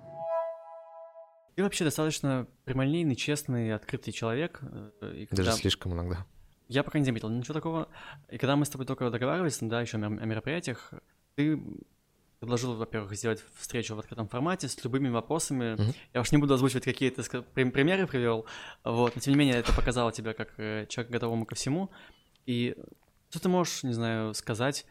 Ты 1.57 1.65
вообще 1.65 1.83
достаточно 1.83 2.47
прямолинейный, 2.65 3.17
честный, 3.17 3.75
открытый 3.75 4.13
человек. 4.13 4.61
Э, 5.01 5.17
и 5.17 5.27
когда... 5.27 5.43
Даже 5.43 5.57
слишком 5.57 5.95
иногда. 5.95 6.25
Я 6.69 6.83
пока 6.83 6.99
не 6.99 7.05
заметил 7.05 7.29
ничего 7.29 7.55
такого. 7.55 7.89
И 8.31 8.39
когда 8.39 8.57
мы 8.57 8.65
с 8.65 8.69
тобой 8.69 8.87
только 8.87 9.09
договаривались, 9.11 9.59
да, 9.61 9.81
еще 9.81 9.99
о 9.99 10.09
мероприятиях, 10.09 10.93
ты 11.35 11.61
предложил, 12.39 12.75
во-первых, 12.75 13.15
сделать 13.15 13.43
встречу 13.55 13.95
в 13.95 13.99
открытом 13.99 14.29
формате 14.29 14.69
с 14.69 14.85
любыми 14.85 15.09
вопросами. 15.09 15.77
Mm-hmm. 15.77 15.95
Я 16.15 16.21
уж 16.21 16.33
не 16.33 16.39
буду 16.39 16.55
озвучивать, 16.55 16.85
какие 16.85 17.11
ты 17.11 17.43
примеры 17.43 18.07
привел, 18.07 18.47
вот, 18.85 19.15
но 19.15 19.21
тем 19.21 19.33
не 19.33 19.39
менее 19.39 19.57
это 19.57 19.73
показало 19.73 20.13
тебя 20.13 20.35
как 20.35 20.53
э, 20.59 20.87
человек 20.89 21.13
готовому 21.13 21.47
ко 21.47 21.55
всему. 21.55 21.91
И 22.45 22.77
что 23.31 23.41
ты 23.41 23.49
можешь, 23.49 23.83
не 23.83 23.93
знаю, 23.93 24.35
сказать 24.35 24.87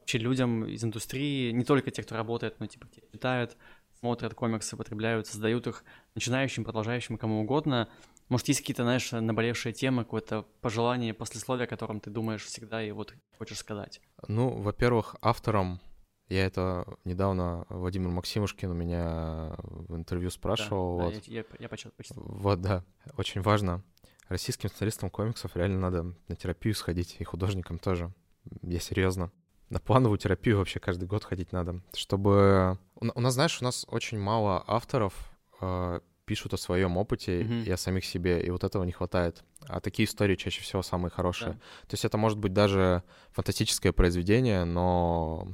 вообще 0.00 0.18
людям 0.18 0.66
из 0.66 0.84
индустрии, 0.84 1.50
не 1.52 1.64
только 1.64 1.90
те, 1.90 2.02
кто 2.02 2.16
работает, 2.16 2.60
но 2.60 2.66
типа 2.66 2.86
те, 2.88 3.02
читают, 3.12 3.56
смотрят 3.98 4.34
комиксы, 4.34 4.76
потребляют, 4.76 5.26
создают 5.26 5.66
их 5.66 5.84
начинающим, 6.14 6.64
продолжающим, 6.64 7.16
кому 7.16 7.40
угодно. 7.40 7.88
Может, 8.32 8.48
есть 8.48 8.60
какие-то, 8.60 8.84
знаешь, 8.84 9.12
наболевшие 9.12 9.74
темы, 9.74 10.04
какое-то 10.04 10.46
пожелание, 10.62 11.12
послесловие, 11.12 11.64
о 11.64 11.66
котором 11.66 12.00
ты 12.00 12.08
думаешь 12.08 12.42
всегда 12.42 12.82
и 12.82 12.90
вот 12.90 13.12
хочешь 13.36 13.58
сказать? 13.58 14.00
Ну, 14.26 14.48
во-первых, 14.48 15.16
автором 15.20 15.82
я 16.28 16.46
это 16.46 16.86
недавно 17.04 17.66
Владимир 17.68 18.08
Максимушкин 18.08 18.70
у 18.70 18.74
меня 18.74 19.54
в 19.58 19.94
интервью 19.94 20.30
спрашивал. 20.30 20.96
Да, 20.96 21.04
вот. 21.04 21.12
да, 21.12 21.20
я, 21.26 21.40
я, 21.40 21.44
я 21.58 21.68
почитал, 21.68 21.92
почитал. 21.94 22.22
Вот, 22.24 22.62
да. 22.62 22.82
Очень 23.18 23.42
важно 23.42 23.84
российским 24.30 24.70
сценаристам 24.70 25.10
комиксов 25.10 25.54
реально 25.54 25.80
надо 25.80 26.14
на 26.28 26.34
терапию 26.34 26.74
сходить, 26.74 27.16
и 27.18 27.24
художникам 27.24 27.78
тоже. 27.78 28.14
Я 28.62 28.80
серьезно. 28.80 29.30
На 29.68 29.78
плановую 29.78 30.16
терапию 30.16 30.56
вообще 30.56 30.80
каждый 30.80 31.04
год 31.04 31.22
ходить 31.22 31.52
надо, 31.52 31.82
чтобы... 31.92 32.78
У, 32.94 33.20
нас, 33.20 33.34
знаешь, 33.34 33.60
у 33.60 33.64
нас 33.64 33.84
очень 33.90 34.18
мало 34.18 34.64
авторов 34.66 35.12
э, 35.60 36.00
пишут 36.24 36.54
о 36.54 36.56
своем 36.56 36.96
опыте 36.96 37.42
mm-hmm. 37.42 37.64
и 37.64 37.70
о 37.70 37.76
самих 37.76 38.04
себе, 38.04 38.40
и 38.40 38.50
вот 38.50 38.64
этого 38.64 38.84
не 38.84 38.92
хватает. 38.92 39.42
А 39.66 39.80
такие 39.80 40.06
истории 40.06 40.36
чаще 40.36 40.62
всего 40.62 40.82
самые 40.82 41.10
хорошие. 41.10 41.52
Да. 41.52 41.58
То 41.88 41.92
есть 41.92 42.04
это 42.04 42.16
может 42.18 42.38
быть 42.38 42.52
даже 42.52 43.02
фантастическое 43.32 43.92
произведение, 43.92 44.64
но 44.64 45.48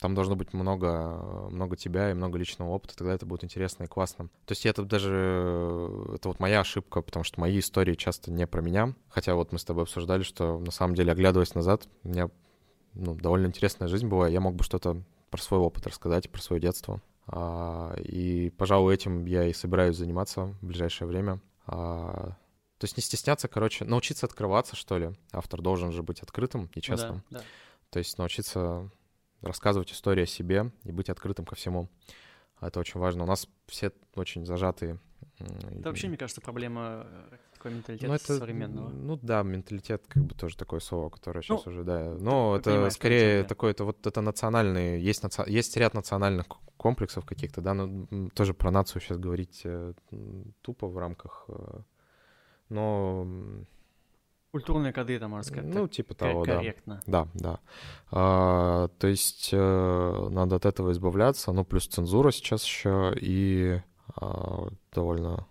там 0.00 0.14
должно 0.14 0.34
быть 0.34 0.52
много, 0.54 1.48
много 1.50 1.76
тебя 1.76 2.10
и 2.10 2.14
много 2.14 2.38
личного 2.38 2.70
опыта, 2.70 2.96
тогда 2.96 3.12
это 3.12 3.26
будет 3.26 3.44
интересно 3.44 3.84
и 3.84 3.86
классно. 3.86 4.28
То 4.46 4.52
есть 4.52 4.64
это 4.64 4.84
даже, 4.84 5.90
это 6.14 6.28
вот 6.28 6.40
моя 6.40 6.60
ошибка, 6.60 7.02
потому 7.02 7.22
что 7.22 7.38
мои 7.40 7.58
истории 7.58 7.94
часто 7.94 8.32
не 8.32 8.46
про 8.46 8.62
меня, 8.62 8.94
хотя 9.10 9.34
вот 9.34 9.52
мы 9.52 9.58
с 9.58 9.64
тобой 9.64 9.84
обсуждали, 9.84 10.22
что 10.22 10.58
на 10.58 10.70
самом 10.70 10.94
деле, 10.94 11.12
оглядываясь 11.12 11.54
назад, 11.54 11.86
у 12.02 12.08
меня 12.08 12.30
ну, 12.94 13.14
довольно 13.14 13.46
интересная 13.46 13.88
жизнь 13.88 14.08
была, 14.08 14.28
я 14.28 14.40
мог 14.40 14.54
бы 14.54 14.64
что-то 14.64 15.02
про 15.30 15.40
свой 15.40 15.60
опыт 15.60 15.86
рассказать, 15.86 16.30
про 16.30 16.40
свое 16.40 16.60
детство. 16.60 17.00
А, 17.32 17.94
и, 17.96 18.50
пожалуй, 18.50 18.92
этим 18.92 19.24
я 19.24 19.46
и 19.46 19.52
собираюсь 19.52 19.96
заниматься 19.96 20.46
в 20.60 20.66
ближайшее 20.66 21.06
время. 21.06 21.40
А, 21.66 22.36
то 22.78 22.84
есть 22.84 22.96
не 22.96 23.02
стесняться, 23.02 23.46
короче, 23.46 23.84
научиться 23.84 24.26
открываться, 24.26 24.74
что 24.74 24.98
ли. 24.98 25.12
Автор 25.32 25.62
должен 25.62 25.92
же 25.92 26.02
быть 26.02 26.20
открытым 26.20 26.68
и 26.74 26.80
честным. 26.80 27.22
Да, 27.30 27.38
да. 27.38 27.44
То 27.90 27.98
есть 28.00 28.18
научиться 28.18 28.90
рассказывать 29.42 29.92
историю 29.92 30.24
о 30.24 30.26
себе 30.26 30.72
и 30.82 30.90
быть 30.90 31.08
открытым 31.08 31.44
ко 31.44 31.54
всему. 31.54 31.88
Это 32.60 32.80
очень 32.80 32.98
важно. 32.98 33.22
У 33.22 33.26
нас 33.26 33.48
все 33.66 33.92
очень 34.16 34.44
зажатые. 34.44 34.98
Это 35.38 35.88
вообще, 35.88 36.08
мне 36.08 36.16
кажется, 36.16 36.40
проблема 36.40 37.06
э, 37.06 37.36
такой 37.60 37.72
менталитета 37.72 38.08
ну, 38.08 38.14
это, 38.14 38.38
современного. 38.38 38.88
Ну 38.88 39.18
да, 39.20 39.42
менталитет 39.42 40.02
как 40.08 40.24
бы 40.24 40.34
тоже 40.34 40.56
такое 40.56 40.80
слово, 40.80 41.10
которое 41.10 41.42
сейчас 41.42 41.66
ну, 41.66 41.72
уже, 41.72 41.84
да. 41.84 42.16
Но 42.18 42.56
это 42.56 42.88
скорее 42.90 43.44
такое, 43.44 43.72
это 43.72 43.84
вот 43.84 44.06
это 44.06 44.22
национальный, 44.22 44.98
есть, 45.00 45.22
наци... 45.22 45.44
есть 45.46 45.76
ряд 45.76 45.92
национальных 45.92 46.46
комплексов 46.78 47.26
каких-то, 47.26 47.60
да, 47.60 47.74
но 47.74 48.28
тоже 48.34 48.54
про 48.54 48.70
нацию 48.70 49.02
сейчас 49.02 49.18
говорить 49.18 49.60
э, 49.64 49.92
тупо 50.62 50.86
в 50.86 50.96
рамках, 50.96 51.44
э, 51.48 51.80
но 52.70 53.26
Культурные 54.52 54.92
коды, 54.92 55.16
там, 55.20 55.30
можно 55.30 55.44
сказать. 55.44 55.72
Ну, 55.72 55.86
типа 55.86 56.14
того, 56.14 56.42
корректно. 56.42 57.00
да. 57.06 57.24
Да, 57.24 57.30
да. 57.34 57.60
А, 58.10 58.88
то 58.98 59.06
есть 59.06 59.50
э, 59.52 60.28
надо 60.30 60.56
от 60.56 60.66
этого 60.66 60.90
избавляться. 60.90 61.52
Ну, 61.52 61.64
плюс 61.64 61.86
цензура 61.86 62.32
сейчас 62.32 62.64
еще 62.64 63.14
и 63.20 63.80
а, 64.16 64.66
довольно 64.92 65.46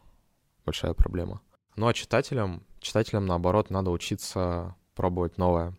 большая 0.66 0.93
проблема. 0.93 1.39
Ну, 1.80 1.88
а 1.88 1.93
читателям, 1.93 2.61
читателям, 2.82 3.25
наоборот, 3.25 3.69
надо 3.69 3.89
учиться 3.89 4.75
пробовать 4.95 5.38
новое, 5.38 5.77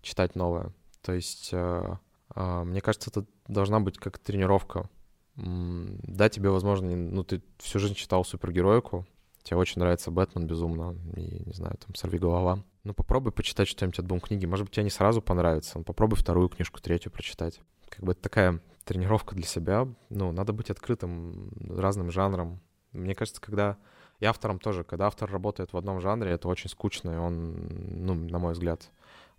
читать 0.00 0.36
новое. 0.36 0.72
То 1.02 1.12
есть, 1.12 1.50
э, 1.52 1.96
э, 2.34 2.62
мне 2.64 2.80
кажется, 2.80 3.10
это 3.10 3.26
должна 3.46 3.78
быть 3.78 3.98
как 3.98 4.18
тренировка. 4.18 4.88
Да, 5.36 6.30
тебе, 6.30 6.48
возможно, 6.48 6.96
ну, 6.96 7.24
ты 7.24 7.42
всю 7.58 7.78
жизнь 7.78 7.92
читал 7.92 8.24
супергероику, 8.24 9.06
тебе 9.42 9.58
очень 9.58 9.80
нравится 9.80 10.10
Бэтмен 10.10 10.46
безумно, 10.46 10.96
и, 11.14 11.42
не 11.44 11.52
знаю, 11.52 11.76
там, 11.76 11.94
сорви 11.94 12.18
голова. 12.18 12.64
Ну, 12.82 12.94
попробуй 12.94 13.30
почитать 13.30 13.68
что-нибудь 13.68 13.98
от 13.98 14.06
двум 14.06 14.20
книги. 14.20 14.46
Может 14.46 14.64
быть, 14.64 14.74
тебе 14.74 14.84
не 14.84 14.90
сразу 14.90 15.20
понравится, 15.20 15.76
но 15.76 15.84
попробуй 15.84 16.16
вторую 16.16 16.48
книжку, 16.48 16.80
третью 16.80 17.12
прочитать. 17.12 17.60
Как 17.90 18.02
бы 18.02 18.12
это 18.12 18.22
такая 18.22 18.62
тренировка 18.86 19.34
для 19.34 19.44
себя. 19.44 19.86
Ну, 20.08 20.32
надо 20.32 20.54
быть 20.54 20.70
открытым 20.70 21.52
разным 21.68 22.10
жанрам. 22.10 22.62
Мне 22.92 23.14
кажется, 23.14 23.42
когда... 23.42 23.76
И 24.24 24.26
автором 24.26 24.58
тоже, 24.58 24.84
когда 24.84 25.06
автор 25.08 25.30
работает 25.30 25.74
в 25.74 25.76
одном 25.76 26.00
жанре, 26.00 26.30
это 26.30 26.48
очень 26.48 26.70
скучно, 26.70 27.10
и 27.10 27.16
он, 27.16 27.68
ну, 28.06 28.14
на 28.14 28.38
мой 28.38 28.54
взгляд... 28.54 28.90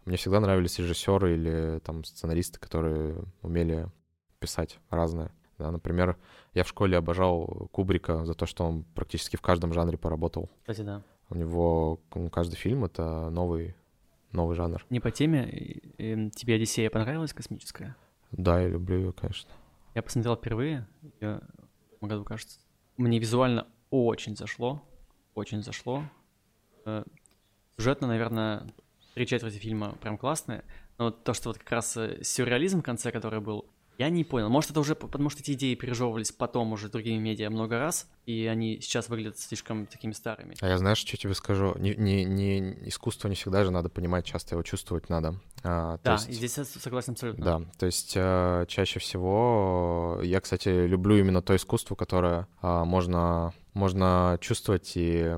Мне 0.06 0.16
всегда 0.16 0.40
нравились 0.40 0.78
режиссеры 0.78 1.34
или 1.34 1.80
там 1.80 2.04
сценаристы, 2.04 2.60
которые 2.60 3.24
умели 3.42 3.88
писать 4.38 4.78
разное. 4.92 5.32
Да, 5.58 5.72
например, 5.72 6.18
я 6.54 6.64
в 6.64 6.68
школе 6.68 7.00
обожал 7.00 7.68
Кубрика 7.72 8.26
за 8.26 8.36
то, 8.36 8.46
что 8.46 8.64
он 8.64 8.84
практически 8.94 9.38
в 9.38 9.42
каждом 9.42 9.74
жанре 9.74 9.98
поработал. 9.98 10.52
Кстати, 10.60 10.82
да. 10.82 11.02
У 11.32 11.36
него 11.36 12.00
каждый 12.32 12.56
фильм— 12.56 12.86
это 12.86 13.32
новый, 13.32 13.76
новый 14.32 14.56
жанр. 14.56 14.86
Не 14.92 15.00
по 15.00 15.10
теме. 15.10 15.82
Тебе 15.98 16.54
«Одиссея» 16.54 16.92
понравилась 16.92 17.34
космическая? 17.34 17.96
Да, 18.30 18.62
я 18.62 18.68
люблю 18.68 18.98
ее, 18.98 19.14
конечно. 19.14 19.50
Я 19.96 20.04
посмотрел 20.04 20.36
впервые, 20.36 20.88
в 21.02 21.24
этом 21.24 21.42
году, 22.02 22.24
кажется. 22.24 22.60
Мне 22.98 23.18
визуально 23.18 23.66
очень 23.90 24.36
зашло, 24.36 24.82
очень 25.34 25.64
зашло. 25.64 26.04
Э, 26.86 27.04
сюжетно, 27.78 28.08
наверное, 28.08 28.68
три 29.14 29.26
четверти 29.28 29.58
фильма 29.58 29.96
прям 30.02 30.18
классные, 30.18 30.64
но 30.98 31.12
то, 31.12 31.34
что 31.34 31.50
вот 31.50 31.58
как 31.58 31.72
раз 31.72 31.98
э, 31.98 32.24
сюрреализм 32.24 32.82
в 32.82 32.84
конце, 32.84 33.12
который 33.12 33.42
был, 33.42 33.66
я 33.98 34.10
не 34.10 34.24
понял. 34.24 34.50
Может, 34.50 34.72
это 34.72 34.80
уже 34.82 34.94
потому, 34.94 35.30
что 35.30 35.42
эти 35.42 35.54
идеи 35.54 35.74
пережевывались 35.76 36.32
потом 36.32 36.74
уже 36.74 36.90
другими 36.90 37.18
медиа 37.18 37.50
много 37.50 37.80
раз, 37.80 38.10
и 38.26 38.46
они 38.46 38.82
сейчас 38.82 39.08
выглядят 39.08 39.40
слишком 39.40 39.86
такими 39.86 40.12
старыми. 40.12 40.56
А 40.60 40.68
я 40.68 40.78
знаешь, 40.78 40.98
что 40.98 41.16
тебе 41.16 41.34
скажу? 41.34 41.76
Не, 41.78 41.96
не, 41.96 42.26
не 42.26 42.60
искусство 42.90 43.30
не 43.30 43.36
всегда 43.36 43.64
же 43.64 43.72
надо 43.72 43.90
понимать, 43.90 44.26
часто 44.26 44.56
его 44.56 44.64
чувствовать 44.64 45.10
надо. 45.10 45.40
А, 45.64 45.98
да, 46.04 46.14
есть, 46.14 46.32
здесь 46.32 46.58
я 46.58 46.66
согласен 46.66 47.14
абсолютно. 47.14 47.46
Да, 47.46 47.62
то 47.78 47.86
есть 47.86 48.14
а, 48.18 48.66
чаще 48.66 49.00
всего 49.00 50.20
я, 50.24 50.42
кстати, 50.42 50.68
люблю 50.68 51.16
именно 51.18 51.42
то 51.42 51.56
искусство, 51.56 51.96
которое 51.96 52.48
можно 52.62 53.54
можно 53.76 54.40
чувствовать 54.42 54.94
и 54.96 55.32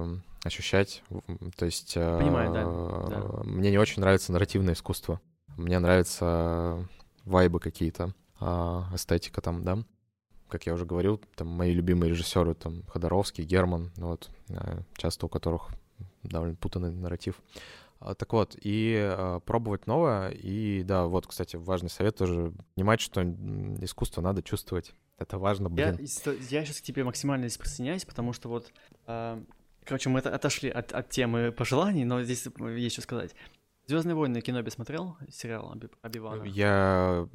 ощущать. 0.45 1.03
То 1.57 1.65
есть 1.65 1.95
Понимаю, 1.95 2.53
да, 2.53 2.63
да. 3.09 3.43
мне 3.43 3.71
не 3.71 3.77
очень 3.77 3.99
нравится 3.99 4.31
нарративное 4.31 4.75
искусство. 4.75 5.19
Мне 5.57 5.79
нравятся 5.79 6.87
вайбы 7.25 7.59
какие-то, 7.59 8.13
а, 8.39 8.87
эстетика 8.93 9.41
там, 9.41 9.63
да. 9.63 9.79
Как 10.47 10.65
я 10.65 10.73
уже 10.73 10.85
говорил, 10.85 11.21
там 11.35 11.47
мои 11.47 11.73
любимые 11.73 12.11
режиссеры, 12.11 12.53
там 12.53 12.83
Ходоровский, 12.87 13.43
Герман, 13.43 13.91
вот, 13.97 14.29
э, 14.47 14.79
часто 14.95 15.25
у 15.25 15.29
которых 15.29 15.69
довольно 16.23 16.55
путанный 16.55 16.91
нарратив. 16.91 17.41
А, 17.99 18.13
так 18.15 18.31
вот, 18.31 18.55
и 18.61 18.95
э, 18.97 19.39
пробовать 19.45 19.87
новое, 19.87 20.29
и 20.29 20.83
да, 20.83 21.07
вот, 21.07 21.27
кстати, 21.27 21.57
важный 21.57 21.89
совет 21.89 22.15
тоже, 22.15 22.53
понимать, 22.75 23.01
что 23.01 23.23
искусство 23.81 24.21
надо 24.21 24.41
чувствовать. 24.41 24.93
Это 25.17 25.37
важно, 25.37 25.69
блин. 25.69 25.97
Я, 25.99 26.31
я 26.49 26.65
сейчас 26.65 26.79
к 26.79 26.83
тебе 26.83 27.03
максимально 27.03 27.47
здесь 27.47 27.57
присоединяюсь, 27.57 28.05
потому 28.05 28.33
что 28.33 28.49
вот, 28.49 28.71
э, 29.07 29.41
короче, 29.83 30.09
мы 30.09 30.19
отошли 30.19 30.69
от, 30.69 30.91
от 30.91 31.09
темы 31.09 31.51
пожеланий, 31.51 32.05
но 32.05 32.21
здесь 32.23 32.47
есть 32.77 32.93
что 32.93 33.01
сказать. 33.01 33.33
Звездные 33.87 34.15
войны 34.15 34.41
кино 34.41 34.61
смотрел 34.69 35.15
сериал 35.31 35.73
Оби-Вана? 36.03 36.43
Я, 36.43 37.25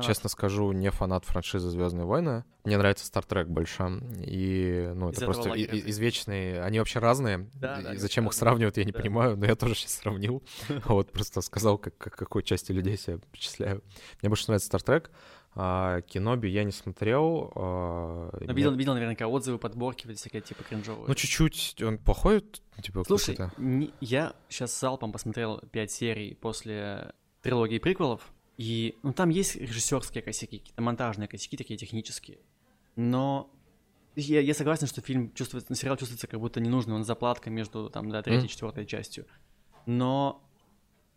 честно 0.00 0.28
скажу, 0.28 0.70
не 0.70 0.92
фанат 0.92 1.24
франшизы 1.24 1.70
Звездные 1.70 2.06
войны. 2.06 2.44
Мне 2.62 2.78
нравится 2.78 3.10
Trek 3.12 3.46
больше. 3.46 4.00
И, 4.24 4.92
ну, 4.94 5.10
это 5.10 5.24
просто 5.24 5.50
и, 5.50 5.90
извечные. 5.90 6.62
Они 6.62 6.78
вообще 6.78 7.00
разные. 7.00 7.50
Да, 7.54 7.80
да, 7.82 7.96
зачем 7.96 8.28
их 8.28 8.32
сравнивать, 8.32 8.76
я 8.76 8.84
не 8.84 8.92
да. 8.92 9.00
понимаю, 9.00 9.36
но 9.36 9.46
я 9.46 9.56
тоже 9.56 9.74
сейчас 9.74 9.94
сравнил. 9.94 10.42
Вот, 10.84 11.10
просто 11.10 11.40
сказал, 11.40 11.78
как, 11.78 11.98
как, 11.98 12.14
какой 12.14 12.44
части 12.44 12.70
людей 12.70 12.96
себя 12.96 13.18
причисляю. 13.32 13.82
Мне 14.22 14.28
больше 14.28 14.44
нравится 14.46 14.70
Star 14.70 14.84
Trek. 14.84 15.10
А, 15.54 16.02
Киноби 16.02 16.48
я 16.48 16.64
не 16.64 16.72
смотрел. 16.72 17.52
А, 17.54 18.30
Но 18.40 18.52
видел, 18.52 18.74
видел 18.74 18.94
наверняка 18.94 19.26
отзывы, 19.26 19.58
подборки, 19.58 20.06
вот 20.06 20.16
всякие 20.16 20.42
типа 20.42 20.62
кринжовые. 20.62 21.06
Ну, 21.08 21.14
чуть-чуть 21.14 21.82
он 21.82 21.98
плохой, 21.98 22.44
типа 22.80 23.04
Слушай, 23.04 23.38
не, 23.56 23.92
я 24.00 24.34
сейчас 24.48 24.78
залпом 24.78 25.12
посмотрел 25.12 25.60
5 25.72 25.90
серий 25.90 26.34
после 26.34 27.12
трилогии 27.42 27.78
приквелов, 27.78 28.32
и 28.56 28.96
ну, 29.02 29.12
там 29.12 29.30
есть 29.30 29.56
режиссерские 29.56 30.22
косяки, 30.22 30.58
какие-то 30.58 30.82
монтажные 30.82 31.28
косяки, 31.28 31.56
такие 31.56 31.78
технические. 31.78 32.38
Но 32.96 33.50
я, 34.16 34.40
я 34.40 34.54
согласен, 34.54 34.88
что 34.88 35.00
фильм 35.00 35.32
чувствуется, 35.32 35.72
сериал 35.74 35.96
чувствуется 35.96 36.26
как 36.26 36.40
будто 36.40 36.60
ненужный, 36.60 36.94
он 36.94 37.04
заплатка 37.04 37.50
между 37.50 37.88
там, 37.88 38.10
да, 38.10 38.22
третьей 38.22 38.44
и 38.44 38.46
mm. 38.46 38.52
четвертой 38.52 38.86
частью. 38.86 39.26
Но 39.86 40.42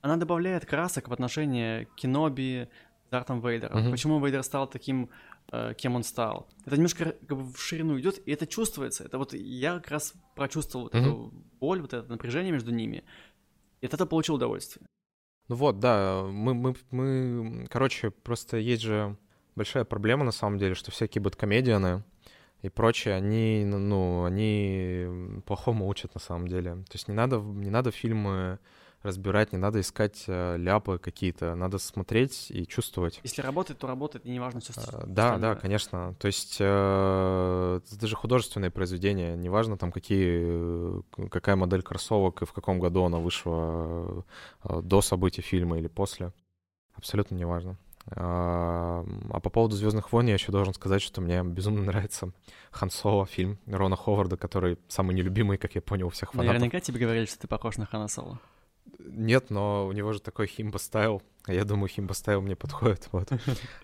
она 0.01 0.17
добавляет 0.17 0.65
красок 0.65 1.07
в 1.07 1.13
отношении 1.13 1.87
Киноби, 1.95 2.69
Дартом 3.11 3.41
Вейдером. 3.41 3.77
Mm-hmm. 3.77 3.91
Почему 3.91 4.25
Вейдер 4.25 4.41
стал 4.41 4.67
таким, 4.67 5.09
э, 5.51 5.73
кем 5.77 5.95
он 5.95 6.03
стал. 6.03 6.47
Это 6.65 6.75
немножко 6.75 7.13
как 7.27 7.37
бы 7.37 7.43
в 7.43 7.57
ширину 7.57 7.99
идет, 7.99 8.25
и 8.25 8.31
это 8.31 8.47
чувствуется. 8.47 9.03
Это 9.03 9.17
вот 9.17 9.33
я 9.33 9.75
как 9.75 9.91
раз 9.91 10.13
прочувствовал 10.35 10.87
mm-hmm. 10.87 10.99
эту 10.99 11.33
боль, 11.59 11.81
вот 11.81 11.93
это 11.93 12.09
напряжение 12.09 12.53
между 12.53 12.71
ними, 12.71 13.03
и 13.81 13.85
от 13.85 13.93
этого 13.93 14.07
получил 14.07 14.35
удовольствие. 14.35 14.85
Ну 15.49 15.55
вот, 15.55 15.79
да, 15.79 16.23
мы, 16.23 16.53
мы, 16.53 16.75
мы, 16.91 17.67
короче, 17.69 18.11
просто 18.11 18.55
есть 18.57 18.81
же 18.81 19.17
большая 19.55 19.83
проблема 19.83 20.23
на 20.23 20.31
самом 20.31 20.57
деле, 20.57 20.75
что 20.75 20.91
всякие 20.91 21.21
бэткомедианы 21.21 22.03
и 22.61 22.69
прочее, 22.69 23.15
они, 23.15 23.65
ну, 23.65 24.23
они 24.23 25.41
плохому 25.45 25.89
учат 25.89 26.13
на 26.13 26.21
самом 26.21 26.47
деле. 26.47 26.75
То 26.75 26.93
есть 26.93 27.09
не 27.09 27.13
надо, 27.13 27.39
не 27.39 27.69
надо 27.69 27.91
фильмы 27.91 28.59
разбирать, 29.03 29.51
не 29.51 29.57
надо 29.57 29.79
искать 29.79 30.23
э, 30.27 30.57
ляпы 30.57 30.97
какие-то, 30.97 31.55
надо 31.55 31.77
смотреть 31.77 32.51
и 32.51 32.65
чувствовать. 32.67 33.19
Если 33.23 33.41
работает, 33.41 33.79
то 33.79 33.87
работает, 33.87 34.25
и 34.25 34.29
неважно 34.31 34.61
все 34.61 34.73
э, 34.75 35.03
Да, 35.07 35.37
да, 35.37 35.55
конечно. 35.55 36.15
То 36.19 36.27
есть 36.27 36.55
это 36.55 37.81
же 38.07 38.15
художественное 38.15 38.69
произведение, 38.69 39.35
неважно 39.35 39.77
там 39.77 39.91
какие, 39.91 41.01
э, 41.17 41.27
какая 41.29 41.55
модель 41.55 41.81
кроссовок 41.81 42.41
и 42.41 42.45
в 42.45 42.53
каком 42.53 42.79
году 42.79 43.03
она 43.03 43.17
вышла, 43.17 44.23
до 44.63 45.01
событий 45.01 45.41
фильма 45.41 45.77
или 45.77 45.87
после. 45.87 46.33
Абсолютно 46.93 47.35
неважно. 47.35 47.77
А, 48.07 49.05
а 49.29 49.39
по 49.39 49.49
поводу 49.49 49.75
Звездных 49.75 50.11
войн 50.11 50.27
я 50.27 50.33
еще 50.33 50.51
должен 50.51 50.73
сказать, 50.73 51.01
что 51.01 51.21
мне 51.21 51.43
безумно 51.43 51.83
нравится 51.83 52.31
Хан 52.71 52.89
Соло, 52.89 53.25
фильм 53.25 53.59
Рона 53.67 53.95
Ховарда, 53.95 54.37
который 54.37 54.79
самый 54.87 55.15
нелюбимый, 55.15 55.57
как 55.57 55.75
я 55.75 55.81
понял, 55.81 56.07
у 56.07 56.09
всех 56.09 56.31
фанатов. 56.31 56.53
Наверняка 56.53 56.79
тебе 56.79 56.99
говорили, 56.99 57.25
что 57.25 57.39
ты 57.39 57.47
похож 57.47 57.77
на 57.77 57.85
Хана 57.85 58.07
Соло. 58.07 58.39
Нет, 58.99 59.49
но 59.49 59.87
у 59.87 59.91
него 59.91 60.13
же 60.13 60.21
такой 60.21 60.47
химба 60.47 60.77
стайл. 60.77 61.21
А 61.45 61.53
я 61.53 61.65
думаю, 61.65 61.87
химба 61.87 62.13
стайл 62.13 62.41
мне 62.41 62.55
подходит. 62.55 63.09
Вот. 63.11 63.29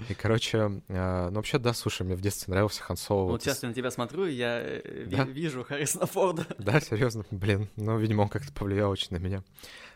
И, 0.10 0.14
короче, 0.14 0.82
э, 0.88 1.30
ну 1.30 1.36
вообще, 1.36 1.58
да, 1.58 1.74
слушай, 1.74 2.04
мне 2.04 2.16
в 2.16 2.22
детстве 2.22 2.52
нравился 2.52 2.84
Хан 2.84 2.98
Соло. 2.98 3.24
Вот, 3.24 3.32
вот 3.32 3.44
сейчас 3.44 3.64
я 3.64 3.70
на 3.70 3.74
тебя 3.74 3.90
смотрю, 3.90 4.26
и 4.26 4.34
я 4.34 4.60
э, 4.62 5.06
да? 5.08 5.24
вижу 5.24 5.64
Харрисона 5.64 6.06
Форда. 6.06 6.46
Да, 6.60 6.80
серьезно, 6.80 7.26
блин. 7.32 7.68
Ну, 7.76 7.98
видимо, 7.98 8.24
он 8.24 8.30
как-то 8.30 8.54
повлиял 8.54 8.92
очень 8.92 9.08
на 9.12 9.18
меня. 9.18 9.44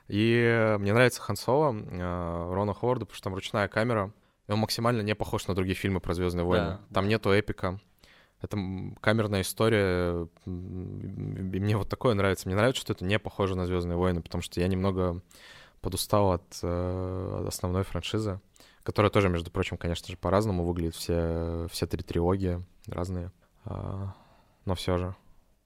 И 0.08 0.76
мне 0.80 0.94
нравится 0.94 1.22
Хан 1.22 1.36
Соло, 1.36 1.74
э, 1.74 2.54
Рона 2.54 2.74
Ховарда, 2.74 3.06
потому 3.06 3.16
что 3.16 3.24
там 3.26 3.36
ручная 3.36 3.68
камера. 3.68 4.12
И 4.48 4.52
он 4.52 4.60
максимально 4.60 5.02
не 5.02 5.14
похож 5.14 5.48
на 5.48 5.54
другие 5.54 5.76
фильмы 5.76 6.00
про 6.00 6.14
Звездные 6.14 6.46
войны. 6.46 6.66
Да. 6.66 6.82
Там 6.94 7.08
нету 7.08 7.30
эпика. 7.30 7.80
Это 8.42 8.58
камерная 9.02 9.42
история, 9.42 10.28
и 10.46 10.50
мне 10.50 11.78
вот 11.78 11.90
такое 11.90 12.16
нравится. 12.16 12.48
Мне 12.48 12.56
нравится, 12.56 12.82
что 12.82 12.94
это 12.94 13.06
не 13.06 13.20
похоже 13.20 13.56
на 13.56 13.66
Звездные 13.66 13.98
войны, 13.98 14.22
потому 14.22 14.42
что 14.42 14.60
я 14.60 14.68
немного 14.68 15.22
подустал 15.82 16.32
от, 16.34 16.60
э, 16.64 17.46
основной 17.48 17.84
франшизы, 17.84 18.40
которая 18.84 19.12
тоже, 19.12 19.30
между 19.30 19.52
прочим, 19.52 19.78
конечно 19.78 20.08
же, 20.08 20.18
по-разному 20.18 20.66
выглядит. 20.66 20.96
Все, 20.96 21.68
все 21.72 21.86
три 21.86 22.04
трилогии 22.04 22.64
разные. 22.88 23.32
А, 23.66 24.16
но 24.66 24.76
все 24.76 24.98
же. 24.98 25.16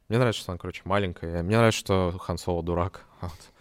Мне 0.10 0.20
нравится, 0.20 0.42
что 0.42 0.52
она, 0.52 0.60
короче, 0.60 0.82
маленькая. 0.86 1.44
Мне 1.44 1.58
нравится, 1.58 1.80
что 1.80 2.18
Хан 2.20 2.38
Соло 2.38 2.64
дурак. 2.64 3.06
Вот. 3.22 3.52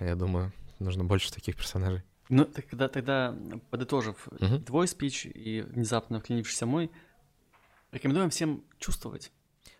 Я 0.00 0.14
думаю, 0.14 0.50
нужно 0.78 1.04
больше 1.04 1.32
таких 1.32 1.56
персонажей. 1.56 2.02
Ну, 2.30 2.44
тогда, 2.44 2.88
тогда 2.88 3.36
подытожив 3.70 4.28
uh-huh. 4.28 4.62
твой 4.62 4.88
спич 4.88 5.26
и 5.26 5.62
внезапно 5.62 6.20
вклинившийся 6.20 6.64
мой, 6.64 6.90
Рекомендуем 7.92 8.30
всем 8.30 8.64
чувствовать. 8.78 9.32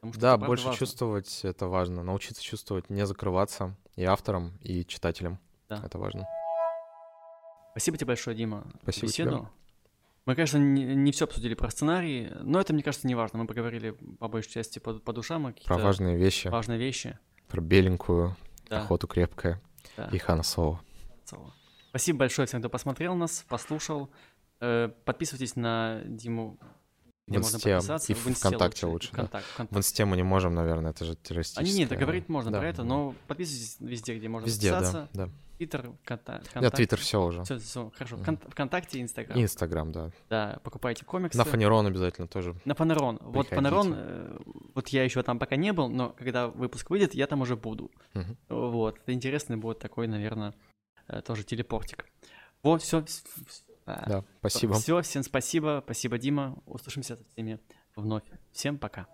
Да, 0.02 0.36
больше 0.36 0.66
важно. 0.66 0.78
чувствовать 0.78 1.40
это 1.44 1.66
важно. 1.66 2.02
Научиться 2.02 2.42
чувствовать, 2.42 2.90
не 2.90 3.06
закрываться 3.06 3.76
и 3.96 4.04
авторам, 4.04 4.58
и 4.62 4.84
читателям. 4.84 5.38
Да. 5.68 5.82
Это 5.84 5.98
важно. 5.98 6.26
Спасибо 7.72 7.96
тебе 7.96 8.08
большое, 8.08 8.36
Дима. 8.36 8.66
Спасибо 8.82 9.06
беседу. 9.06 9.30
тебе. 9.30 9.48
Мы, 10.26 10.34
конечно, 10.34 10.58
не, 10.58 10.84
не 10.84 11.12
все 11.12 11.24
обсудили 11.24 11.54
про 11.54 11.70
сценарий, 11.70 12.30
но 12.42 12.60
это, 12.60 12.72
мне 12.72 12.82
кажется, 12.82 13.06
не 13.06 13.14
важно. 13.14 13.38
Мы 13.38 13.46
поговорили 13.46 13.90
по 14.18 14.28
большей 14.28 14.50
части 14.50 14.78
по, 14.78 14.94
по 14.94 15.12
душам. 15.12 15.54
Про 15.64 15.78
важные 15.78 16.16
вещи. 16.16 16.48
Важные 16.48 16.78
вещи. 16.78 17.18
Про 17.48 17.60
беленькую, 17.60 18.36
да. 18.68 18.82
охоту 18.82 19.06
крепкая 19.06 19.60
да. 19.96 20.08
и 20.12 20.18
Хана 20.18 20.42
Соло. 20.42 20.80
Спасибо 21.90 22.20
большое 22.20 22.46
всем, 22.46 22.60
кто 22.60 22.68
посмотрел 22.68 23.14
нас, 23.14 23.44
послушал. 23.48 24.10
Э, 24.60 24.90
подписывайтесь 25.04 25.56
на 25.56 26.02
Диму 26.04 26.58
в 27.30 27.40
инсте, 27.40 27.58
можно 27.58 27.76
подписаться. 27.76 28.12
И 28.12 28.14
в, 28.14 28.26
в 28.26 28.34
ВКонтакте 28.34 28.86
лучше. 28.86 29.08
лучше 29.08 29.12
Контакт, 29.12 29.46
да. 29.46 29.56
Контакт. 29.56 29.76
В 29.76 29.78
инсте 29.78 30.04
мы 30.04 30.16
не 30.16 30.22
можем, 30.22 30.54
наверное, 30.54 30.90
это 30.90 31.04
же 31.04 31.16
террористическое. 31.16 31.74
А, 31.74 31.78
нет, 31.78 31.98
говорить 31.98 32.28
можно 32.28 32.50
да. 32.50 32.58
про 32.58 32.68
это, 32.68 32.82
но 32.84 33.14
подписывайтесь 33.26 33.76
везде, 33.80 34.16
где 34.16 34.28
можно 34.28 34.46
везде, 34.46 34.70
подписаться. 34.70 35.08
да, 35.12 35.26
да. 35.26 35.32
Твиттер, 35.60 35.92
контакт. 36.04 36.50
Да, 36.54 36.70
Твиттер 36.70 36.98
все 36.98 37.22
уже. 37.22 37.42
Все, 37.44 37.58
все, 37.58 37.92
хорошо. 37.94 38.16
Вконтакте 38.48 38.98
и 38.98 39.02
Инстаграм. 39.02 39.38
Инстаграм, 39.38 39.92
да. 39.92 40.10
Да, 40.30 40.58
покупайте 40.64 41.04
комиксы. 41.04 41.36
На 41.36 41.44
Фанерон 41.44 41.86
обязательно 41.86 42.26
тоже. 42.26 42.56
На 42.64 42.74
Фанерон. 42.74 43.18
Вот 43.20 43.48
Фанерон, 43.48 43.92
э, 43.94 44.38
вот 44.74 44.88
я 44.88 45.04
еще 45.04 45.22
там 45.22 45.38
пока 45.38 45.56
не 45.56 45.74
был, 45.74 45.90
но 45.90 46.14
когда 46.16 46.48
выпуск 46.48 46.88
выйдет, 46.88 47.12
я 47.12 47.26
там 47.26 47.42
уже 47.42 47.56
буду. 47.56 47.90
Mm-hmm. 48.14 48.70
Вот, 48.70 48.98
это 49.00 49.12
интересный 49.12 49.58
будет 49.58 49.80
такой, 49.80 50.06
наверное, 50.06 50.54
э, 51.08 51.20
тоже 51.20 51.44
телепортик. 51.44 52.06
Вот, 52.62 52.80
все. 52.80 53.04
Да, 54.06 54.24
спасибо. 54.38 54.74
Все, 54.74 55.00
всем 55.02 55.22
спасибо. 55.22 55.82
Спасибо, 55.84 56.18
Дима. 56.18 56.56
Услышимся 56.66 57.16
с 57.16 57.20
всеми 57.32 57.60
вновь. 57.96 58.24
Всем 58.52 58.78
пока. 58.78 59.06